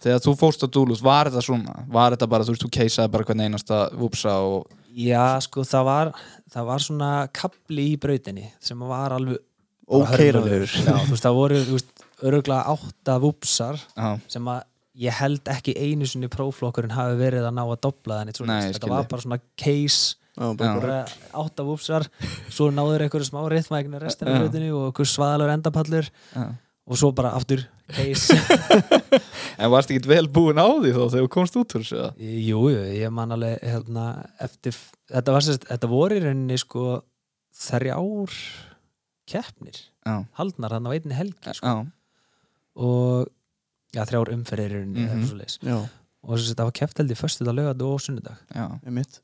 [0.06, 1.76] þegar þú fórst á Dúlus, var þetta svona?
[1.92, 5.86] Var þetta bara, þú veist, þú keisaði bara hvern einasta vupsa og Já, sko, það
[5.88, 6.10] var
[6.54, 9.40] það var svona kapli í brautinni sem var alveg
[9.84, 10.70] hörmulegur.
[10.70, 14.62] Já, þú veist, það voru, þú veist, öruglega átta vúpsar Já, sem að
[15.04, 18.92] ég held ekki einu sinni próflokkurinn hafi verið að ná að dobla þenni þetta skil
[18.92, 20.14] var bara svona case.
[20.34, 20.98] Já, bara, bara
[21.44, 22.06] átta vúpsar
[22.50, 26.10] svo náður einhverju smá rithmækna restina brautinu og einhver svaðalur endapallur.
[26.84, 28.36] Og svo bara aftur case.
[29.54, 32.08] En varst ekki vel búin á því þó þegar þú komst út úr þessu eða?
[32.18, 34.06] Jú, jú, ég man alveg hérna,
[34.42, 34.74] eftir,
[35.12, 36.86] þetta, var, sérst, þetta voru í rauninni sko
[37.54, 38.34] þrjár
[39.30, 41.76] keppnir Já, haldnar hann á einni helgi sko.
[42.76, 43.28] Og
[43.94, 45.18] já, þrjár umferðir í rauninni Mhm.
[45.18, 45.68] mm -hmm.
[45.68, 45.88] já,
[46.24, 48.36] og sérst, það var keppt held í föstudag, lögað og sunnudag.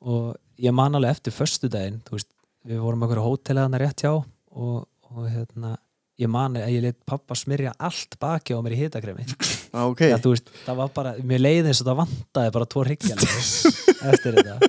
[0.00, 2.28] Og ég man alveg eftir föstudaginn þú veist,
[2.66, 4.12] við vorum okkur á hóteli þarna rétt hjá
[4.52, 5.76] og, og hérna
[6.20, 9.24] ég man að ég lit pappa smyrja allt baki á mér í hitakremi.
[9.72, 10.00] Já, ok.
[10.00, 13.18] Já, þú veist, það var bara, mér leiði eins og það vantaði bara tvo hryggjan
[14.12, 14.60] eftir þetta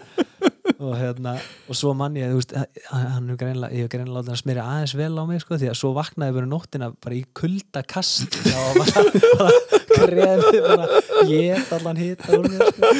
[0.82, 1.36] og hérna,
[1.70, 2.54] og svo mann ég, þú veist
[2.90, 5.72] hann er greinlega, ég er greinlega látið að smyrja aðeins vel á mig, sko, því
[5.72, 9.04] að svo vaknaði bara nóttina bara í kulda kast og bara,
[9.40, 11.02] bara krefið bara,
[11.32, 12.94] ég allan hita úr mér, sko.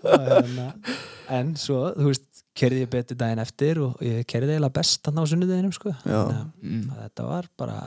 [0.00, 0.68] Og hérna,
[1.40, 5.20] en svo, þú veist kerði ég betur daginn eftir og ég kerði eiginlega best hann
[5.20, 5.94] á sunnudeginum, sko.
[6.04, 7.80] Þannig að mm, þetta var bara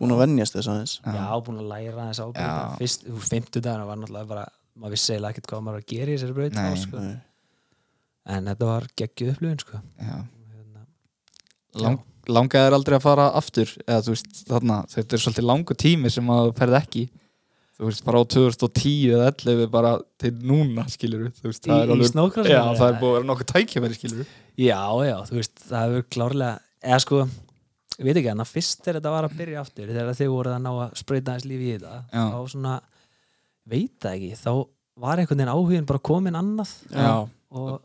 [0.00, 0.92] Búin að venjast þess aðeins.
[1.04, 2.30] Já, búin að læra aðeins á Já.
[2.32, 4.44] brautina Fyrst, þú veist, fimmtudagana var náttúrulega bara
[4.80, 6.62] maður vissi eiginlega ekkert hvað maður var að gera í þessari braut Nei.
[6.62, 7.02] þá, sko.
[7.04, 7.18] Nei.
[8.26, 9.80] En þetta var geggjuð upplifun sko.
[10.00, 10.84] Hérna,
[11.80, 11.98] Lang,
[12.30, 16.10] Langaði þér aldrei að fara aftur eða þú veist, þarna, þetta er svolítið langu tími
[16.12, 17.04] sem að þú ferð ekki.
[17.80, 21.80] Þú veist, bara á 2010 eða 11 bara til núna, skilur við veist, Í- það
[21.80, 22.10] er alveg-
[22.52, 25.86] Já, það er búið að vera nokkuð tækjafæri, skilur við Já, já, þú veist, það
[25.86, 27.22] hefur klárlega eða sko,
[27.96, 30.54] ég veit ekki en að fyrst þegar þetta var að byrja aftur þegar þið voruð
[30.58, 31.96] að ná að sprauta aðeins lífi í þetta
[32.36, 32.74] þá svona,
[33.72, 34.52] veit það ekki þá
[35.00, 36.74] var einhvern veginn áhugin bara komin annað.
[36.92, 37.28] Já,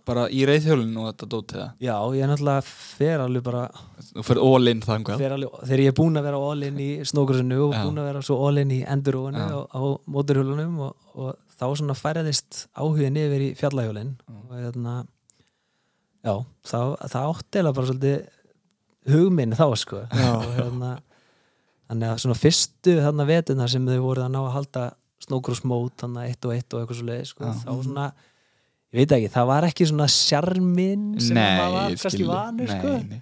[0.06, 3.64] bara í reyðhjólinu og þetta dótið já, ég er náttúrulega fer alveg bara
[5.18, 7.80] fer alveg, þegar ég er búinn að vera all in í snókursinu og Já.
[7.82, 9.64] búinn að vera svo all in í enduróinu Já.
[9.66, 14.94] á, móturhjólunum og, og þá svona færaðist áhugin yfir í fjallahjólin og hérna
[16.26, 16.36] já,
[16.70, 20.94] þá, það átti eða bara svolítið hugminn þá sko og hérna
[21.90, 24.86] þannig að svona fyrstu þarna vetuna sem þau voru að ná að halda
[25.26, 27.54] snókursmót þannig eitt og eitt og eitthvað svo leið sko, Já.
[27.66, 28.08] þá svona
[28.96, 32.94] ég veit ekki, það var ekki svona sjarminn sem maður var ég kannski vanur sko.
[32.96, 33.22] Nei, nei.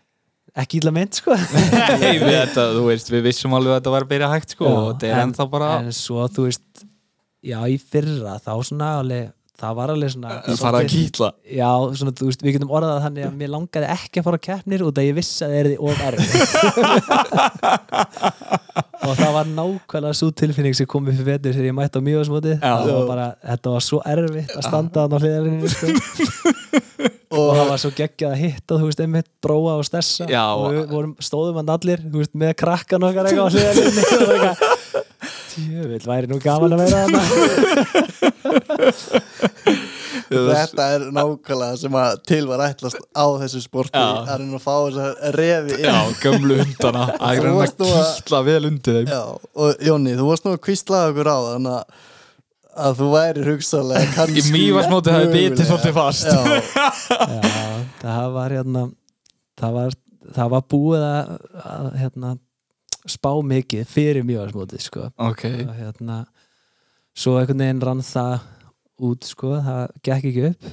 [0.63, 1.33] ekki illa mynd sko.
[2.03, 4.73] Nei, við, þetta, veist, við vissum alveg að þetta var að byrja hægt sko, Já,
[4.77, 6.83] og þetta er en- ennþá bara en svo þú veist
[7.43, 9.31] já í fyrra þá svona alveg
[9.63, 11.27] það var alveg svona að fara að kýtla.
[11.57, 11.69] Já
[11.99, 14.45] svona þú veist við getum orðað það þannig að mér langaði ekki að fara á
[14.47, 16.51] keppnir út að ég vissi að það er því of erfitt
[18.73, 22.01] og það var nákvæmlega svo tilfinning sem kom upp fyrir vetur þegar ég mætti á
[22.97, 25.85] var bara þetta var svo erfitt að standa á hliðarinnu sko.
[27.37, 30.23] og það var svo geggjað að hitta þú veist einmitt bróa og stessa.
[30.29, 33.51] Já, og við vorum, stóðum hann allir veist, með krakkan okkar á eitthvað
[35.53, 37.21] Tjöfull, væri nú gaman að vera þarna
[40.29, 44.07] Þetta er nákvæmlega sem að til var ætlast á þessu sporti Já.
[44.23, 48.41] að reyna að fá þess að refi inn Já, gömlu hundana að reyna að kýtla
[48.47, 49.21] vel undir þeim Já,
[49.65, 51.99] og Jónni, þú varst nú að kvíslaða okkur á þannig að,
[52.87, 56.25] að þú væri hugsalega kannski Í Mývatnsmóti hafði bitið mögulega- svolítið fast.
[56.25, 56.41] Já,
[57.33, 58.85] Já, það var hérna
[59.63, 59.97] það var,
[60.39, 61.35] það var búið að,
[61.73, 62.31] að hérna,
[63.13, 65.09] spá mikið fyrir mjögarsmótið sko.
[65.19, 66.21] Ok, og hérna
[67.13, 68.39] svo einhvern veginn rann það
[69.01, 70.67] út sko, það gekk ekki upp.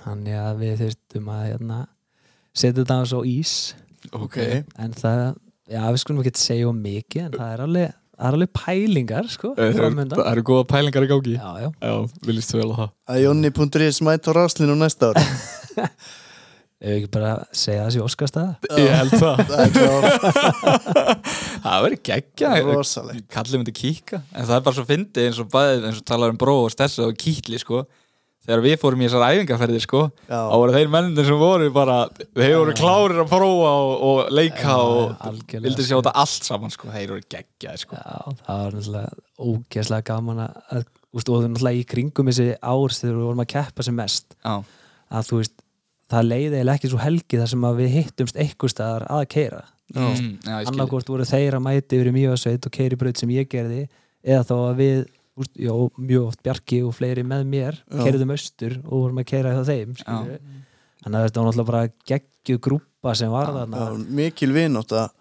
[0.00, 1.78] Þannig að við þurftum að hérna,
[2.56, 3.54] setja þetta á svo ís.
[4.16, 4.38] Ok.
[4.80, 5.24] En það,
[5.70, 9.28] já við skulum ekki segja um mikið en það er alveg, það er alveg pælingar
[9.32, 11.36] sko, Það framöndan eru góða pælingar í gangi.
[11.36, 11.94] Já, já, Já,
[12.28, 12.94] viljast vel á það.
[13.12, 15.26] Að Jónni.is mæta á ráslinu næsta ári
[16.80, 19.36] ef ekki bara segja þessi óskastæða Ég held það.
[21.60, 23.26] Það er verður geggja rosalegt.
[23.32, 26.32] Kallið myndi kíka En það er bara svo fyndið eins og bæðið eins og talar
[26.32, 27.82] um bró og stessa og kýtli sko.
[28.40, 30.38] Þegar við fórum í þessar æfingarferðir sko Já.
[30.48, 31.96] þá voru þeir mennindir sem voru bara
[32.32, 35.98] þeir voru klárir að prófa og, og leika og algjörlega, vildi sjá sko.
[36.00, 36.88] þetta allt saman sko.
[36.94, 38.00] Þeir voru geggjaði sko.
[38.00, 39.12] Já, það var náttúrulega
[39.50, 40.82] ógeðslega gaman að, að
[41.20, 44.32] úst, og náttúrulega í kringum þessi ár þegar við vorum að keppa sem mest.
[44.40, 44.56] Já,
[45.20, 45.56] að þú veist,
[46.10, 49.62] það leiði eiginlega ekki svo helgi þar sem að við hittumst eitthvað staðar að keira
[49.94, 53.86] mm, skil annarkvort voru þeir að mæti yfir mjögasveit og keiri braut sem ég gerði
[54.20, 54.98] eða þá að við
[55.40, 59.54] úst, já, mjög oft Bjarki og fleiri með mér keiriðum austur og vorum að keira
[59.56, 59.94] hjá þeim
[61.00, 63.86] þannig að þetta var náttúrulega bara geggju grúpa sem var þarna.
[64.18, 65.14] Mikil vinnótt að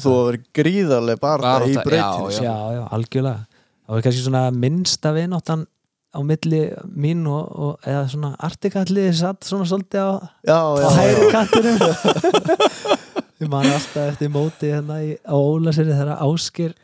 [0.00, 2.40] þú að vera gríðarlega Barátta, í breytinu já.
[2.46, 3.60] já, já, algjörlega.
[3.84, 5.66] Það var kannski svona minnsta vináttan
[6.14, 6.62] á milli
[6.94, 10.12] mín og, og eða svona artikallið satt svona svolítið á,
[10.46, 11.32] já, á já, hægri já.
[11.34, 11.78] kantinum
[13.42, 16.76] ég man alltaf eftir móti hérna í, á Ólaseri þegar Áskir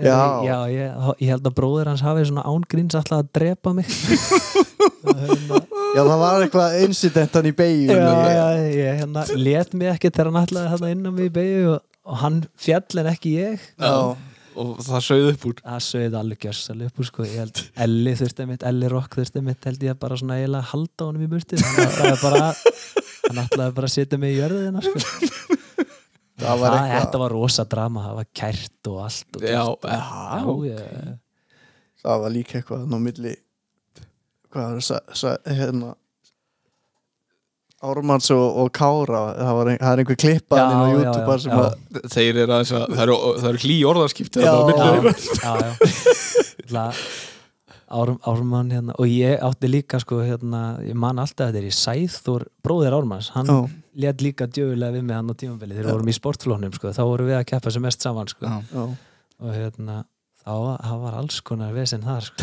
[0.00, 0.40] Já.
[0.46, 3.90] já ég, ég held að bróðir hans hafi svona ángríns alltaf að drepa mig
[5.90, 10.72] já, það var eitthvað incidentan í beigju ég hérna let mig ekki þegar hann ætlaði
[10.72, 13.92] hérna inn á mig í beigju og, og hann fjall en ekki ég já.
[14.58, 17.26] Og það sögðu upp úr það sögði alveg gjörsalega upp úr sko.
[17.28, 20.70] ég held Elli þurfti mitt, Elli Rock þurfti mitt held ég bara svona eiginlega að
[20.72, 21.78] halda honum í burti að
[22.10, 22.24] er
[23.30, 25.02] hann ætlaði bara að setja mig í jörðina sko.
[26.40, 30.00] það var eitthvað þetta var rosa drama, það var kært og allt og Já, já.
[30.66, 31.14] já, já.
[32.04, 33.34] það var líka eitthvað ná milli
[34.50, 35.92] hvað var það hérna
[37.80, 41.52] Ármanns og, og Kára það, var það er einhver klippa Já, inn á YouTube sem
[41.52, 41.56] já.
[41.60, 41.70] að
[42.12, 44.38] þeir eru aðeins að það eru, það eru hlý orðarskipti
[47.90, 52.44] Ármann hérna og ég átti líka sko hérna, ég man alltaf þetta er í Sæþór
[52.62, 53.48] bróðir Ármanns, hann
[53.98, 57.02] let líka djöfulega við mig hann á tímabili þegar við vorum í sportflóknum sko, þá
[57.08, 58.46] vorum við að keppa sem mest saman sko.
[58.46, 58.60] Já.
[58.76, 58.84] já,
[59.40, 59.96] og hérna
[60.44, 62.38] þá var alls konar vesinn þar sko.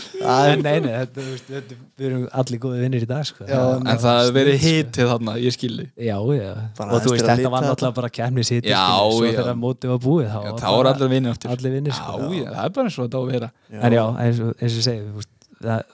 [0.24, 3.46] Það nei, nei, þetta, þetta, við erum allir góði vinnir í dag sko.
[3.48, 4.88] Já, en það hefur verið Snill, sko.
[4.88, 8.52] hitið þarna, ég skilði já, já, Bara og þú veist, þetta var náttúrulega bara kemnis
[8.54, 11.54] hitt Já, svo þegar mótið var búið þá Já, var þá bara allir vinnir áttir
[11.54, 12.30] allir vinnir Já, sko.
[12.32, 13.50] já, það er bara eins og þetta á að vera.
[13.80, 15.28] En já, eins og, eins og segi
[15.64, 15.84] það,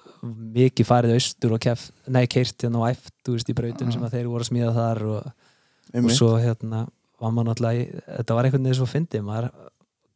[0.61, 4.03] mikið farið austur og kef, nei, keirt hérna og æft þú veist, í brautum sem
[4.05, 5.31] að þeir voru að smíða þar og,
[6.05, 6.87] og svo hérna
[7.21, 9.49] var maður náttúrulega, þetta var einhvern veginn svo fyndið, maður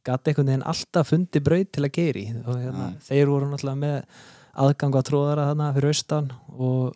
[0.05, 3.97] gæti einhvern veginn alltaf fundi braut til að geri og hérna, þeir voru náttúrulega með
[4.65, 6.95] aðgang að tróðara þarna fyrir austan og,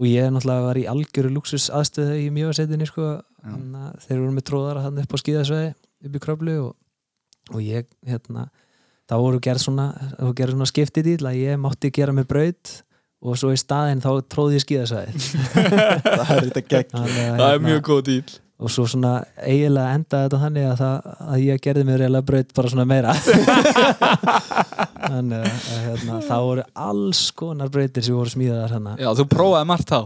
[0.00, 3.12] og ég náttúrulega var í algjöru luxus aðstöðu í mjögasetinni sko,
[3.44, 5.72] þannig að þeir voru með tróðara þarna upp á skíðasveði
[6.08, 6.76] upp í kröflu og,
[7.54, 8.46] og ég hérna
[9.10, 9.88] þá voru gerð svona,
[10.38, 12.76] gerð svona skiptið dýl að ég mátti gera með braut
[13.20, 15.24] og svo í staðinn þá tróði ég skíðasveði
[16.06, 20.26] það er þetta gegn Það er hérna, mjög góð dýl og svo svona eiginlega endaði
[20.28, 23.14] þetta þannig að, það, að ég gerði mér reyðlega braut bara svona meira.
[25.10, 28.96] Þannig að hérna, það voru alls konar brautir sem voru smíðaðar hérna.
[29.00, 30.00] Já, þú prófaði margt þá.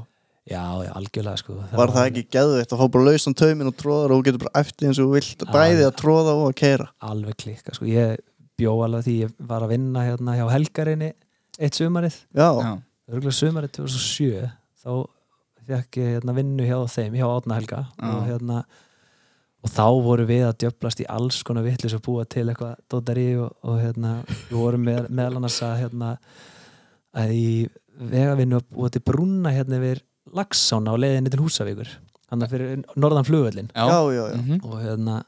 [0.44, 1.56] Já, já, algjörlega sko.
[1.72, 4.60] Var það ekki geðveitt að fá bara lausan taumin og tróðar og þú getur bara
[4.60, 8.18] eftir eins og þú vilt bæði að tróða og að keira alveg klikka sko, ég
[8.60, 11.08] bjó alveg því ég var að vinna hérna hjá Helgarinni
[11.56, 12.70] eitt sumarið, já, Já,
[13.08, 14.44] örgulega sumarið 2007
[14.84, 14.90] þá
[15.68, 18.26] fekk ég hérna vinnu hjá þeim, hjá Átna Helga og Já.
[18.32, 18.64] hérna
[19.64, 23.28] og þá voru við að djöflast í alls konar vittlis og búa til eitthvað dótari
[23.40, 24.16] og, og hérna,
[24.50, 26.10] við vorum með, meðal annars að hérna
[27.14, 27.46] að í
[28.10, 30.02] vegavinnu að búa til brúna hérna yfir
[30.34, 31.90] Laxána á leiðinni til Húsavíkur
[32.30, 34.40] þannig fyrir norðan flugvöllin já, já, já, já.
[34.40, 34.60] Mhm.
[34.64, 35.20] og hérna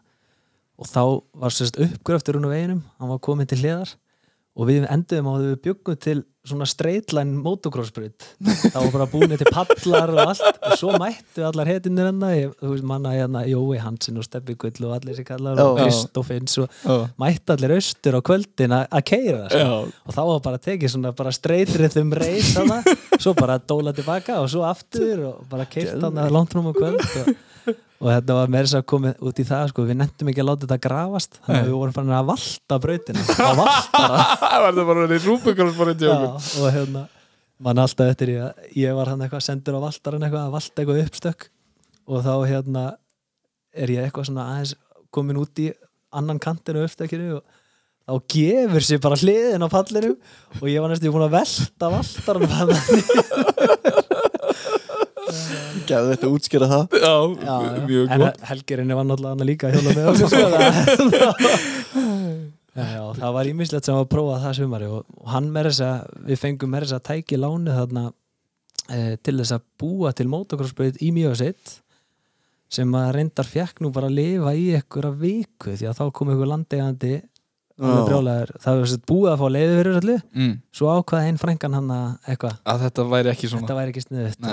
[0.76, 1.02] og þá
[1.40, 3.94] var sérst uppgröftur hún á veginum hann var komin til hliðar
[4.56, 9.34] og við enduðum á að við byggum til svona streitlæn motocrossbrut þá var bara búin
[9.34, 12.30] til pallar og allt og svo mættu allar hetinir enna
[12.60, 15.80] þú veist manna hérna Jói Hansen og Steppi Gull og allir sem kallar og.
[15.80, 19.64] Kristoffins og mættu allir austur á kvöldin að að keira sko.
[19.64, 19.74] Já.
[20.06, 22.78] og þá var bara tekið svona bara streitrið um þarna,
[23.18, 27.02] svo bara dóla tilbaka og svo aftur og bara keirt þarna langt frum á kvöld
[27.02, 27.34] og,
[27.96, 30.48] og þetta var meira þess að komið út í það sko, við nefndum ekki að
[30.50, 33.26] láta þetta grafast þannig að við vorum farin að valta brautina.
[33.36, 34.64] Að valta Það
[36.46, 37.04] Já, og hérna
[37.64, 40.82] mann alltaf eftir ég að ég var hann eitthvað sendur á valtarinn eitthvað að valta
[40.82, 41.46] eitthvað uppstök
[42.06, 42.82] og þá hérna
[43.76, 44.74] er ég eitthvað svona aðeins
[45.14, 45.70] komin út í
[46.16, 47.46] annan kantinu uppstökinu og
[48.06, 50.18] þá gefur sér bara hliðin á pallinum
[50.60, 52.52] og ég var næstu búin að velta valtarinn
[55.88, 56.84] geðveitt að útskýra það?
[57.02, 57.14] Já,
[57.46, 57.56] Já,
[57.88, 58.40] mjög en gott.
[58.50, 61.76] helgirinn var náttúrulega hann líka að hjóla með okkur sko, það-
[62.76, 65.68] Já, já, það var ímislegt sem var að prófa það sumari og, og hann með
[65.70, 68.02] þess að við fengum með þess að tæki lánu þarna
[68.92, 71.38] e, til þess að búa til motocrossbraut í mjög
[72.76, 76.32] sem að reyndar fekk nú bara að lifa í einhverja viku því að þá kom
[76.34, 77.14] einhver brjálæður,
[77.76, 80.52] það var búið að fá leiði fyrir öllu, mm.
[80.78, 83.66] svo ákvaði einn frængan hann að eitthvað, Að þetta væri ekki svona.
[83.66, 84.46] Þetta væri ekki sniðut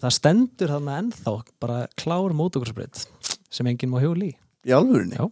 [0.00, 3.04] það stendur þarna ennþá bara klár motocrossbraut
[3.50, 4.38] sem enginn má hjóli í.
[4.70, 5.28] Í alvörinni Já.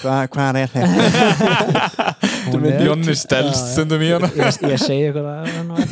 [0.00, 2.04] Hva, hvað er þetta?
[2.50, 4.30] Er- Jónni stelst stundum í hana.
[4.38, 5.82] Ég, ég segi ykkur að hann var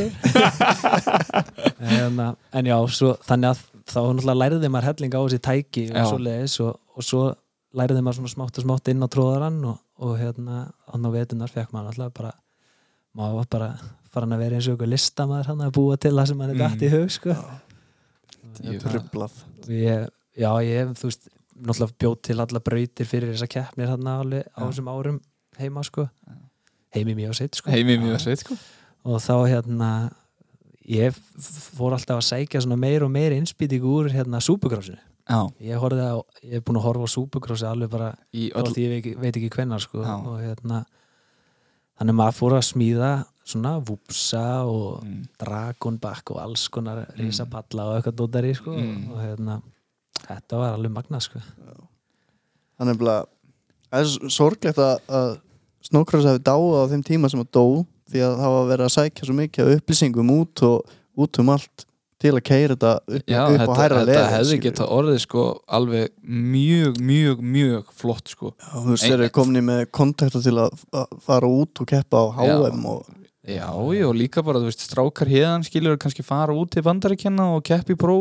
[1.98, 2.22] en,
[2.60, 6.08] en já, svo, þannig að þá náttúrulega læriði maður helling á þessi tæki og
[6.52, 7.22] svo og, og svo
[7.78, 11.50] læriði maður svona smátt og smátt inn á tróðarann og, og hérna hann á vetunar
[11.52, 12.32] fekk maður náttúrulega bara
[13.18, 13.70] maður var bara
[14.12, 16.60] farin að vera eins og ykkur listamaður hann að búa til það sem hann er
[16.62, 17.34] dætt í hug sko.
[18.64, 19.34] Ég- Trublað
[19.68, 20.06] Og ég,
[20.38, 21.28] já, ég hef, þú veist
[21.58, 25.18] náttúrulega bjóð til alla brautir fyrir þessa keppnir hann alveg á þessum árum
[25.58, 26.08] heima sko.
[26.94, 27.70] Heimi mjög sitt sko.
[27.70, 28.56] heimi mjög sveit sko.
[29.04, 29.90] Og þá hérna
[30.88, 31.12] ég
[31.76, 35.17] fór alltaf að sækja meir og meir innspýtingu úr hérna súpugrássinu já,
[35.60, 38.98] ég, horfði á, ég er búin að horfa á súpukrossi alveg bara öll ég veit
[39.02, 40.00] ekki, veit ekki hvenær sko.
[40.04, 40.14] Já.
[40.24, 40.84] og hérna
[41.98, 43.10] þannig að maður fór að smíða
[43.48, 45.22] svona vupsa og Mm.
[45.40, 48.72] dragonback og alls konar risapalla og eitthvað dótari sko.
[48.76, 49.10] Mm.
[49.12, 49.62] og hérna
[50.26, 51.40] þetta var alveg magnað sko.
[52.78, 53.26] Þannig að
[53.90, 55.30] það er sorglegt að, að
[55.88, 57.64] Snowcross hefði dáið á þeim tíma sem að dó
[58.10, 61.84] því að það var verið að sækja svo mikið upplýsingum út og út um allt
[62.18, 64.64] til að keira þetta upp, Já, upp á þetta, hærra þetta level hefði skilurðu.
[64.68, 65.44] geta orðið sko
[65.78, 70.56] alveg mjög, mjög, mjög flott sko Já, þú veist, þeir eru komin með kontakta til
[70.64, 70.82] að
[71.24, 73.14] fara út og keppa á HM og
[73.48, 73.64] Já,
[73.96, 77.62] já, og líka bara, þú veist, strákar hérðan skilur kannski fara út til bandaríkjanna og
[77.64, 78.18] keppi pró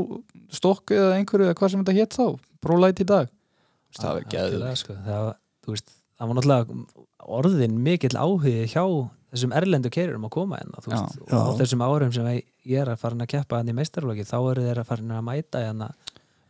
[0.55, 2.27] stokku eða einhverju eða hvað sem þetta hétt þá,
[2.63, 4.95] prólæti í dag Þú veist, það var geðið sko.
[5.03, 5.27] það,
[5.67, 6.79] það var náttúrulega
[7.27, 8.85] orðin mikill áhugi hjá
[9.33, 11.01] þessum erlendu keirurum að koma enna Já.
[11.03, 14.37] og á þessum árum sem ég er að fara að keppa hann í meistarflokki þá
[14.39, 15.89] eru þeir að fara að mæta hérna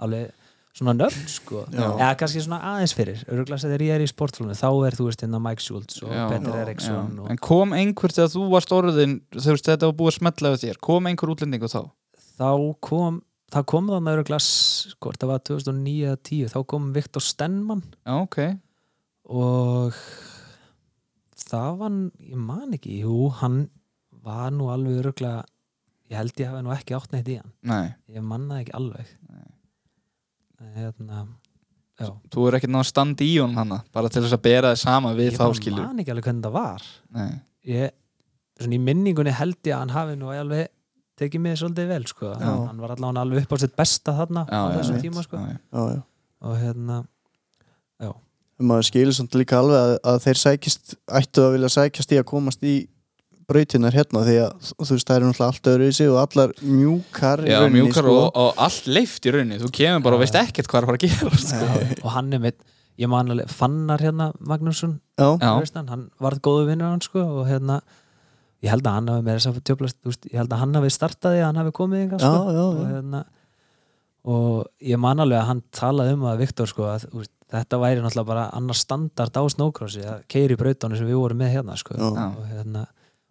[0.03, 0.33] alveg
[0.77, 1.85] svona nöfn sko Já.
[1.87, 5.23] eða kannski svona aðeins fyrir öruglega þegar ég er í sportflónu þá er þú veist
[5.25, 6.25] hérna Mike Schultz og Já.
[6.29, 6.59] Peter Já.
[6.65, 10.53] Eriksson og En kom einhver þegar þú varst orðin veist, þetta var búið að smetla
[10.53, 11.81] við þér kom einhver útlendingu þá?
[12.37, 12.51] þá
[12.85, 13.21] kom
[13.53, 18.39] það kom þannig öruglega sko, það var 2009-10 þá kom Viktor Stenman Já, ok
[19.33, 19.97] og
[21.47, 23.67] það var, ég man ekki jú, hann
[24.25, 25.43] var nú alveg öruglega
[26.11, 29.11] ég held ég hafi nú ekki átt neitt í hann Nei, ég mannaði ekki alveg
[30.57, 31.25] en hérna
[31.99, 34.83] já, þú er ekki náttúrulega standi í honum hana bara til þess að bera þið
[34.83, 36.87] sama við ég þá bara skilur man ekki alveg hvernig það var
[37.17, 37.29] Nei,
[37.73, 37.93] ég,
[38.61, 40.73] svona í minningunni held ég að hann hafi nú alveg
[41.17, 42.29] tekið mig svolítið vel sko.
[42.37, 42.49] Já.
[42.69, 45.05] hann var allavega alveg upp á sitt besta þarna já, á já, þessum mitt.
[45.07, 45.39] tíma sko.
[45.41, 45.57] já, já.
[45.57, 46.01] já, já.
[46.45, 46.97] og hérna
[48.57, 52.29] maður skilur samt líka alveg að, að þeir sækist ættu að vilja sækjast í að
[52.31, 52.77] komast í
[53.47, 56.55] brautinnar hérna því að þú veist það eru náttúrulega allt öðru í sig og allar
[56.61, 58.15] mjúkar í Já, rauninni, mjúkar sko.
[58.23, 60.87] og, og allt leift í rauninni þú kemur bara og Já, veist ekkert hvað er
[60.87, 62.01] að fara að gera sko.
[62.01, 62.59] og hann er mitt
[62.97, 65.53] ég man alveg, Fannar hérna Magnússon já, Já.
[65.77, 67.79] hann, hann varð góðu vinnur hann sko, og hérna
[68.65, 71.41] ég held að hann hafi með þess að veist, ég held að hann hafi startaði
[71.41, 72.55] að hann hafi komið yngar já, sko.
[72.57, 72.91] já, og já.
[72.95, 73.23] hérna
[74.27, 78.03] og ég man alveg að hann talaði um að Viktor sko að veist, þetta væri
[78.03, 81.95] náttúrulega bara annar standard á snókrossi að keiri brautánu sem við vorum með hérna sko.
[81.95, 82.25] Já.
[82.27, 82.83] og, hérna,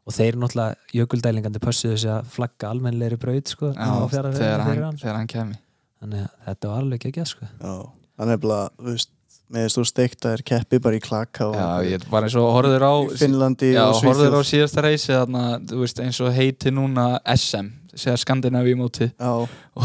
[0.06, 4.64] og þeir náttúrulega jökuldælingandi pössuðu sig að flagga almennleiri braut sko Já, á þegar, fyrir
[4.64, 5.02] hann, hann.
[5.02, 5.60] þegar hann kemi
[6.00, 7.50] þannig að þetta var alveg ekki sko.
[7.60, 7.76] Já.
[8.20, 9.12] hann er bara, þú veist
[9.52, 12.48] með þú steikt að er keppi bara í klaka og Já, ég var eins og
[12.56, 16.32] horfður á Finnlandi Já, og horfður á Svíþjóð síðasta reysi þarna, þú veist, eins og
[16.34, 19.09] heiti núna SM, segja Skandinavíu móti.
[19.16, 19.32] Já,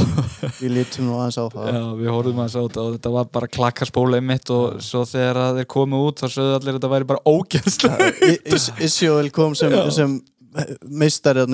[0.62, 1.70] við lítum nú aðeins á það.
[1.72, 5.62] Já, við horfðum að sáta og þetta var bara klakkarspóla mitt og svo þegar að
[5.62, 10.20] þeir komu út þá sögðu allir að þetta væri bara ógærslega Isjóel kom sem, sem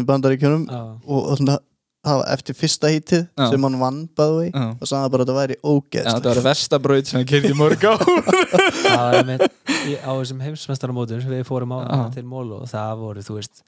[0.01, 1.59] í bandaríkjunum og þarna,
[2.07, 3.45] það var eftir fyrsta hítið Já.
[3.51, 4.01] sem hann vann
[4.49, 4.65] Já.
[4.73, 7.85] og sagði bara að þetta væri Já, þetta ógeðslega var verstabraut sem hann kyrði mörg
[7.85, 9.47] á það var einmitt.
[9.87, 12.03] Í, á þessum heimsmestaramótum sem við fórum á Já.
[12.17, 13.63] til Mólu og það voru, þú veist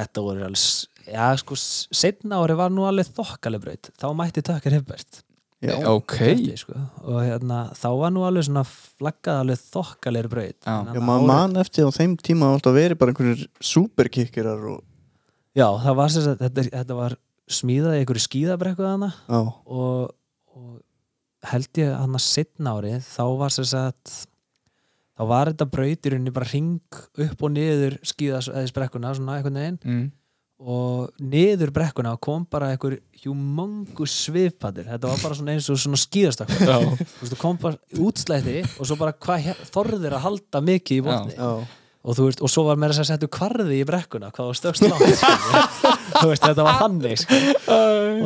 [0.00, 0.66] þetta voru alls
[1.06, 3.90] já, sko, setna ári var nú alveg þokkaleg braut.
[4.00, 5.22] Þá mætti Tökkar Hibbert.
[5.60, 6.14] Já, Ok.
[6.16, 6.72] Kefti, sko.
[7.04, 10.56] og hérna, þá var nú alveg svona flaggað alveg þokkalegri braut.
[10.64, 10.76] Já.
[10.94, 14.80] Já, maður árið- man eftir á þeim tíma að alltaf verið bara einhverjir superkikkirar og
[15.54, 17.16] já, það var sem sagt, þetta, þetta var
[17.50, 19.10] smíðað í einhverju skíðabrekku þarna.
[19.28, 20.14] Já, og,
[20.56, 20.80] og
[21.52, 24.14] held ég hann að setna ári þá var sem sagt
[25.20, 26.80] þá var þetta braut í rauninni bara ring
[27.20, 29.78] upp og niður skíðasbrekkuna svona einhvern veginn.
[29.84, 30.10] Mm.
[30.60, 36.00] Og niður brekkuna kom bara einhver humongous svifpatir þetta var bara svona eins og svona
[37.30, 41.36] þú kom bara útslætti og svo bara hvað þorðir að halda mikið í botni.
[41.38, 41.50] Já,
[42.00, 44.60] og þú veist, og svo var meira þess að setja kvarði í brekkuna hvað var
[44.60, 45.24] stökst langt
[46.20, 47.24] þú veist, þetta var þannig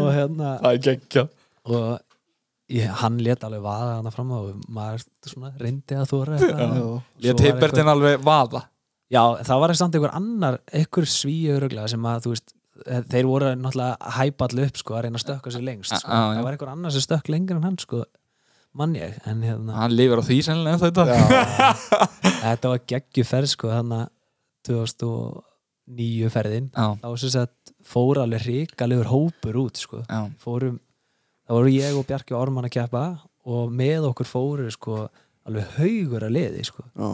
[0.03, 1.26] og hérna það er geggja
[1.64, 1.89] og
[2.74, 6.78] ég, hann let alveg vaða hana fram á og maður svona reyndi að þóra eitthvað
[6.78, 6.87] já.
[7.24, 8.66] Lét Svo var Hibbertin alveg vaða
[9.12, 11.59] Já, það var samt einhver annar einhver svíu
[11.90, 12.55] sem að þú veist
[13.12, 16.11] þeir voru náttúrulega að hæpa allir upp sko, að reyna að stökka sér lengst sko.
[16.11, 18.02] Það var einhver annar sem stökk lengur en hann sko,
[18.74, 21.05] mann ég en hérna, Hann lifir á því sennilega þetta
[22.44, 24.09] þetta var geggjuferð sko, þannig
[24.68, 30.02] 2009 ferðin Já, þá sem sagt fór alveg hrikalegur hópur út sko.
[30.09, 30.80] já, fórum,
[31.46, 33.05] það voru ég og Bjarki Orman að keppa
[33.44, 35.05] og með okkur fóru sko,
[35.46, 36.88] alveg haugur að liði sko.
[36.90, 37.11] já.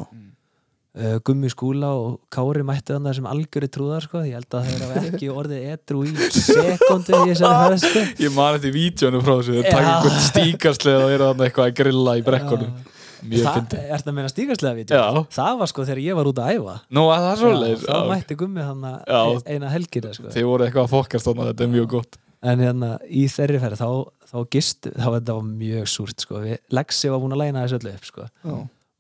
[0.99, 4.23] Uh, Gummi Skúla og Kári mætti þannig sem algjöri trúðar sko.
[4.27, 8.05] ég held að þeir hafa ekki orðið edru í sekundu í þessari ferð sko.
[8.25, 9.75] Ég man eftir vídjónu frá þessu Þeir Já.
[9.75, 12.73] taka einhvern stíkarslega og eru þannig eitthvað að grilla í brekkunum
[13.21, 13.81] Mjög Það, fyndið.
[13.93, 14.97] er það meina stíkastlega vídeo?
[14.97, 15.25] Já.
[15.37, 17.99] Það var sko þegar ég var út að æfa Nú að það er Já, Þá
[18.09, 19.21] mætti gummi hann Já.
[19.45, 20.31] eina helgina sko.
[20.33, 23.59] Þið voru eitthvað að fokkast þannig að þetta er mjög gott En hérna í þeirri
[23.61, 23.89] ferð þá,
[24.31, 26.39] þá gist, þá var þetta var mjög súrt sko.
[26.41, 28.25] Við, Lexi var búin að læna þessu öllu upp sko.
[28.49, 28.55] Já.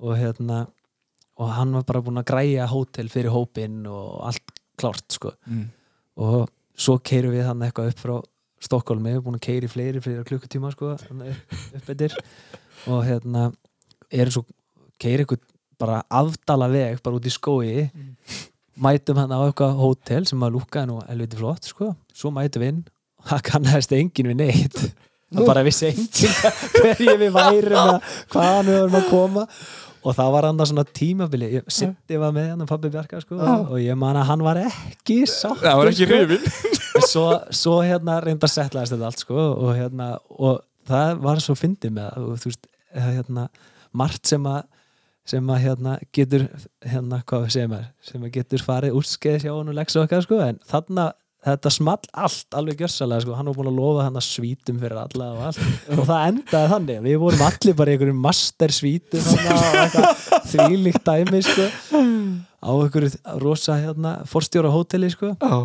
[0.05, 0.59] og hérna
[1.41, 5.32] og hann var bara búin að græja hótel fyrir hópinn og allt klárt sko.
[5.47, 5.64] mm.
[6.20, 8.18] og svo keirum við hann eitthvað upp frá
[8.61, 12.16] Stokkólmi, við erum búin að keiri fleiri fleiri klukkutíma sko, þarna upp, upp eftir
[12.93, 13.47] og hérna
[14.12, 14.43] erum svo,
[15.01, 15.47] keiri eitthvað
[15.80, 17.86] bara afdala veg, bara út í skói
[18.80, 21.95] mætum hann á eitthvað hótel sem að lúka nú helviti flott sko.
[22.12, 22.82] svo mætum við inn
[23.20, 24.80] og það kannast enginn við neitt
[25.30, 26.36] það bara vissi enginn
[26.76, 27.95] hverju við værum að
[28.34, 29.47] hvaðan við vorum að koma
[30.01, 31.51] og það var hann svona tímabili.
[31.59, 35.23] Ég, Sitti var með hann pabbi Bjarka sko, og ég man að hann var ekki
[35.29, 36.45] sátt Það var ekki hrifin
[37.13, 41.57] svo, svo hérna reynda að setlaðist þetta allt sko, og, hérna, og það var svo
[41.59, 42.27] fyndið með það.
[42.27, 42.71] Og þú veist
[43.07, 43.49] hérna,
[44.03, 44.63] margt sem að
[45.31, 46.47] sem að hérna getur
[46.83, 50.25] hérna hvað við segjum er, sem að getur farið úrskeið hjá hann og leggsa okkar
[50.25, 50.39] sko.
[50.43, 51.11] En þarna
[51.47, 54.99] þetta small allt alveg gjörsalega sko, hann var búin að lofa hann að svítum fyrir
[55.01, 55.61] alla og allt.
[55.97, 60.24] Og það endaði þannig, við vorum allir bara í einhverjum master svítum þarna og eitthvað
[60.53, 61.68] þvílíkt dæmi sko.
[62.61, 65.32] Á einhverju rosa hérna forstjóra hóteli sko.
[65.41, 65.61] Já.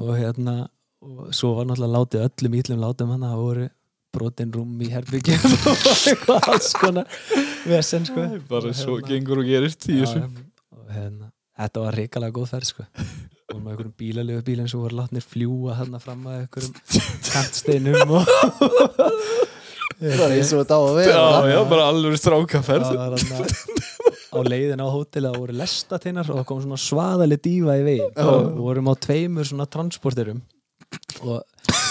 [0.00, 0.56] Og hérna
[1.00, 3.68] og svo var náttúrulega látið öllum ítlum látum hann það voru
[4.12, 7.20] brotin rúm í herbyggjum og eitthvað alls konar
[7.68, 8.24] vesen sko.
[8.50, 10.24] Bara Og svo hérna- gengur og gerist í þessu.
[10.76, 12.84] og hérna þetta var reikalega góð ferð sko
[13.50, 16.74] og með einhverjum bílalegu bílum sem voru látnir fljúa þarna fram að einhverjum
[17.30, 18.30] kantsteinum og
[20.00, 21.16] Það er eins og þetta á að vera.
[21.20, 23.98] Já, já, bara alveg strákaferð það var þarna
[24.30, 28.14] á leiðin á hóteli það voru lestateinar og það kom svona svaðaleg dífa í veginn.
[28.22, 30.40] Og við vorum á tveimur svona transporterum
[31.20, 31.42] og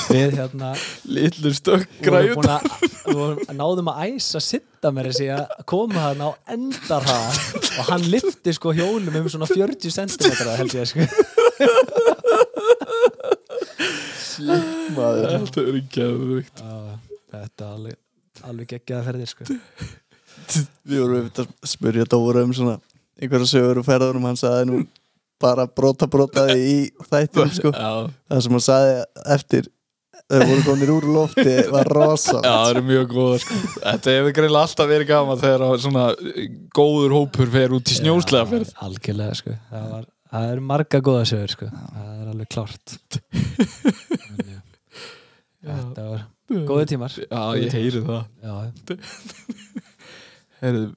[0.09, 0.71] við hérna
[1.07, 2.65] Lillur stökk vorum græjut búin að
[3.05, 8.07] við vorum- náðum að æsa sitta mér þessi að koma hann á endar og hann
[8.09, 11.05] lyfti sko hjólum um svona 40 cm held ég sko
[14.95, 15.25] maður.
[15.33, 15.73] Þetta er
[16.59, 16.75] Já,
[17.33, 17.97] þetta er alveg,
[18.49, 19.49] alveg geggjaða ferðir sko.
[20.89, 22.77] Við vorum við að spyrja Dóra um svona
[23.19, 24.29] einhverja sögur og ferðunum.
[24.29, 24.83] Hann sagði nú
[25.39, 26.77] bara brota brotaði í
[27.09, 27.73] þættum sko.
[27.73, 28.95] Já, það sem hann sagði
[29.35, 29.69] eftir
[30.29, 33.59] þau voru konir úr lofti var rosa Já, það eru mjög góða sko.
[33.79, 36.05] Þetta hefur greinlega alltaf verið gaman þegar að svona
[36.77, 39.55] góður hópur fer út í snjóslega ferð algjörlega sko.
[39.71, 41.69] Það, var, það er marga góða sögur sko.
[41.69, 42.95] Það er alveg klárt.
[44.19, 44.41] En,
[45.65, 45.73] já.
[45.73, 46.25] þetta var
[46.69, 47.15] góði tímar.
[47.23, 48.99] Já, ég heyri það.
[50.59, 50.89] Heyrðu.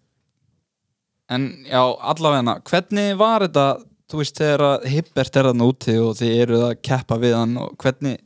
[1.33, 3.67] En já, allavegna hvernig var þetta,
[4.11, 7.55] þú veist, þegar að Hibbert er þarna úti og þið eruð að keppa við hann
[7.63, 8.19] og hvernig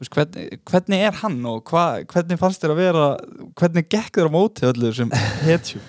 [0.00, 3.06] veist, hvernig, hvernig er hann og hva, hvernig fannst þér að vera
[3.60, 5.12] hvernig gekk þér á móti öllu sem
[5.46, 5.86] hetjum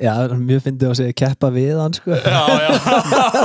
[0.00, 2.16] já, mjög fyndið að segja keppa við hann sko.
[2.16, 2.70] Já, já,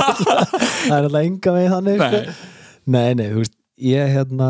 [0.86, 2.20] það er alltaf enga veginn þannig sko.
[2.20, 2.54] nei.
[2.86, 4.48] Nei, nei, þú veist, ég hérna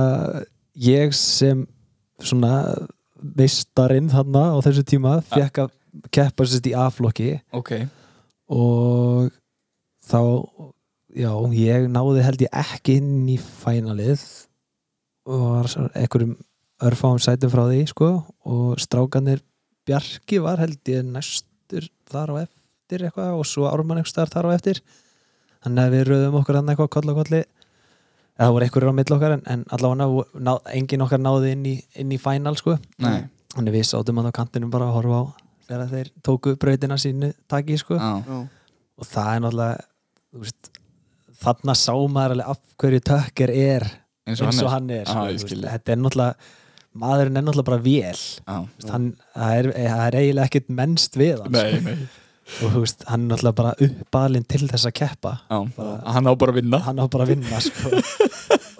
[0.86, 1.64] ég sem
[2.20, 2.52] svona
[3.36, 5.72] meistarinn þarna á þessu tíma fekk að
[6.12, 7.30] keppa sérst í A-flokki.
[7.56, 7.72] Ok,
[8.52, 9.32] og
[10.06, 10.20] þá
[11.16, 14.22] já, ég náði held ég ekki inn í fænalið
[15.26, 16.36] og var einhverjum
[16.86, 18.12] örfáum sætum frá því sko.
[18.46, 19.40] Og strákanir
[19.86, 21.55] Bjarki var held ég næstur
[22.12, 24.82] þar á eftir eitthvað og svo Ármann eitthvað staðar þar á eftir.
[25.66, 27.42] Þannig að við röðum okkur hann eitthvað koll og kolli.
[28.36, 31.74] Eða það voru einhverjur á mill okkar en, en allavega engin okkar náði inn í,
[31.96, 32.76] inn í fænal sko.
[33.02, 33.26] Nei.
[33.56, 35.24] Þannig við sátum hann á kantinum bara að horfa á
[35.66, 37.96] þegar þeir tóku brautina sínu taki sko.
[37.98, 38.38] Já, Já.
[39.00, 39.86] og það er náttúrulega
[40.36, 40.70] þú veist,
[41.42, 43.88] þarna sá maður alveg af hverju tökker er
[44.26, 46.52] eins og og hann hann er Já, sko, ég þú veist, þetta er náttúrulega
[47.00, 48.20] maðurinn er náttúrulega bara vél.
[48.20, 51.96] Já, Þú veist, hann, það, er, er eiginlega ekkert mennst við hann nei, nei.
[52.46, 52.68] Sko.
[52.68, 55.34] og þú veist, hann er náttúrulega bara uppalinn til þess að keppa.
[55.50, 55.58] Já,
[56.14, 56.82] hann á bara að vinna.
[56.86, 58.02] Hann á bara að vinna sko.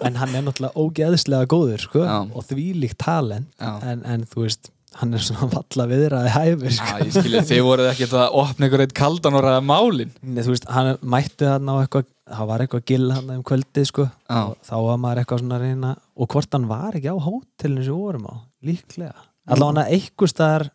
[0.07, 3.49] en hann er náttúrulega ógeðslega góður sko, og þvílíkt talent.
[3.59, 3.73] Já.
[3.91, 6.99] en, en þú veist, hann er svona valla viðraði hæfur sko.
[7.03, 10.53] ég skilja, þið voruð ekkert að opna ykkur eitt kaldan og ræða málin Nei, þú
[10.55, 14.07] veist, hann mætti hann á eitthvað það var eitthvað gill hann um kvöldið sko.
[14.35, 17.85] Og þá var maður eitthvað svona að reyna og hvort hann var ekki á hótelinu
[17.85, 18.35] sem við vorum á
[18.67, 19.13] líklega,
[19.47, 20.67] allavega hann eitthvað staðar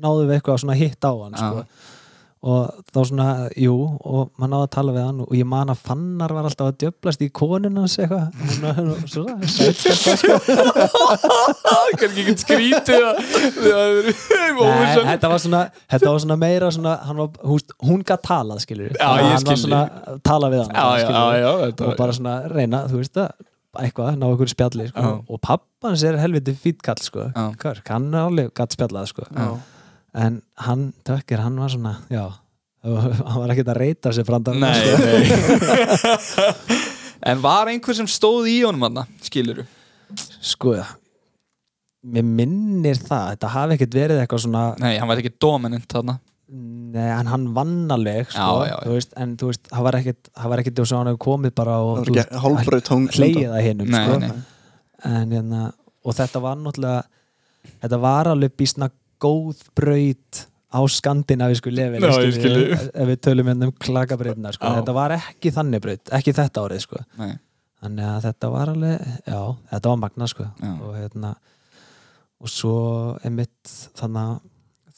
[0.00, 1.64] náðu við eitthvað svona hitt á hann sko.
[2.40, 3.24] Og þá svona,
[3.60, 6.70] jú og maður náðu að tala við hann og ég man að Fannar var alltaf
[6.70, 9.36] að djöblast í konun hans eitthvað hún- svona.
[12.00, 13.04] Kannski ekki skrítið
[15.10, 15.60] þetta var svona,
[15.92, 19.46] þetta var svona meira svona, hann var, húst, hún gat talað skilur Já, ég hann
[19.50, 19.82] var svona
[20.14, 21.08] að tala við hann Já, já,
[21.44, 21.50] já,
[21.90, 23.30] og bara svona reyna, þú veist það
[23.80, 25.02] eitthvað, ná okkur spjalli sko.
[25.30, 27.28] Og pappans er helviti fýtt kall sko.
[27.86, 29.22] Hann er alveg gatt spjallað sko.
[30.14, 32.24] En hann, tökkir, hann var svona já,
[32.82, 35.20] hann var ekkert að reyta sér brandar Nei, nei
[37.30, 39.66] En var einhver sem stóð í honum hann skiluru?
[40.42, 40.72] sko,
[42.10, 46.16] mér minnir það þetta hafi ekkert verið eitthvað svona Nei, hann var ekki dominant þarna
[46.50, 48.78] Nei, en hann vann alveg sko, Já, já, já.
[48.88, 51.20] Þú veist, en þú veist, það var ekkert það var ekkert eins og hann hefur
[51.28, 54.16] komið bara og hleyið að hinnum Nei, sko.
[54.24, 54.32] nei.
[55.12, 55.60] en hérna
[56.00, 57.04] og þetta var náttúrulega
[57.84, 58.88] þetta var alveg bísna
[59.22, 64.70] góð braut á skandinavísku lefin ef við tölum hérna um klakabreytina sko.
[64.78, 67.00] Þetta var ekki þannig braut, ekki þetta árið sko.
[67.18, 67.32] Nei,
[67.82, 69.40] þannig að þetta var alveg já,
[69.72, 70.46] þetta var magna sko.
[70.70, 71.32] Og hérna
[72.40, 72.76] og svo
[73.26, 74.36] einmitt þannig að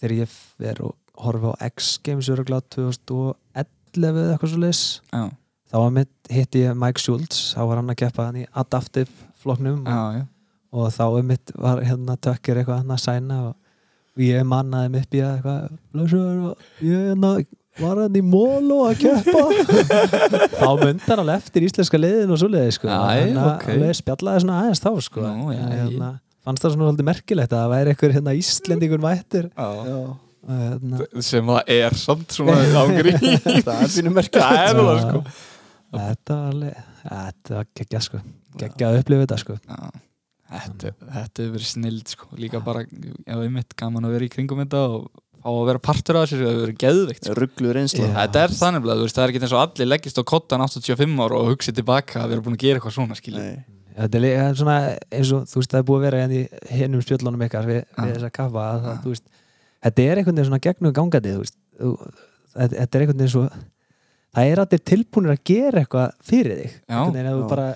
[0.03, 4.83] þegar ég fer og horfi á X-Games öruglega 2011 eða eitthvað svo leis
[5.73, 9.11] þá var mitt hitti ég Mike Schultz þá var hann að keppa hann í Adaptive
[9.43, 9.83] flokknum.
[9.89, 10.25] Já, og, já.
[10.73, 13.55] Og þá um mitt var hérna tökkir eitthvað hann að sæna og,
[14.17, 16.57] og ég mannaði mig upp í að eitthvað "Blessaður, og
[16.87, 17.33] ég hérna
[17.81, 19.45] var hann í mólu að keppa.
[20.61, 22.89] Þá myndi hann alveg eftir íslenska liðin og svoleiði sko.
[22.89, 23.65] Æ, Hann að- ok.
[23.77, 25.23] alveg spjallaði svona aðeins þá sko.
[25.25, 26.11] Nú, já, hérna,
[26.45, 29.49] fannst það svona svolítið merkilegt að það væri einhver hérna Íslendingur mættur.
[29.57, 29.71] Já.
[29.97, 30.13] og,
[30.53, 34.53] hérna, sem það er samt svona ángri Það er fínu merkilegt.
[34.53, 35.25] Er sko.
[35.93, 38.21] Þetta var alveg þetta var geggjað sko.
[38.61, 39.57] Geggjað að upplifa þetta sko.
[39.65, 39.81] Já,
[40.53, 42.31] Þetta, þetta hefur verið snild sko.
[42.39, 45.11] líka bara, ef við mitt gaman að vera í kringum þetta og
[45.43, 47.37] fá að vera partur af þessu það hefur verið geðveikt sko.
[47.41, 48.15] Rugglu reynsla Já.
[48.21, 51.41] Þetta er þannig að það er ekki eins og allir leggist á kottan 85 ára
[51.41, 53.19] og hugsi tilbaka að vera búin að gera eitthvað svona
[53.93, 54.77] þetta er líka svona
[55.13, 57.81] eins og þú veist það er búið að vera hérna í hinnum spjöllunum ykkar við,
[57.99, 59.27] við þessa kaffa að það, veist,
[59.87, 61.93] þetta er einhvern veginn svona gegnum gangandi þú veist, þú,
[62.57, 63.45] þetta, er einhvern veginn svo
[64.33, 67.01] það er allir tilbúinir að gera eitthvað fyrir þig Já.
[67.03, 67.43] Já.
[67.53, 67.67] bara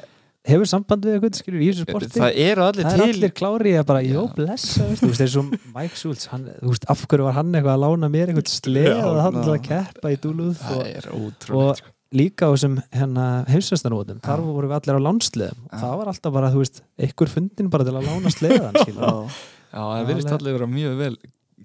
[0.47, 3.33] hefur samband við eitthvað skilur í þessu sporti Það eru allir það er til allir
[3.41, 7.03] klári að bara, jó, blessa þú veist, eins og Mike Schultz hann, þú veist, af
[7.11, 10.19] hverju var hann eitthvað að lána mér eitthvað sleð Já, og hann að keppa í
[10.23, 11.93] dúluð Það og, er ótrúlega sko.
[12.17, 14.47] líka á þessum hérna, heimsvestanótum, þar Já.
[14.47, 17.89] vorum við allir á lánsliðum og það var alltaf bara, þú veist, einhver fundin bara
[17.89, 19.03] til að lána sleðan skilur.
[19.03, 19.43] Já,
[19.77, 21.17] Já, það virðist alveg- allir vera mjög vel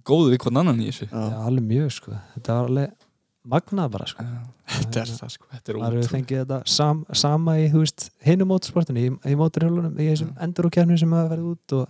[0.10, 1.08] góðu við hvern annan í þessu.
[1.14, 2.96] Já, alveg mjög, sko, þetta var alveg
[3.48, 4.26] magnað bara, sko.
[4.72, 7.80] Þetta er það sko, þetta er maður hefur ótrúlega fengið þetta sam, sama í, þú
[7.84, 11.76] veist, hinum mótorsportinu í, í mótorhjólunum, í þessum endur og kjarnum sem hafa verið út
[11.80, 11.88] og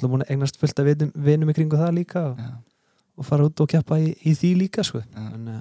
[0.00, 2.44] það búin að eignast fullt af vinum, vinum í kringu það líka og,
[3.18, 5.02] og fara út og keppa í, í því líka, sko.
[5.18, 5.60] En,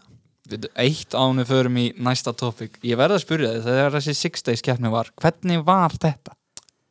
[0.49, 2.73] Við- Eitt ánum förum í næsta topic.
[2.83, 6.33] Ég verð að spyrja þið, þegar þessi Six Days keppni var Hvernig var þetta?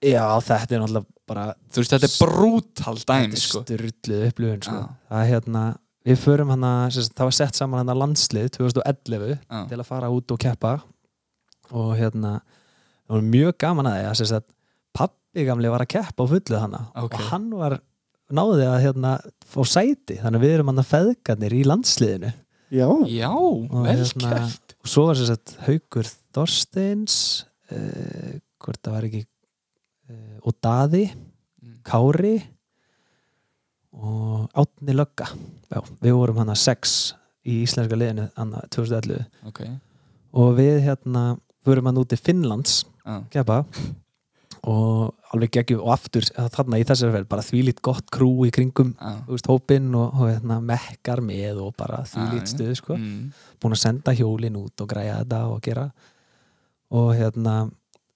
[0.03, 3.61] Já, þetta er náttúrulega bara Þú veist, þetta er brútal dæmi sko.
[3.66, 4.78] styrluð upplifun sko.
[5.12, 5.64] Það er hérna
[6.07, 6.50] við förum
[6.90, 9.61] sem sagt, það var sett saman hana landslið 2011 Já.
[9.70, 10.72] til að fara út og keppa
[11.72, 12.32] og hérna
[13.07, 14.48] það var mjög gaman að því að sem sagt,
[14.96, 17.14] pappi gamli var að keppa á fullu hana Ok.
[17.14, 17.78] og hann var
[18.32, 19.12] náði að hérna
[19.46, 22.32] fá sæti þannig að við erum hann að feðgarnir í landsliðinu
[22.72, 22.88] Já.
[23.05, 23.30] Já,
[23.68, 27.16] vel hérna, gert og svo var sem sagt Haukur Þorsteins
[27.70, 31.05] uh, hvort það var ekki uh, og Daði
[31.62, 31.76] Mm.
[31.86, 32.30] Kári
[33.93, 35.28] og Átni Lögga.
[35.72, 39.64] Já, við vorum hann að sex í íslenska liðinu hann 2011 Ok,
[40.38, 41.24] og við hérna
[41.66, 43.64] vorum hann út í Finnlands já, kepa
[44.62, 48.93] og alveg geggjum og aftur þarna í þessari ferð bara þvílít gott krú í kringum
[48.95, 52.99] þú veist, hópinn og, og hérna, mekkar með og bara þvílít Já, stuð sko.
[53.01, 53.32] Mm.
[53.59, 55.88] búin að senda hjólin út og græja þetta og gera.
[56.95, 57.57] Og hérna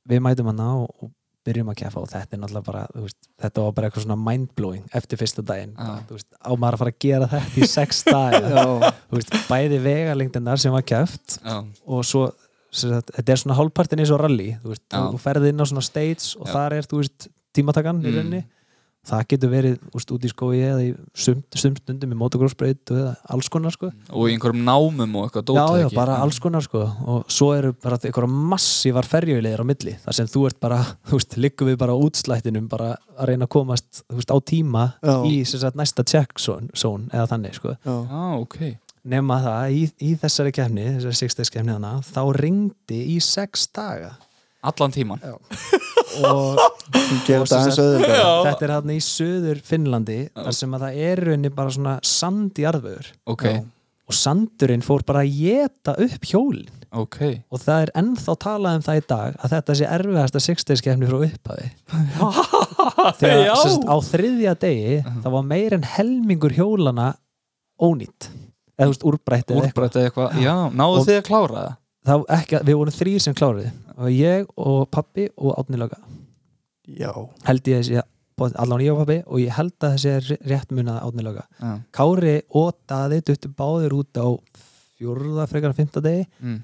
[0.06, 1.10] við mætum hana og, og
[1.46, 4.84] byrjum að keppa og þetta er náttúrulega bara veist, þetta var bara eitthvað svona mindblowing
[5.00, 5.92] eftir fyrsta daginn Já.
[6.08, 8.36] þú veist, á maður að fara að gera þetta í sex dag
[9.50, 11.56] bæði vegalengdinnar sem var keft Já,
[11.86, 12.26] og svo
[12.76, 15.00] sagt, þetta er svona hálfpartin eins og rally þú, veist, Já.
[15.14, 16.52] þú ferði inn á svona states og Já.
[16.58, 18.16] þar er þú veist, tímatakan í Mm.
[18.18, 18.42] rauninni
[19.06, 23.00] það getur verið úst, út í skói eða í sum, sum stundum í motocrossbreyt og
[23.00, 23.90] eða alls konar sko.
[24.10, 26.82] Og í einhverjum námum og eitthvað já, já, bara alls konar sko.
[27.06, 29.96] Og svo eru bara einhverja massívar ferjulegir á milli.
[30.04, 33.48] Þar sem þú ert bara, þú veist, liggum við bara á útslættinum bara að reyna
[33.48, 35.16] að komast veist, á tíma Já.
[35.28, 37.78] í sem sagt, næsta check zone, zone eða þannig sko.
[37.86, 37.96] Já.
[38.10, 38.60] Já, ok.
[39.06, 44.16] Nema það, í, í þessari kefni þessari sixdags kefni hana, þá ringdi í sex daga
[44.72, 45.22] Allan tíman.
[47.26, 51.74] Gerir Og þetta er hann í söður Finnlandi þar sem að það er rauninni bara
[51.74, 53.10] svona sand í arðvöður.
[53.32, 53.44] Ok,
[54.06, 56.70] og sandurinn fór bara að geta upp hjólin.
[56.96, 57.18] Ok.
[57.52, 61.18] Og það er ennþá talað um það í dag að þetta sé erfiðasta sixdays-kefni frá
[61.26, 61.66] upphafi.
[63.20, 63.54] Þegar Já.
[63.60, 64.94] sérst, á þriðja degi
[65.24, 67.10] það var meir en helmingur hjólana
[67.82, 68.30] ónýtt.
[68.78, 69.98] Eða þú veist úrbrætt eða eitthvað.
[70.06, 71.66] Eitthvað, já, náðu Og- þið að klára
[72.06, 72.24] það?
[72.38, 75.98] ekki, við vorum þrýr sem kláruði og ég og pappi og Átni Löga
[76.88, 77.12] Já.
[77.44, 78.02] held ég
[78.36, 81.72] pot- allan ég og pappi og ég held að þessi er rétt munað átnilöga Já.
[81.92, 84.26] Kári og Daði duttu báðir út á
[84.98, 86.62] fjórða frekar fymta degi Mm.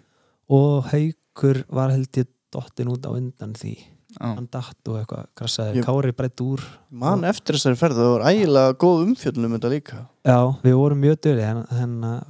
[0.50, 3.74] og Haukur var held ég dottin út á undan því
[4.20, 4.34] Já.
[4.36, 6.60] hann datt og eitthvað krassaði Ég- Kári breytt úr
[6.90, 11.00] Man eftir þessari ferð, það var ægilega góð umfjöldun um þetta líka Já, við vorum
[11.00, 12.24] mjög döli en, en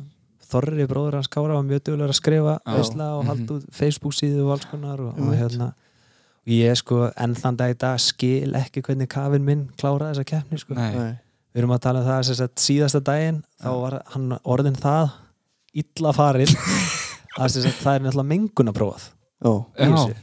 [0.53, 2.75] Þorri bróður hans Kára var mjög dögulegur að skrifa Já.
[2.77, 3.29] veisla og Mhm.
[3.33, 5.41] halda út Facebook síðu og alls konar og, og Einmitt.
[5.41, 10.17] hérna og ég sko enn þann dag í dag skil ekki hvernig kafinn minn kláraði
[10.17, 10.75] þessa keppni sko.
[10.75, 15.11] Við erum að tala um það sem sagt, síðasta daginn þá var hann orðin það
[15.75, 16.47] illa farinn
[17.39, 17.49] að
[17.83, 18.29] það er náttúrulega
[19.79, 19.97] í Já.
[19.97, 20.15] þessu.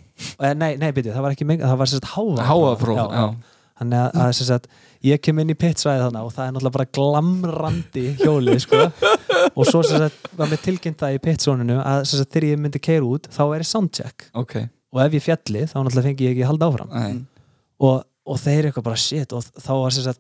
[0.43, 3.35] Eh, nei, nei, byrju, það var ekki mengun, það var sagt háa Háapróf, já, já.
[3.79, 4.67] Þannig að, að sagt,
[5.07, 8.81] ég kem inn í pitsvæði þannig og það er náttúrulega bara glamrandi hjólið sko.
[9.55, 13.07] og svo sagt, var mér tilkynnt það í pitsóninu að sagt, þegar ég myndi keira
[13.07, 14.27] út þá er ég soundcheck.
[14.43, 14.55] Ok,
[14.93, 17.23] og ef ég fjalli þá náttúrulega fengi ég ekki halda áfram.
[17.79, 19.71] Og, og þeir eitthvað bara shit og þá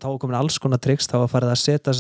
[0.05, 1.09] þá komin alls konar tricks.
[1.11, 1.95] Þá var farið að setja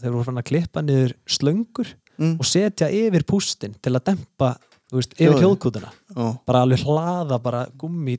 [0.00, 2.38] þeir voru fann að klippa niður slöngur Mm.
[2.40, 4.54] og setja yfir pústin til að dempa
[4.86, 5.90] þú veist, yfir hljóðkútuna.
[6.14, 8.16] Já, bara alveg hlaða bara gummi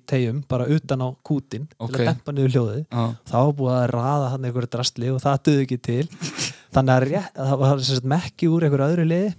[0.48, 1.92] bara utan á kútin Ok.
[1.92, 2.86] til að dempa niður hljóðið.
[2.92, 3.04] Já.
[3.26, 6.08] þá var búið að raða hann einhverju drastli og það duði ekki til.
[6.76, 9.34] Þannig að, rétt, að það var sem sagt, mekki úr einhverju öðru liði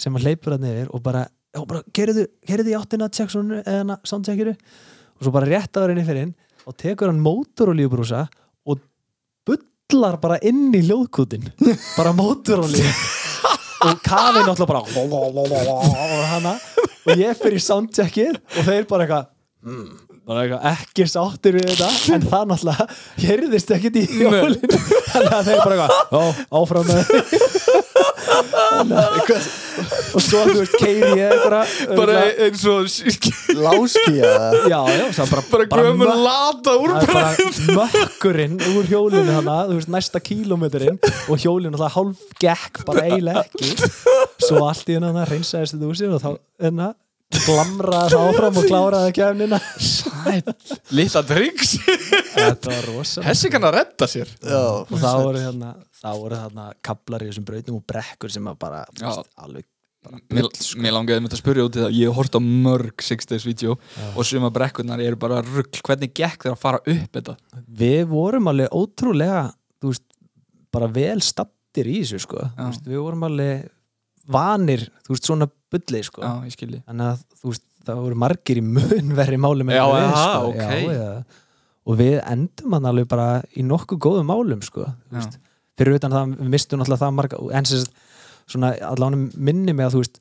[0.00, 3.98] sem að hleypur hann yfir og bara, já, bara kerðu, kerðu í áttina Jacksonu eða
[4.08, 6.32] soundcheckiru og svo bara rétt áður inn í fyrir
[6.64, 8.24] og tekur hann mótorolíubrúsa
[8.64, 8.80] og
[9.44, 11.50] bullar bara inn í hljóðkútin
[11.98, 12.80] bara mótorolíu.
[12.80, 13.19] og
[13.80, 14.86] kafið náttúrulega bara og
[17.06, 19.24] og ég fyrir í soundcheckið og þeir bara eitthvað
[19.64, 19.88] mm,
[20.70, 21.88] ekki sáttir við þetta.
[22.14, 22.84] En það náttúrulega
[23.24, 24.80] hérðist ekkit í hjólinu
[25.10, 26.22] þannig að þeir bara eitthvað "Já,
[26.60, 27.59] áfram með þig."
[30.14, 32.80] Og svo þú veist keiri ég Bara örugglega- eins og
[33.60, 34.30] láskía
[34.70, 35.96] já, já, bara, bara það
[37.06, 37.30] bara
[37.80, 40.98] mökkurinn úr hjólinu hana, þú veist, næsta kílómetrin
[41.28, 43.90] og hjólinu alltaf hálf gekk bara eiginlega ekki.
[44.46, 46.30] Svo allt í hennar reynsaðist þetta úr sér og þá
[46.70, 46.90] enna
[47.30, 49.58] glamraði það áfram og kláraði kefnina.
[50.98, 51.76] Lilla tryggs
[52.34, 53.22] þetta var rosa.
[53.26, 54.32] Hessi kann að redda sér.
[54.42, 58.48] Já, og þá voru hérna þá voru þarna kablar í þessum brautum og brekkur sem
[58.60, 59.06] bara Já.
[59.10, 59.68] veist, alveg
[60.32, 60.46] Mér,
[60.80, 63.44] mér langaði með að spyrja út í það Ég hef hort á mörg 6 days
[63.44, 63.74] video
[64.16, 67.34] og suma brekkurnar eru bara rugg Hvernig gekk þeir að fara upp þetta?
[67.82, 69.42] við vorum alveg ótrúlega
[69.84, 70.06] veist,
[70.72, 72.64] bara vel stattir í þessu sko, Já.
[72.70, 73.68] veist, við vorum alveg
[74.30, 76.32] vanir, þú veist, svona bulli sko, Já,
[76.88, 80.48] þannig að veist, það voru margir í munverri málum Já, við, aha, sko.
[80.48, 80.64] ok.
[80.64, 81.44] já, já.
[81.84, 85.28] og við endum hann alveg bara í nokkuð góðum málum sko, Já.
[85.80, 87.94] Fyrir utan það mistum náttúrulega það marga en sem sagt,
[88.50, 90.20] svona allan minni mig að þú veist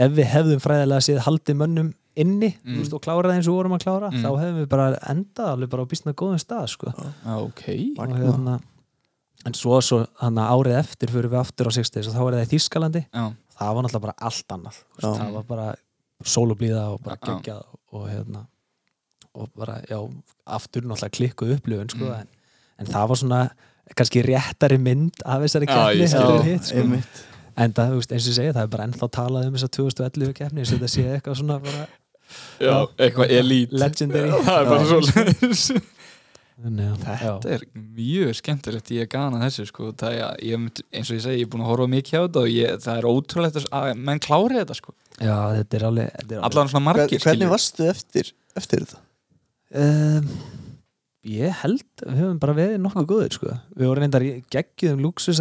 [0.00, 1.90] ef við hefðum fræðilega séð haldið mönnum
[2.20, 2.80] inni Mm.
[2.80, 4.22] veist, og klárað eins og vorum að klára Mm.
[4.24, 6.90] þá hefðum við bara endað alveg bara á býstna góðum stað sko.
[6.92, 7.62] Já, ok
[7.98, 8.56] og hérna
[9.46, 12.50] en svo, svo árið eftir fyrir við aftur á 60 og þá var það í
[12.54, 13.24] Þískalandi Já,
[13.60, 15.68] það var náttúrulega bara allt annað veist, það var bara
[16.24, 17.62] sólublíða og bara geggjað
[17.92, 18.46] og hérna
[19.34, 19.96] og bara, já,
[20.46, 22.20] aftur náttúrulega klikkuð upplifun sko, Mm.
[22.20, 22.28] en,
[22.80, 23.50] en það var svona
[23.98, 25.80] kannski réttari mynd af þessari Já,
[26.46, 26.84] hitt sko.
[27.60, 30.34] en það, veist, eins og ég segi, það er bara ennþá talað um þessa 2011
[30.38, 31.86] keppni eins og þetta sé eitthvað svona bara
[32.62, 34.30] já eitthvað elít legendary.
[34.46, 35.80] Það er bara svo
[36.60, 39.90] en, já, Þetta er mjög skemmtilegt Ég er gana þessu sko.
[39.96, 42.42] Það er, ég, eins og ég segi, ég er búin að horfa mikið á þetta
[42.42, 44.92] og ég, það er ótrúlegt að- menn klári þetta sko.
[45.20, 48.84] Já, þetta er alveg, þetta er alveg Allan svona margir Hvern- Hvernig varstu eftir, eftir
[48.84, 49.00] þetta?
[49.80, 50.28] Um,
[51.26, 53.56] ég held við höfum bara verið nokkuð góður sko.
[53.76, 55.40] við vorum reyndar í geggjum luxus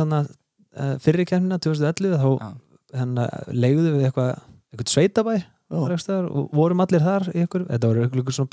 [1.03, 2.49] fyrir kemna 2011 þá Já.
[2.99, 4.33] hana, leigðum við eitthvað
[4.69, 5.37] eitthvað sveitabæ
[5.69, 8.49] og vorum allir þar í ykkur, þetta voru svona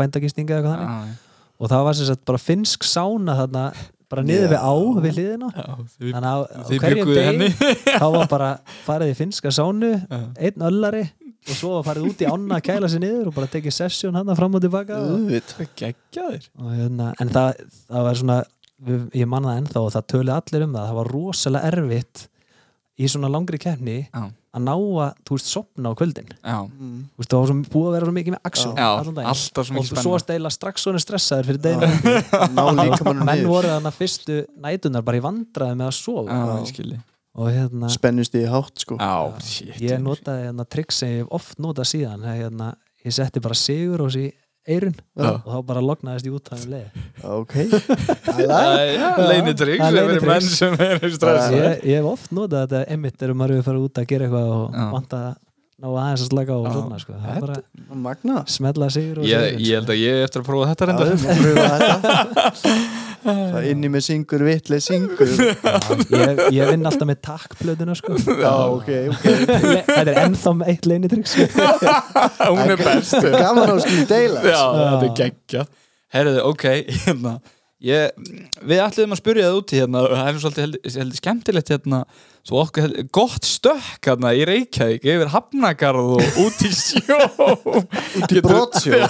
[0.60, 1.12] eitthvað þannig.
[1.16, 3.62] Já, og það var sem sagt bara finnsk sána þarna
[4.12, 5.48] bara niður við á við hliðina.
[5.98, 7.48] Þannig að á hverjum degi
[7.96, 8.50] þá var bara
[8.86, 9.92] farið í finnska sánu
[10.36, 11.06] einn öllari
[11.46, 14.16] og svo var farið út í ána að kæla sig niður og bara tekið sessjón
[14.18, 15.00] hann fram og tilbaka
[16.58, 17.60] og hérna, en það,
[17.90, 18.38] það var svona
[19.16, 22.26] ég manna það ennþá og það tölu allir um það það var rosalega erfitt
[22.96, 24.22] í svona langri keppni Já,
[24.56, 26.30] að ná að, þú veist, sopna á kvöldin.
[26.40, 27.00] Já, Mm.
[27.12, 28.78] þú veist, það var svo, búið að vera svo mikið með aksjón
[29.32, 31.88] alltaf svo og svo spenna varst eiginlega strax svona stressaður fyrir deginu
[33.28, 36.40] menn voru þannig fyrstu nætunar bara í vandræði með að sofa
[37.36, 38.96] Ég og hérna, Spennust í hátt sko.
[38.96, 39.76] Já, shit.
[39.84, 42.24] Ég notaði hérna trikk sem ég hef oft notað síðan.
[42.24, 42.72] Hérna,
[43.04, 44.30] ég setti bara sigur ós í
[44.66, 46.88] eirun og þá bara lognaðist í út af leið
[47.26, 47.54] Ok.
[48.42, 48.60] Já,
[49.30, 49.94] leinitrygg er
[51.06, 54.48] ég, ég hef oft notað þetta einmitt þegar maður að fara út að gera eitthvað
[54.56, 54.86] og Já.
[54.96, 55.28] vant að
[55.76, 57.12] ná aðeins að slaka á og svona sko.
[57.20, 57.58] það er bara
[58.06, 61.04] Magna smella sigur og Ég, sigur ég held að ég eftir að prófa þetta reynda
[63.26, 68.18] það inni með syngur vitlega syngur ég, ég vinn alltaf með takkplötuna sko.
[68.30, 69.26] Já ok, ok.
[69.26, 71.48] Þetta er ennþá með eitt leinitrygg sko.
[72.46, 74.44] Hún er best gaman á skil deila.
[74.46, 75.66] Já, þetta er geggja
[76.16, 76.64] Herðu, ok,
[77.04, 77.36] hérna
[77.84, 78.14] ég,
[78.66, 82.00] Við ætliðum að spyrja það úti hérna Það er svolítið heldur, heldur skemmtilegt hérna
[82.46, 87.18] Svo okkur heldur, gott stökk hérna í Reykjavík Yfir Hafnagarð og út í sjó
[88.22, 88.96] Út í brotsjó.
[89.02, 89.06] Já,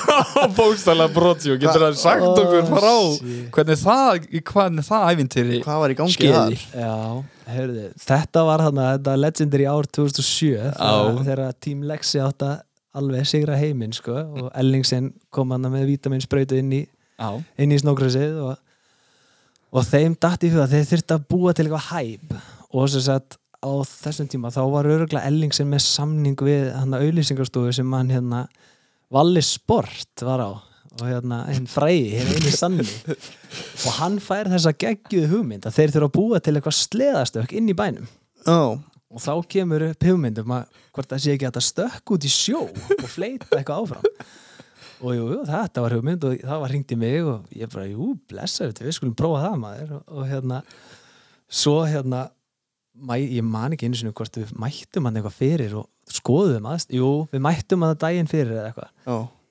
[0.57, 3.49] bókstælega brotsjó Getur það sagt Ó, okkur frá shit.
[3.57, 6.57] Hvernig það, hvernig það æfintýri hvað var í gangi þar?
[6.81, 6.95] Já,
[7.53, 10.73] heyrðu, þetta var hann þetta legendary ár 2007
[11.29, 12.57] þegar, Team Lexi átt að
[12.97, 16.83] alveg sigra heiminn sko og Ellingsen kom hann með vitaminsprautu inn í,
[17.57, 18.55] inn í snókrasið og,
[19.73, 22.39] og þeim datt í huga að þeir þurfti að búa til eitthvað hæp
[22.77, 23.37] og þess að
[23.67, 28.13] á þessum tíma þá var örgulega Ellingsen með samning við hann að auðlýsingarstofu sem hann
[28.13, 28.47] hérna
[29.13, 30.51] Valli Sport var á.
[30.97, 32.85] Og hérna einn fræði, hérna einu sanni.
[33.85, 37.69] Og hann fær þessa geggjuð hugmynd að þeir þurfa að búa til eitthvað sleðastök inn
[37.69, 38.07] í bænum.
[38.47, 38.79] Já,
[39.13, 42.63] og þá kemur upp hugmyndum að hvort það sé ekki að stökk út í sjó
[42.65, 44.09] og fleita eitthvað áfram
[45.03, 47.87] og jú, jú, þetta var hugmynd og það var hringt í mig og ég bara,
[47.91, 49.93] jú, blessa við skulum prófa það maður.
[49.99, 50.63] Og, og hérna
[51.47, 52.27] svo hérna
[52.97, 56.95] mæ, ég man ekki einu sinni hvort við mættum hann eitthvað fyrir og skoðum aðst
[56.95, 58.93] jú, við mættum hann daginn fyrir eða eitthvað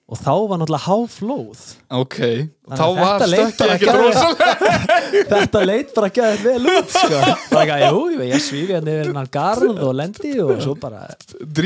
[0.06, 1.62] og þá var náttúrulega háflóð
[1.98, 2.18] ok
[2.66, 4.02] Þá var þetta stökkið bara ekkert geðveikt.
[4.02, 7.22] rosalega þetta leit bara að geða vel út sko.
[7.52, 11.04] bara ekki, jú, ég svífi hann yfir hann garð og lendi og svo bara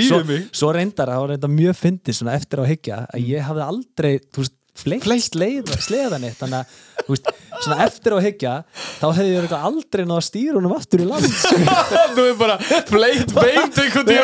[0.07, 0.21] svo,
[0.61, 4.11] svo reyndar, það var reyndar mjög fyndið eftir á að hyggja að ég hafði aldrei
[4.27, 6.65] þú veist, fleitt sleið, sleiðan eitt þannig að,
[7.09, 7.29] veist,
[7.59, 8.53] svona eftir á að hyggja
[9.01, 11.55] þá hefði ég aldrei náða stýrunum aftur í land sko.
[12.15, 12.55] Þú er bara
[12.89, 14.23] fleitt beint einhvern tíu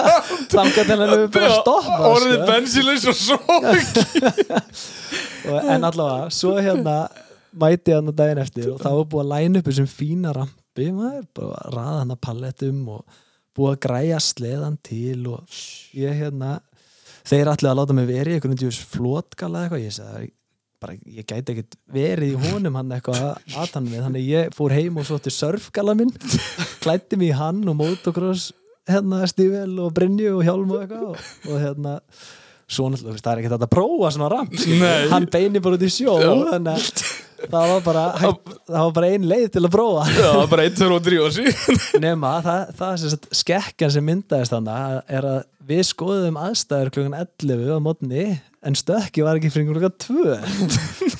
[0.54, 2.48] þannig að henni hefur bara stoppað Orðið sko.
[2.52, 3.38] bensinlaus og svo
[5.76, 6.96] en allavega, svo hérna
[7.56, 10.34] mæti ég hann að daginn eftir og þá var búið að læna upp þessum fína
[10.36, 13.20] rampi maður, bara að raða hann að pallettum og
[13.56, 15.60] búið að græja sleðan til og
[15.96, 16.58] ég hérna
[17.26, 20.30] þeir allir að láta mig verið í einhvern veginn flótgala eitthvað, ég sagði
[20.82, 23.22] bara, ég gæti ekkert verið í honum hann eitthvað
[23.56, 26.12] að hann við, þannig ég fór heim og svo til surfgala minn
[26.84, 28.50] klætti mig í hann og motocross
[28.86, 31.94] hérna stífel og brinju og hjálm og eitthvað og, og hérna
[32.66, 34.42] svo náttúrulega, það er ekkert að prófa svona.
[34.50, 35.06] Nei.
[35.12, 39.10] hann beinir bara út í sjó þannig að það var bara hægt, það var bara
[39.12, 40.06] ein leið til að prófa.
[40.16, 44.06] Já, bara einn, tveir og drífa sig nema það, það er sem sagt skekkjan sem
[44.06, 48.26] myndaðist þannig er að við skoðum aðstæður klukkan 11 á mótni
[48.66, 50.36] en stökki var ekki fyrir klukkan 2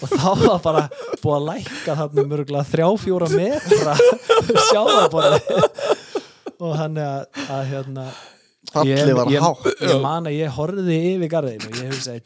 [0.03, 0.85] og þá var bara
[1.23, 3.97] búið að lækka þarna mörgulega þrjá fjóra metra
[4.71, 5.61] sjáðaborði
[6.63, 8.07] og hann er að, að hérna
[8.75, 9.67] var ég, hátt.
[9.71, 12.23] ég, ég man að ég horfði yfir garðin og ég hugsaði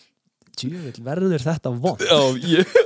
[0.60, 2.20] djúvill verður þetta vond Já,
[2.56, 2.76] ég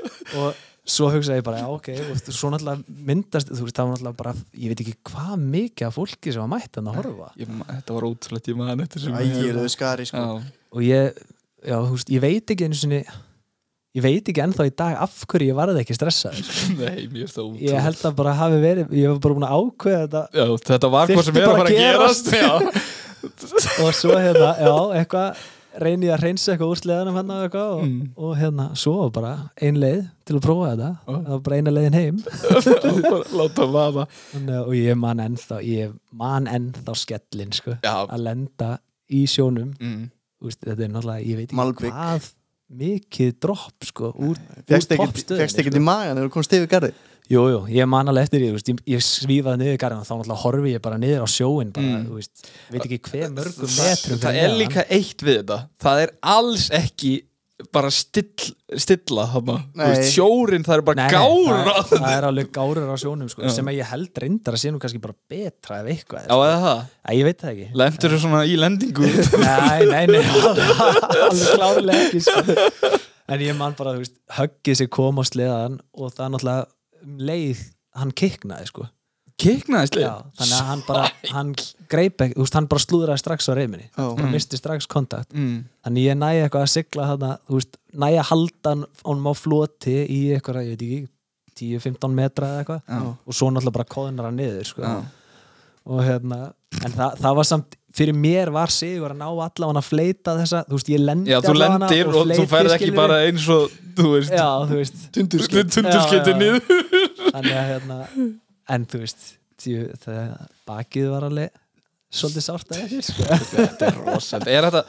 [0.40, 3.94] og svo hugsaði ég bara, já ok og svo náttúrulega myndast, þú veist, það var
[3.94, 7.28] náttúrulega bara ég veit ekki hvað mikið af fólki sem var mætt hann að horfa.
[7.40, 10.24] Ég Þetta var man eftir sem ægilegu skari sko.
[10.24, 11.23] Já, og ég,
[11.65, 13.01] já, þú veist, ég veit ekki einu sinni
[13.94, 17.39] ég veit ekki ennþá í dag af hverju ég varði ekki stressaður nei, mér finnst
[17.39, 17.65] það ótrúlegt.
[17.69, 20.23] Ég held að bara hafi verið, ég hef bara búin að ákveða þetta.
[20.35, 22.32] Já, þetta var hvað sem er að fara að gerast.
[22.35, 22.52] Já,
[23.81, 25.44] og svo hérna, já, eitthvað
[25.83, 28.11] reyni ég að reynsa eitthvað úr sleðanum hérna og eitthvað og, Mm.
[28.17, 31.99] og hérna, svo bara ein leið til að prófa þetta, það var bara eina leiðin
[31.99, 32.19] heim
[33.39, 38.79] láta að- og ég man ennþá ég man ennþá skellin sko, að lenda
[39.11, 40.11] í sjónum mm.
[40.45, 41.93] Úst, þetta er náttúrulega, ég veit ekki Malbik.
[41.95, 42.27] hvað
[42.75, 44.37] mikið dropp sko úr,
[44.69, 45.81] Fegst úr ekkert toppstöðinni, fékkstu ekkert sko.
[45.81, 46.91] í magan þegar þú komst yfir garði
[47.33, 50.41] Jú, jú, ég man alveg eftir því, ég, ég svífaði niður garðin og þá náttúrulega
[50.43, 52.03] horfi ég bara niður á sjóin bara, Mm.
[52.11, 55.59] þú veist, veit ekki hver mörgum metrum Það er líka eitt við þetta.
[55.81, 57.15] Það er alls ekki
[57.73, 58.27] bara still,
[58.77, 59.25] stilla
[60.11, 63.79] Sjórin, það er bara gára það, það er alveg gárur á sjónum sko, sem að
[63.79, 66.85] ég held reyndar að sé nú kannski bara betra ef eitthvað Já, eða það?
[67.09, 67.69] Æ, ég veit það ekki.
[67.81, 69.09] Lendur þú svona í lendingu?
[69.47, 72.59] Nei, nei, nei, alveg klárlega ekki sko.
[73.33, 76.67] En ég man bara, þú veist, höggið sér kom á sleðan og það náttúrulega
[77.05, 77.62] um leið,
[77.98, 78.89] hann kiknaði sko.
[79.40, 81.48] Kiknaði slið Já, þannig að hann bara, hann
[81.90, 84.05] greip ekki, þú veist, hann bara slúðraði strax á reyminni Já.
[84.05, 85.56] bara misti strax kontakt mm.
[85.82, 89.35] þannig ég næði eitthvað að sigla þarna, þú veist, næði að halda hann honum á
[89.35, 91.01] floti í eitthvað, ég veit ekki
[91.59, 93.01] 10-15 metra eða eitthvað Já.
[93.10, 94.86] og svo náttúrulega bara kóðunar hann niður sko.
[94.86, 94.94] Já.
[95.90, 96.40] og hérna
[96.85, 100.62] en það, það var samt, fyrir mér var sigur að ná allavega að fleita þessa
[100.69, 103.49] þú veist, ég lendi Já, þú allavega lendir og, þú fleyti, ferð ekki bara eins
[103.55, 106.39] og þú veist já, þú veist Tundurskeitt Já, já, já.
[106.41, 106.62] niður
[107.35, 107.99] þannig að hérna
[108.75, 109.29] en þú veist,
[109.62, 110.33] tjú, það,
[110.69, 111.61] bakið var alveg
[112.15, 113.25] svolítið sárt að þessi sko.
[113.59, 114.83] Þetta er rosald Er þetta,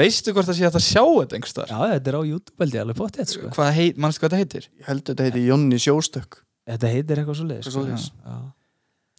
[0.00, 1.70] veistu hvort það sé að það sjá þetta einhvers þar?
[1.70, 3.50] já, þetta er á YouTube held ég alveg potið sko.
[3.54, 4.66] Hvað heit, mannstu hvað þetta heitir?
[4.80, 6.40] Ég held að þetta heiti Jonni Sjóstök
[6.72, 8.08] þetta heitir eitthvað svo leiðis Svoleiðis.
[8.18, 8.34] já.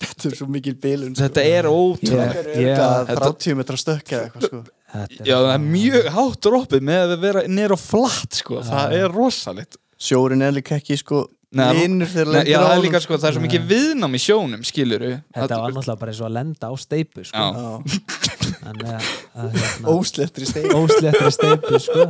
[0.02, 2.82] Þetta er svo mikil bilun Þetta er ótrúlega ég-
[3.14, 4.64] er 30 metra stökk eða eitthvað sko.
[5.26, 8.60] Já, það er mjög hátt droppið með að vera nýr á flatt sko.
[8.66, 9.78] það er rosalegt.
[10.04, 11.84] Sjórin er líka ekki sko Nei,
[12.50, 15.72] Já, það er líka sko, það er svo mikið viðnám í sjónum, skiluru Þetta var
[15.76, 17.44] náttúrulega bara eins og að lenda á steipu sko.
[18.64, 18.96] Hérna,
[19.94, 22.08] Óslettri stein ósléttri steipu sko.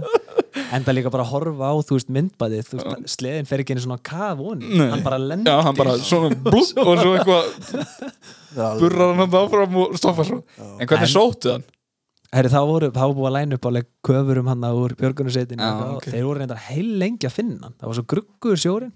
[0.53, 3.75] En það líka bara að horfa á þú veist myndbæðið, þú veist, sleðin fer ekki
[3.75, 4.88] einu svona kaf Nei.
[4.91, 5.51] hann bara lendir.
[5.53, 7.43] Já, hann bara svona blútt og svo eitthvað
[8.81, 10.41] burrar hann hann áfram og stoppar svo.
[10.77, 11.63] En hvernig En- sóttu hann?
[12.34, 15.73] Herri, þá voru, þá búið að læna upp áleg köfur um hann úr björgunarsveitinu Já,
[15.85, 16.07] og ok.
[16.09, 17.75] þeir voru reyndar heil lengi að finna hann.
[17.77, 18.93] Það var svo gruggur sjórin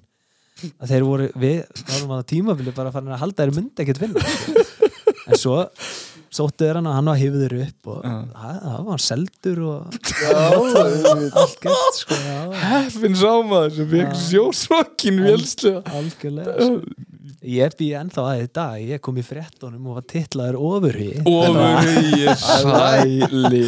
[0.82, 4.24] að þeir voru, við varum að tímabili bara farin að halda þeir myndi ekkert finna
[5.30, 5.60] en svo
[6.34, 9.98] sóttu þeir hann og hann var hifður upp og það var seldur og
[11.42, 14.24] allt gett sko, já, Heppin sámaður sem fekk Já.
[14.28, 16.80] sjósvokkin vélslega algjörlega sko.
[17.48, 21.92] ég bý ennþá að í dag ég kom í fréttunum og var titlaður ofurhi Ofur
[21.92, 23.64] í sæli.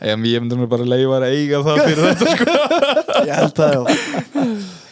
[0.00, 2.44] Ég ég myndi bara leifa að eiga það fyrir þetta sko.
[3.28, 4.29] Ég held það já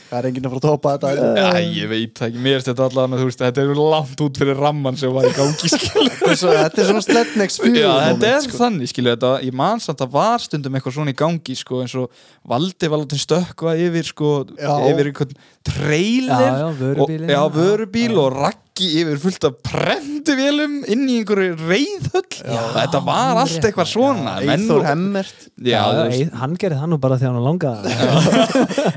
[0.09, 1.33] Það er enginn að fara að topa þetta.
[1.37, 4.97] Já, ég veit ekki, mér þetta allavega þú veist, þetta er langt út fyrir ramman
[5.01, 5.71] sem var í gangi
[6.29, 8.57] Þetta er svona Slednex 4 Já, þetta er sko.
[8.63, 11.97] þannig, skilu, þetta, ég man samt að var stundum eitthvað svona í gangi, sko, eins
[12.01, 15.37] og Valdi var látið stökkva yfir, sko, yfir einhvern
[15.67, 17.25] trailer Já, já, vörubílinn.
[17.25, 18.19] og, já, vörubíl Já.
[18.23, 22.37] og raggi yfir fullt af prenduvélum inn í einhverju reyðhöll
[22.77, 24.37] þetta var allt eitthvað svona.
[24.39, 25.49] Og- Hemmert.
[26.39, 27.95] Hann gerði það nú bara þegar hann langaði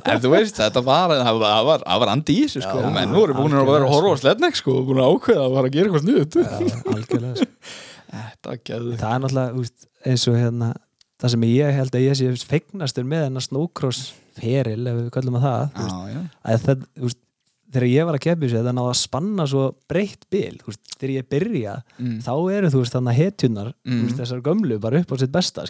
[0.06, 2.78] en þú veist, þetta var það var, það var, það var andi í þessu, sko.
[2.86, 5.48] Og menn voru búin að vera að horfa á slednek, sko og búin að ákveða
[5.48, 6.34] að vera að gera eitthvað snuðut
[6.96, 7.52] algjörlega sko.
[8.42, 10.74] Það er náttúrulega úst, eins og hérna
[11.22, 14.00] það sem ég held að ég sé fegnastur með hennar snowcross
[14.42, 17.20] feril ef við kallum að það þú veist, að það, úst,
[17.72, 21.14] þegar ég var að keppi sér það náða að spanna svo breytt bil úst, þegar
[21.16, 22.18] ég byrja Mm.
[22.26, 24.08] þá eru þú veist þannig hetjunar Mm.
[24.20, 25.66] þessar gömlu bara upp á sitt besta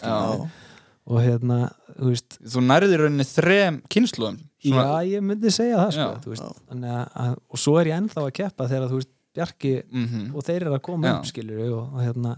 [1.04, 1.60] og hérna
[1.98, 6.30] þú veist, Þú nærði rauninni þrem kynsluðum já ég myndi segja það sko, Já.
[6.30, 10.34] veist, að, að, og svo er ég ennþá að keppa þegar þú veist Bjarki mm
[10.36, 11.12] og þeir eru að koma Já.
[11.18, 12.34] upp skilur og, og hérna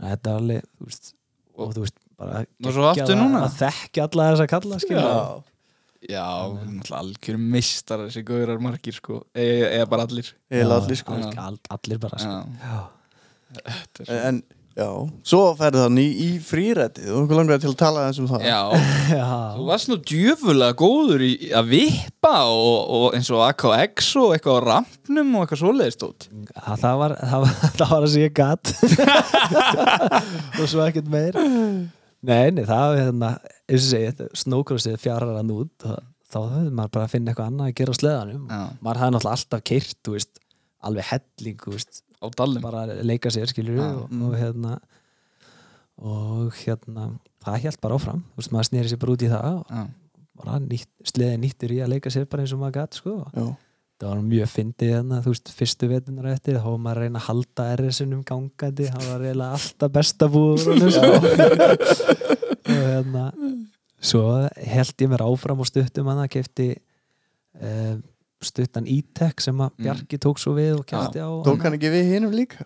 [0.00, 1.14] þetta er alveg veist,
[1.56, 3.42] Og- þú veist bara að- núna?
[3.48, 5.42] að þekki alla þess að kalla skilur Já.
[6.14, 6.28] já,
[6.60, 9.18] náttúrulega algjör mistar þessi gaurar margir sko.
[9.34, 10.30] Eða e bara allir.
[10.50, 11.18] Eða allir sko.
[11.20, 11.34] Já.
[11.48, 12.38] all, allir bara sko.
[12.62, 12.80] Já,
[13.50, 14.16] Já.
[14.30, 14.42] En,
[14.78, 14.86] já.
[15.26, 17.08] Svo ferði þannig í, í frírættið.
[17.10, 18.44] Og einhver langar til að tala aðeins um það.
[18.46, 18.60] Já,
[19.18, 19.26] Já.
[19.58, 24.60] þú varst nú djöfulega góður í að vippa og, og eins og AKX og eitthvað
[24.62, 28.28] á rampnum og eitthvað svoleiðist út Það, það, var, það, var, það var að sé
[28.40, 28.72] gatt
[30.60, 31.40] og svo ekkert meir
[32.20, 33.30] Nei, nei, það var hérna
[33.64, 37.50] eins og segið, snókrossið fjarar hann út og þá höfðu maður bara að finna eitthvað
[37.50, 38.42] annað að gera á sleðanum.
[38.50, 38.60] Já.
[38.84, 40.42] maður hafði náttúrulega alltaf keirt, þú veist
[40.90, 43.88] alveg helling, þú veist á dallum bara að leika sér, skilur Já.
[43.88, 44.76] og, og hérna
[46.00, 47.08] og hérna
[47.44, 49.90] það held bara áfram, þú veist, maður snýri sér bara út í það og
[50.40, 53.16] bara nýtt, sleði nýttur í að leika sér bara eins og maður gatt, sko.
[53.32, 53.48] Já
[54.00, 57.18] það var mjög fyndið hérna, þú veist, fyrstu vetunar eftir, þá var maður að reyna
[57.20, 60.76] að halda RS-unum gangandi, það var eiginlega alltaf besta búður og
[62.70, 63.24] hérna
[64.00, 64.22] svo
[64.56, 66.68] held ég mér áfram og stuttum hann að kefti
[67.60, 67.96] uh,
[68.40, 69.84] stuttan E-Tech sem að Mm.
[69.84, 72.64] Bjarki tók svo við og kefti á Tók hann ekki við hinum líka?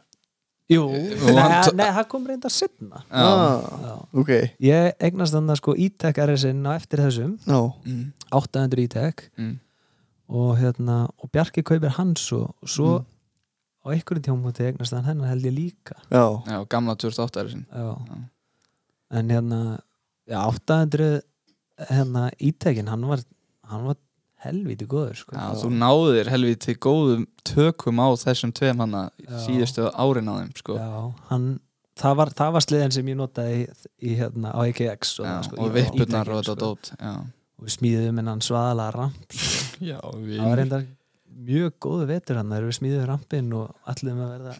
[0.70, 3.26] Jú, nei, það kom reynda setna Já.
[3.26, 3.94] Ah, Já.
[4.22, 4.30] ok
[4.64, 8.06] ég eignast þannig sko E-Tech RS-in á eftir þessum Já, Mm.
[8.30, 9.58] 800 E-Tech Mm.
[10.28, 12.92] Og hérna og Bjarki kaupir hans og, og svo
[13.84, 17.66] á einhverjum tjómúti eignast hann hennar held ég líka já, Já, gamla 2008 er þessum
[17.68, 17.90] já.
[18.08, 18.22] Já.
[19.18, 19.60] en hérna
[20.28, 21.20] já, 800
[21.90, 23.20] hérna ítekin, hann var
[23.68, 23.96] hann var
[24.44, 25.32] helviti góður sko.
[25.32, 29.38] Já, þú náðir helviti góðum tökum á þessum tveim hana Já.
[29.46, 30.76] síðustu árin á þeim sko.
[30.76, 30.90] já,
[31.30, 31.46] hann
[31.96, 33.64] það var, það var sliðin sem ég notaði í,
[34.04, 36.56] í hérna á EKX og, sko, og E-Tech-in, og þetta sko.
[36.60, 37.14] dót Já,
[37.64, 38.20] og við smíðum
[38.92, 39.38] ramp
[39.80, 40.84] já það var reyndar
[41.44, 44.54] mjög góðu vetur hann þegar við smíðum rampin og allir að verða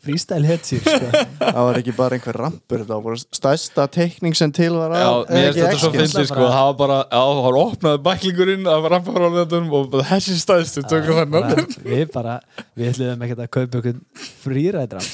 [0.00, 1.08] freestyle hetsir sko.
[1.40, 5.32] það var ekki bara einhver rampur það var stærsta teikning sem til var Já, að-
[5.34, 8.68] mér eða finnst þetta svo fyndið sko, það var bara, já, það var opnaði bæklingurinn
[8.70, 12.36] af ramparáðum og þessi stæðstu tökum bara, þannig við bara,
[12.78, 14.00] við ætlum ekki að kaupa okkur
[14.44, 15.08] frýræðram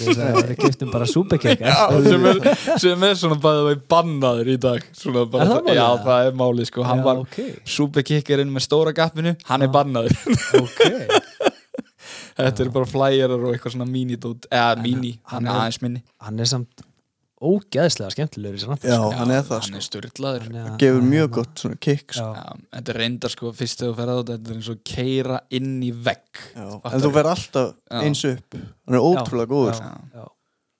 [0.50, 2.42] við kiptum bara súpekeka Já, sem er,
[2.86, 6.28] sem er svona bara veginn bannaður í dag svona bara, Er það málið, Já, það
[6.30, 7.40] er málið sko, hann Já, var ok.
[7.76, 10.14] súpekikkerinn með stóra gappinu, hann er bannaður.
[10.60, 10.75] Ok
[12.36, 16.02] Þetta eru bara flyerar og eitthvað svona mini-dót, eða mini, hann er aðeins minni.
[16.22, 16.84] hann er samt
[17.46, 19.78] ógeðslega skemmtilegur í sér Já, hann er það hann sko.
[19.80, 22.28] er styrlaður Hann gefur mjög gott svona kick sko.
[22.32, 24.70] Já, Já, þetta er reyndar sko fyrst þegar þú ferð á þetta þetta er eins
[24.72, 26.42] og keira inn í vegg.
[26.56, 27.98] En þú verð alltaf Já.
[28.00, 28.56] eins upp.
[28.56, 30.24] Hann er ótrúlega góður já, já.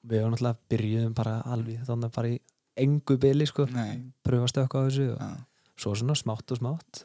[0.07, 2.39] Við erum náttúrulega byrjuðum bara alveg þannig bara í
[2.87, 3.93] engu bili sko, Nei,
[4.25, 5.31] pröfa að stökka á þessu og já,
[5.77, 7.03] svo svona smátt og smátt.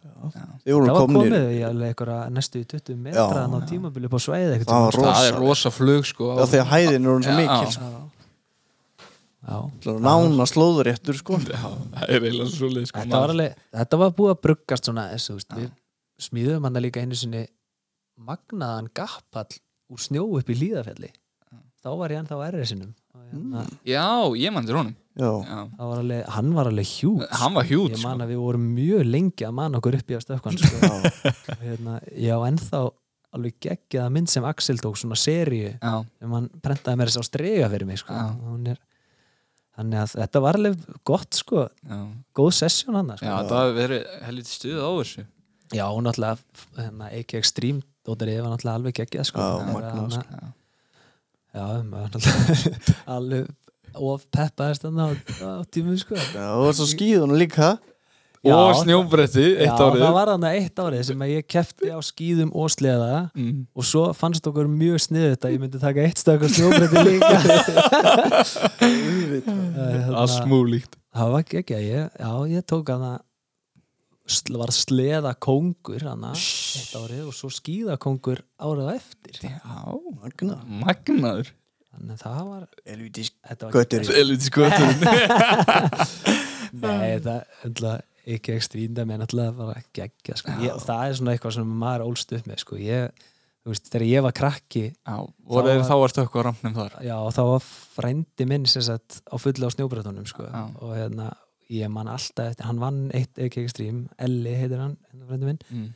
[0.64, 4.62] Það var komið í alveg einhverja næstu í 20 metra á tímabili upp á sveiði
[4.64, 5.06] Það var sko.
[5.10, 5.72] það er Rosa.
[5.76, 7.90] flug sko Já, þegar hæðin er orðin svo mikil sko.
[9.42, 9.94] Já, já.
[10.06, 11.40] nána slóðuréttur sko.
[11.42, 11.64] Já,
[11.98, 13.04] það eiginlega svo leið sko.
[13.04, 15.72] Þetta var alveg, þetta var búið að bruggast svona þessu, veist, við
[16.22, 17.44] smíðum hann líka einu sinni
[18.22, 19.50] magnaðan gappall
[19.92, 21.12] úr snjó upp í hlýðafelli
[21.82, 24.06] þá var ég ennþá RS-inum og hérna, Já,
[24.38, 28.08] ég mann til honum var alveg, hann var alveg hjút hann var hjút ég sko
[28.08, 30.92] man að við vorum mjög lengi að manna okkur upp í að stökkvan sko.
[30.92, 32.82] Og hérna, ég á ennþá
[33.36, 37.28] alveg geggjaða mynd sem Axel tók svona seríu Já, sem hann prentaði mér þess að
[37.28, 38.16] strega fyrir mig sko.
[38.16, 38.32] Já.
[38.48, 38.80] Hún er,
[39.78, 42.00] þannig að þetta var alveg gott sko, já
[42.38, 43.28] góð sessjón hann sko.
[43.28, 45.28] Já, það hafi verið helviti stuð á þessu
[45.72, 46.36] Já, hún náttúrulega
[46.76, 49.40] hérna, AK Extreme dóttarið var náttúrulega alveg geggjað sko.
[49.40, 49.52] Já,
[50.12, 50.24] sko.
[50.36, 50.50] Já,
[51.52, 51.64] Já,
[53.16, 53.48] alveg
[53.96, 55.12] of peppaðist þarna á,
[55.44, 56.18] á tímum sko.
[56.18, 57.78] Já, og svo skíðunum líka.
[58.42, 60.02] Já, Og snjóbretti, Já, eitt árið.
[60.02, 63.60] það var þarna eitt árið sem að ég kefti á skýðum og sleða mm.
[63.78, 67.04] og svo fannst okkur mjög sniðið þetta að ég myndi taka eitt stökk á snjóbretti
[67.06, 67.30] líka.
[68.82, 70.98] Þannig Allt smúlíkt.
[71.14, 72.90] Það var ekki ekki, ég, já, ég tók
[74.32, 79.42] sl, var sleða kongur hana eitt árið og svo skýðakóngur árið á eftir.
[79.46, 79.82] Já,
[80.18, 81.54] Magna magnaður
[81.92, 82.64] þannig að það var
[82.94, 85.00] Elvítis þetta var göttur Helviti skoturinn
[86.72, 87.98] Nei, það ætla,
[88.32, 90.56] ekki ekstrím það með náttúrulega bara geggja sko.
[90.64, 92.80] ég, það er svona eitthvað sem maður ólst upp með sko.
[92.80, 93.26] ég,
[93.62, 95.16] þú veist, þegar ég var krakki Já,
[95.52, 99.22] þeir var- þá að stökku á rampnum þar já, þá var frændi minn sem sagt
[99.28, 100.48] á fullu á snjóbretunum sko.
[100.80, 101.32] Og hérna,
[101.72, 105.62] ég man alltaf eftir hann vann eitt ekki ekstrím, Elli heitir hann hérna frændi minn
[105.70, 105.90] mm.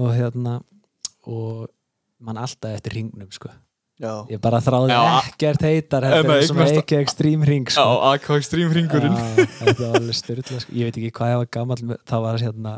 [0.00, 0.60] og hérna
[1.28, 1.68] og
[2.18, 3.52] man alltaf eftir ringnum sko.
[3.98, 7.96] Já, ég bara þráði Já, ekkert heitar það en svona ekki ekstrím ring Já, sko.
[8.12, 10.72] AK Extreme ringurinn Já, þetta var alveg styrla sko.
[10.78, 12.74] ég veit ekki hvað ég var gammal það var hérna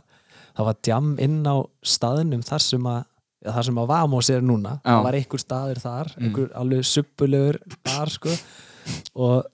[0.57, 3.01] það var djam inn á staðnum þar sem að
[3.45, 4.89] já, þar sem að Vamos er núna Já.
[4.95, 6.25] það var einhver staður þar, Mm.
[6.31, 8.33] einhver alveg suppulegur bar sko
[9.21, 9.45] og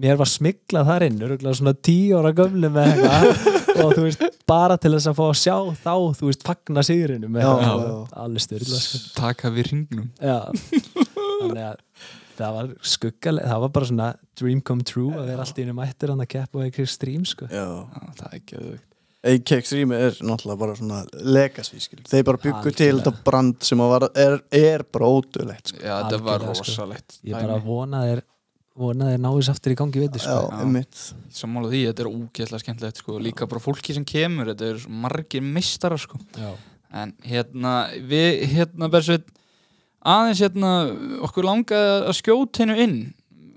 [0.00, 4.24] mér var smiklað þar inn örugglega svona tíu ára gömlu með eitthvað og þú veist,
[4.50, 7.84] bara til þess að fá að sjá þá, þú veist, fagna sigurinu með Já, eitthvað.
[7.86, 9.02] já, alveg styrla sko.
[9.20, 10.38] Taka við ringnum já,
[11.40, 11.80] þannig að
[12.40, 15.74] það var skuggaleg, það var bara svona dream come true að vera allt í einu
[15.76, 18.86] mættir hann að keppa á einhver stream sko já Já, það er ekki auðvögt
[19.20, 21.98] AK Extreme er náttúrulega bara svona legacy skil.
[22.08, 23.02] Þeir bara byggu til Algjörlega.
[23.10, 25.76] þetta brand sem að var, er, er bara ódulegt sko.
[25.84, 26.70] Já, þetta var Algjörlega, sko.
[26.70, 28.22] rosalegt ég bara vona þeir
[28.80, 31.12] vona þeir náðis aftur í gangi Já, sko.
[31.34, 33.18] Sammála því, þetta er ógeðslega skemmtilegt sko.
[33.22, 36.20] Líka bara fólki sem kemur, þetta er margir meistarar sko.
[36.38, 36.50] Já.
[36.90, 37.74] En hérna,
[38.10, 39.28] við, hérna, Bersveit
[40.00, 40.72] aðeins hérna,
[41.28, 42.98] okkur langaði að skjóta hennu inn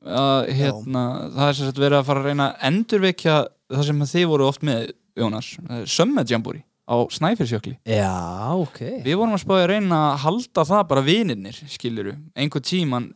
[0.04, 3.40] að hérna, það er sem sagt verið að fara að reyna að endurvekja
[3.72, 5.54] það sem þið voru oft með, Jónas
[5.94, 8.12] Summit Jambúri á Snæfellsjökli já,
[8.58, 13.12] ok Við vorum að spáði að reyna að halda það bara vinirnir, skiluru, einhver tíman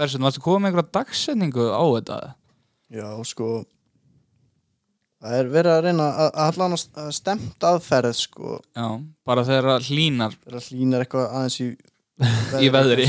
[0.00, 2.18] Bersveit, varstu komið með einhverja dagsetningu á þetta?
[2.90, 3.50] Já, sko
[5.20, 8.86] Það er verið að reyna að, að allan að stemt aðferð sko Já,
[9.28, 11.68] bara þegar það hlínar Það er að hlýnar eitthvað aðeins í
[12.64, 13.06] í veðri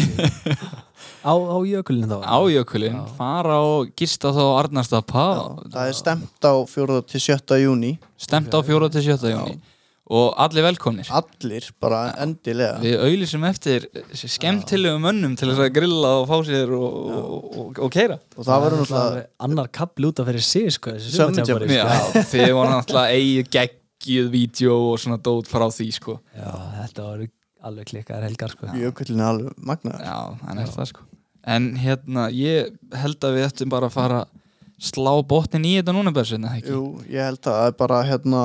[1.31, 3.15] á, á jökulinu þá á jökulinn, Já.
[3.17, 5.41] fara og gista þá á Arnarstapa Já,
[5.73, 6.99] Það er stemt á 4.
[7.11, 7.59] til 7.
[7.63, 8.91] júni stemt á 4.
[8.95, 9.31] til 7.
[9.33, 9.57] júni
[10.11, 11.09] og allir velkomnir.
[11.15, 12.79] Allir, bara endilega.
[12.83, 13.85] Við auðlýsum eftir
[14.19, 18.47] skemmtilegu mönnum til þess að grilla og fá sér og, og, og, og keira Og
[18.47, 21.27] það verður náttúrulega annar kapl út af fyrir sig sko, Já,
[22.33, 26.01] þið voru náttúrulega eigið geggjuð vídeo og svona dót frá því sko.
[26.01, 26.17] Sko.
[26.35, 26.51] já,
[26.81, 27.23] þetta var
[27.69, 28.71] alveg klikkaðar helgar sko.
[28.81, 30.05] Jökullin er alveg magnaður.
[30.07, 31.07] Já, er það sko.
[31.51, 34.19] En hérna, ég held að við ættum bara að fara
[34.81, 36.73] slá botnin í þetta núna Bersin, eða ekki?
[36.73, 38.43] Jú, ég held að það er bara hérna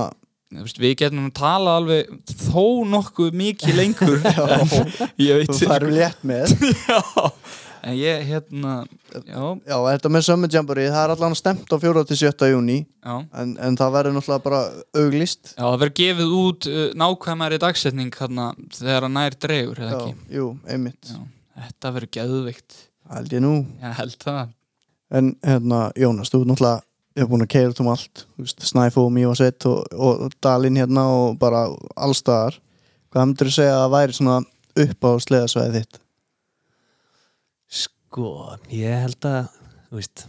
[0.55, 2.11] við getum tala alveg
[2.47, 4.19] þó nokkuð mikið lengur.
[5.51, 6.53] Þú færum létt með.
[6.89, 7.01] Já,
[7.87, 8.73] en ég hérna
[9.15, 12.03] já, Já, þetta með Summit Jamboree, það er allan stemt á 4.
[12.09, 12.49] til 7.
[12.51, 14.61] júni en, en það verður náttúrulega bara
[14.99, 19.93] auglist já það verður gefið út uh, nákvæmari dagsetning hérna þegar að nær dregur Já,
[19.93, 20.17] ekki?
[20.35, 20.49] jú,
[21.57, 22.79] þetta verður geðveikt.
[23.07, 23.55] Það held ég nú.
[23.83, 24.55] Ég held það.
[25.17, 26.83] En hérna, Jónas, þú náttúrulega
[27.17, 28.27] ég hef búin að keira um allt
[28.61, 31.67] Snæfó, Mývasveit og, og, og Dalinn hérna og bara
[31.97, 32.61] allstaðar
[33.11, 34.41] Hvað myndir þú segja að væri svona
[34.77, 36.03] upp á sleðasvæði þitt?
[38.17, 39.49] sko, ég held að
[39.91, 40.23] þú veist,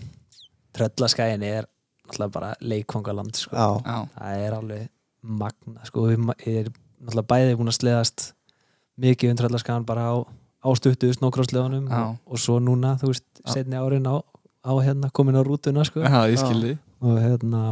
[0.75, 1.67] tröllaskæin er
[2.07, 3.67] náttúrulega bara leikfangaland sko.
[3.85, 4.89] Það er alveg
[5.21, 6.07] magna sko.
[6.09, 8.25] Við ég er náttúrulega bæði búin að sleðast
[8.99, 12.01] mikið um tröllaskagan bara á, á stuttu snókrósleðunum Já.
[12.01, 14.19] og, og svo núna, þú veist, setni árin á,
[14.67, 16.03] á hérna, komin á rútuna sko.
[16.03, 17.63] já ég skildi og hérna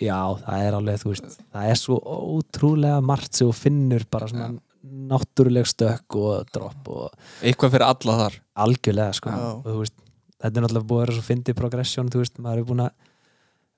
[0.00, 4.28] já, það er alveg, þú veist það er svo ótrúlega margt sem þú finnur bara
[4.28, 4.52] svona
[4.84, 9.40] náttúruleg stökk og dropp og Eitthvað fyrir alla þar algjörlega sko Já.
[9.54, 9.96] og þú veist,
[10.44, 12.92] þetta er náttúrulega búið að vera svo fyndi progression, þú veist, maður er búin að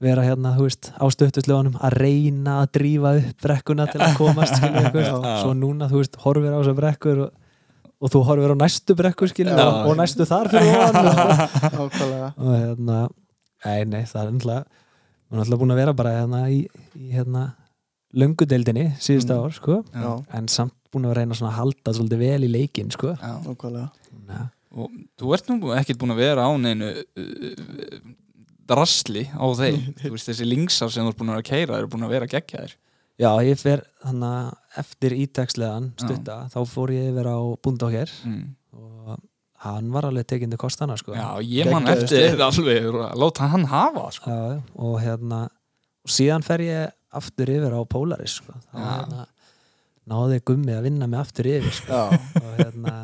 [0.06, 4.58] vera hérna, þú veist, á stöttusljóðanum að reyna að drífa upp brekkuna til að komast,
[4.96, 5.14] við, Já.
[5.40, 7.45] svo núna þú veist, horfir á þessar brekkur og,
[8.01, 9.68] og þú horfir á næstu brekku, við, Já.
[9.89, 12.98] og, næstu þar fyrir ofan og, ákvæðlega og hérna,
[13.66, 14.82] nei, nei, það er náttúrulega
[15.56, 16.59] er búin að vera bara hérna í,
[16.97, 17.44] í hérna
[18.16, 19.40] löngudeildinni síðustu Mm.
[19.44, 19.78] ár, sko.
[19.93, 23.16] Já, en samt búin að reyna að halda svolítið vel í leikinn, sko.
[24.77, 28.01] Og þú ert nú ekkert búin að vera á neinu uh,
[28.68, 29.82] drasli á þeim.
[30.02, 32.14] Þú veist, þessi linksar sem þú ert búin að vera að keira eru búin að
[32.16, 32.74] vera geggja þér
[33.16, 36.02] Já, ég fer þannig að eftir ítakslegan Já.
[36.05, 38.43] stutta, þá fór ég yfir á Bundokker mm.
[38.76, 39.14] og
[39.66, 41.14] hann var alveg tekindi kostana sko.
[41.16, 44.30] Já, ég man Geggjaður eftir alveg að láta hann hafa sko.
[44.36, 45.40] Já, og hérna
[46.06, 48.52] og síðan fer ég aftur yfir á Polaris sko.
[48.68, 48.84] þá Já.
[48.90, 49.26] hérna,
[50.12, 51.88] náði gummi að vinna mig aftur yfir sko.
[51.97, 52.94] Já, og hérna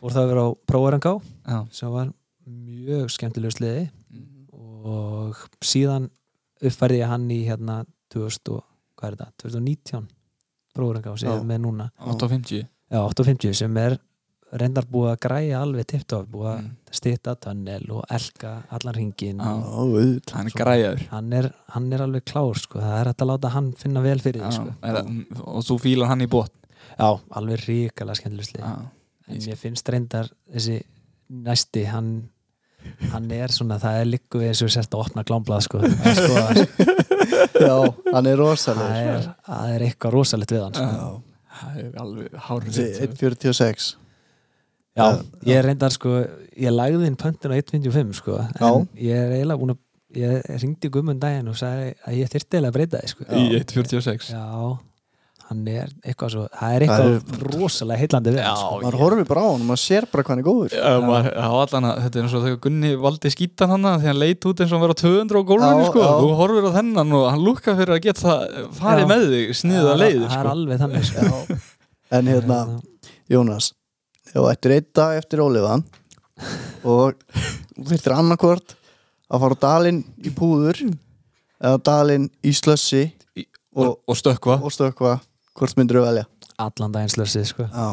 [0.00, 1.14] fór það yfir á Próarangá
[1.46, 2.10] Já, sem var
[2.50, 4.48] mjög skemmtilegu sliði Mm.
[4.90, 6.08] og síðan
[6.66, 8.64] uppfærði ég hann í hérna 2000 og,
[9.00, 10.06] hvað er þetta, 2019
[10.76, 11.40] Próarangá sem ég Já.
[11.40, 12.60] er með núna 850
[12.90, 13.96] Já, 850 sem er
[14.60, 16.70] reyndar búið að græja alveg tipptof búið að Mm.
[16.98, 22.02] stýta tunnel og elka allan ringin og auðvitað Hann er græður hann er, hann er
[22.02, 22.80] alveg klár sko.
[22.82, 25.44] það er hægt að láta hann finna vel fyrir því sko.
[25.46, 26.50] Og þú fílar hann í bótt
[26.98, 28.72] Já, alveg ríkala skemmtilegusli Já,
[29.30, 30.80] en ég finnst reyndar þessi
[31.30, 32.28] næsti hann,
[33.12, 35.78] hann er svona, það er líku við þessu sérst að opna glámblað sko.
[35.78, 36.34] Það sko,
[37.66, 37.76] Já,
[38.14, 40.88] hann er er, það er eitthvað rosalegt við hann sko.
[40.90, 41.10] Já,
[41.60, 43.90] það er alveg hárið þessi 1.46
[45.00, 45.06] Já,
[45.46, 46.16] ég er reyndar sko
[46.60, 48.70] ég lagði inn pöntin á 1.55 sko en Já.
[49.06, 49.80] ég er eiginlega búin að
[50.20, 53.26] ég ringdi gummund daginn og sagði að ég þyrfti eiginlega að breyta því sko.
[53.30, 54.46] Í 146 Já,
[55.50, 58.76] hann er eitthvað svo það er eitthvað rosalega heillandi við sko.
[58.84, 61.50] maður horfir bara á hann maður sér bara hvað hann er góður Já, maður, á
[61.60, 64.70] allan þetta er eins og þegar Gunni valdi skítan hann því hann leit út eins
[64.70, 66.04] og hann var á 200 á gólfinu Já, sko.
[66.06, 66.12] já.
[66.22, 68.36] þú horfir á þennan og hann lukka fyrir að geta
[68.78, 69.10] farið Já.
[69.10, 70.54] með þig sniða Það- leið Það er sko.
[70.54, 71.60] alveg þannig sko.
[72.20, 72.58] en hérna,
[73.30, 73.72] Jónas
[74.30, 75.82] þú ættir einn dag eftir óliðan
[76.86, 77.18] og
[77.74, 78.76] þú þurftir annarkvort
[79.30, 80.78] að fara dalinn í púður
[81.60, 83.02] eða dalinn í slössi
[83.76, 85.12] og, og, og stökkva og stökkva
[85.60, 86.26] hvort myndir þú velja?
[86.60, 87.66] Allan daginn slössið sko.
[87.70, 87.88] Já,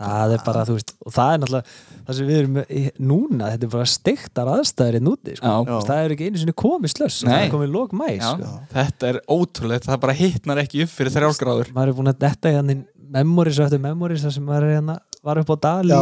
[0.00, 1.74] það er bara, þú veist, og það er náttúrulega
[2.06, 5.50] það sem við erum í- núna, þetta er bara steiktar aðstæður í núti, sko.
[5.68, 5.74] Já.
[5.90, 8.30] Það er ekki einu sinni komið slöss, það er komið lók mæ Já.
[8.32, 8.54] sko.
[8.72, 12.54] þetta er ótrúlegt, það bara hittnar ekki upp fyrir þrjálgráður maður er búin að detta
[12.56, 12.80] hérna í
[13.20, 15.92] memories og eftir memories þar sem maður er hérna var upp á dali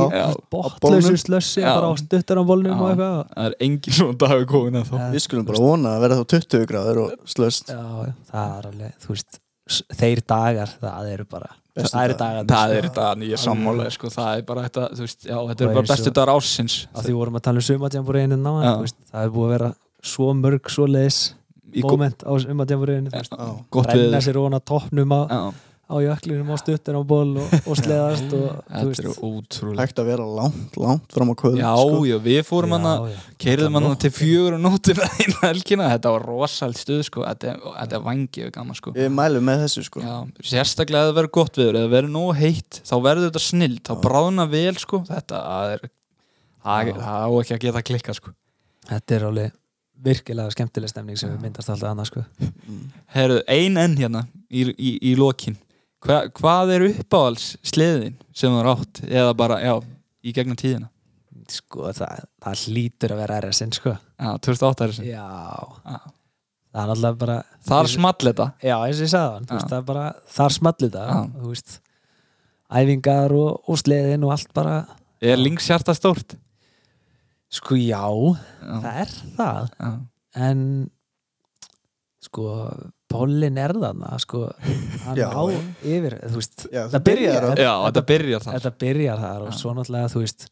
[0.52, 3.18] botlausu slössi bara á stuttar á bólnum og eitthvað.
[3.34, 6.24] Það er engin svona dagur komin að þá við skulum bara vona að vera þá
[6.36, 9.40] 20 gráður og slöst já, já, það er alveg, þú veist
[9.98, 12.44] þeir dagar, það eru bara Bestu það eru dagar.
[12.44, 14.08] dagar það er þetta nýja sammála sko.
[14.10, 17.04] það er bara þetta, þú veist, já, þetta er Og bara bestu dagar ásins að
[17.08, 18.50] því vorum að tala um sumatjambúriðinu ná
[19.12, 19.70] það er búið að vera
[20.02, 20.86] svo mörg svo
[21.84, 23.10] gó- moment á sumatjambúriðinu
[23.70, 25.42] gott renna við sér ofan á toppnum á, Já,
[25.88, 29.80] á jöklinum á stuttar á ból og, og sleðast og þetta er ótrúlegt.
[29.80, 32.02] Hægt að vera langt, langt fram á kvöld Já, sko.
[32.04, 33.36] já, við fórum hann að Já, já.
[33.44, 34.00] keirðum hann Nótt.
[34.04, 38.04] til fjögur og nótina inn á helgina, þetta var rosalt stuð sko, þetta, er- er
[38.04, 38.92] vangið gaman sko.
[38.98, 40.02] Við mælum með þessu sko.
[40.04, 40.16] Já,
[40.52, 43.92] sérstaklega að það verður gott viður eða verður nógu heitt, þá verður þetta snill þá
[44.04, 45.88] bráðna vel sko, þetta það er
[46.68, 48.34] það á ekki að geta klikka sko.
[48.88, 49.54] Þetta er alveg
[50.04, 52.20] virkilega skemmtileg stemning sem við myndast alltaf annað sko.
[53.14, 55.56] Herðu, ein enn hérna í, í, í lokin
[56.04, 59.00] Hva, hvað er uppáhalds sleðin sem þú er átt?
[59.08, 59.72] Eða bara, já,
[60.22, 60.90] í gegnum tíðina?
[61.48, 63.94] Sko, það, það hlýtur að vera RSN sko.
[64.20, 65.24] Já, 2008 er þessi já.
[65.88, 65.98] Já.
[66.68, 67.36] það er náttúrulega bara
[67.68, 68.46] Þar small þetta.
[68.62, 70.04] Já, eins og ég sagði veist, það er bara
[70.36, 71.22] þar smallir það, Já.
[71.38, 71.78] þú veist.
[72.78, 74.76] Æfingar og, og sleðin og allt bara,
[75.24, 76.36] Er lingshjarta stórt?
[77.50, 79.90] sko já Já, það er það, já,
[80.48, 80.60] en
[82.22, 82.44] sko
[83.08, 84.42] Pollin er þarna sko,
[85.06, 85.28] hann Já.
[85.32, 85.42] á
[85.82, 88.68] yfir veist, Já, það byrjar já þetta byrjar þar.
[88.82, 90.46] byrjar þar og svo náttúrulega þú veist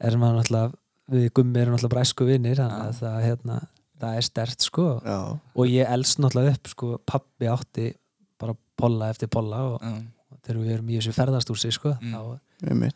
[0.00, 0.72] er maður náttúrulega
[1.10, 3.56] við gummi erum náttúrulega bræsku vinnir þannig að það, hérna,
[4.00, 4.86] það er stert sko.
[5.04, 5.18] Já,
[5.58, 7.88] og ég elst náttúrulega upp sko pappi átti
[8.40, 9.90] bara polla eftir polla og Já,
[10.46, 12.14] þegar við erum í þessu ferðastúsi sko Mm.
[12.14, 12.38] þá
[12.70, 12.92] við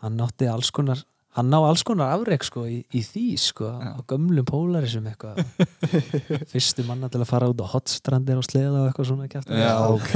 [0.00, 1.04] hann átti alls konar
[1.40, 5.40] hann ná alls konar afrek sko í, í því sko á gömlum pólarisum eitthvað.
[6.52, 9.74] Fyrstu manna til að fara út á hotstrandir og sleða og eitthvað svona kjafta Já,
[9.96, 10.14] ok.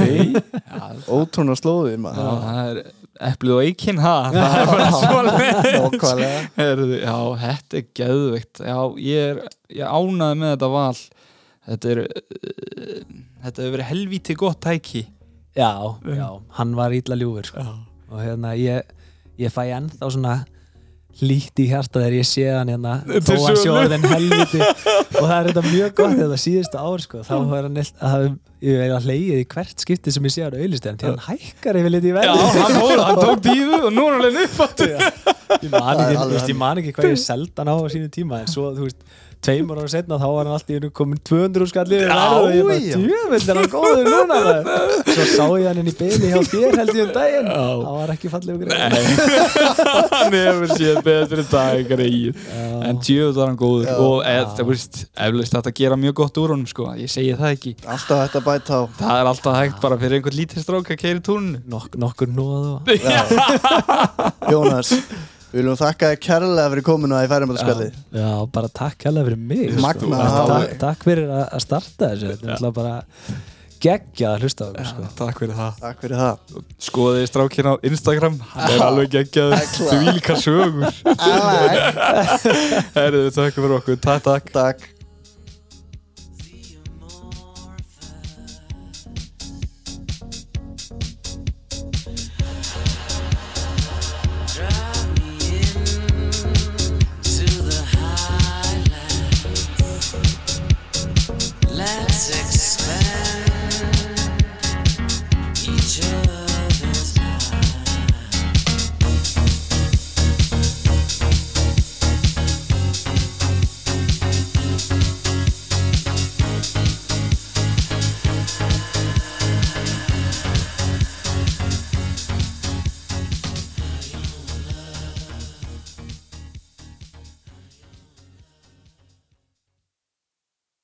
[1.17, 2.79] Ótrúna slóðir Já, maður það er
[3.31, 5.33] eplið og eikinn ha, það er bara svona
[7.01, 8.63] Já, þetta er geðveikt.
[8.63, 9.43] Já, ég er,
[9.81, 11.03] ég ánaði með þetta val.
[11.65, 12.03] Þetta er
[13.45, 15.03] Þetta hefur verið helvíti gott tæki.
[15.55, 15.71] Já,
[16.11, 16.27] já,
[16.57, 17.63] hann var ítla ljúfur sko.
[18.11, 18.83] og hérna ég,
[19.39, 20.33] ég fæ ennþá svona
[21.23, 23.75] lít í hjarta þegar ég sé hann hérna þó hann sé sölu.
[23.79, 27.79] orðin helviti og það er þetta mjög gott þetta síðustu ár sko, þá var hann
[27.79, 28.25] eitt- að
[28.65, 31.79] ég er að hleyið í hvert skipti sem ég sé hann auðlistegn til hann hækkar
[31.79, 32.63] yfir litið í Já, verði.
[32.65, 35.69] hann, fór, hann tók dífu og nú er hann alveg uppáttu ég
[36.59, 39.05] man er ekki, hvað ég seldi hann á á sínu tíma en svo, þú veist,
[39.45, 42.63] tveimur ára setna þá var hann alltaf í einu komin 200 skallið Já, og ég
[42.65, 42.97] bara, já.
[42.99, 44.63] djöfull er hann góður núna maður."
[45.15, 47.49] svo sá ég hann inn í beini hjá þér held ég um daginn.
[47.55, 48.67] Það var ekki fallið okkur
[50.15, 52.39] Hann hefur séð betri dag greið
[52.85, 53.91] En djöfull var hann góður.
[54.05, 56.87] Og eð, það veist, eflaust þetta gera mjög gott úr honum sko.
[56.99, 57.75] Ég segi það ekki.
[57.85, 58.81] Alltaf hægt að bæta á.
[58.99, 61.61] Það er alltaf hægt bara fyrir einhvern lítið strók að keira í túninu.
[61.71, 62.79] Nok nokkur nóð og
[64.51, 64.91] Jónas
[65.55, 69.37] Við viljum þakka þér kærlega fyrir kominu að í færimöldaspjalli Já, bara takk hérlega fyrir
[69.39, 69.83] mig sko.
[69.85, 72.31] Magna hafa takk, takk fyrir að starta þessu.
[72.33, 72.97] Þetta er alltaf bara
[73.85, 75.05] geggjað að hlusta á okkur sko.
[75.21, 75.77] Takk fyrir það.
[75.85, 76.59] Takk fyrir það.
[76.89, 78.35] Skoðið strákinn á Instagram.
[78.51, 80.99] Hann er alveg geggjaður Því líka sögur.
[82.99, 84.01] Herðu, takk fyrir okkur.
[84.09, 84.51] Takk, takk.
[84.59, 84.89] Takk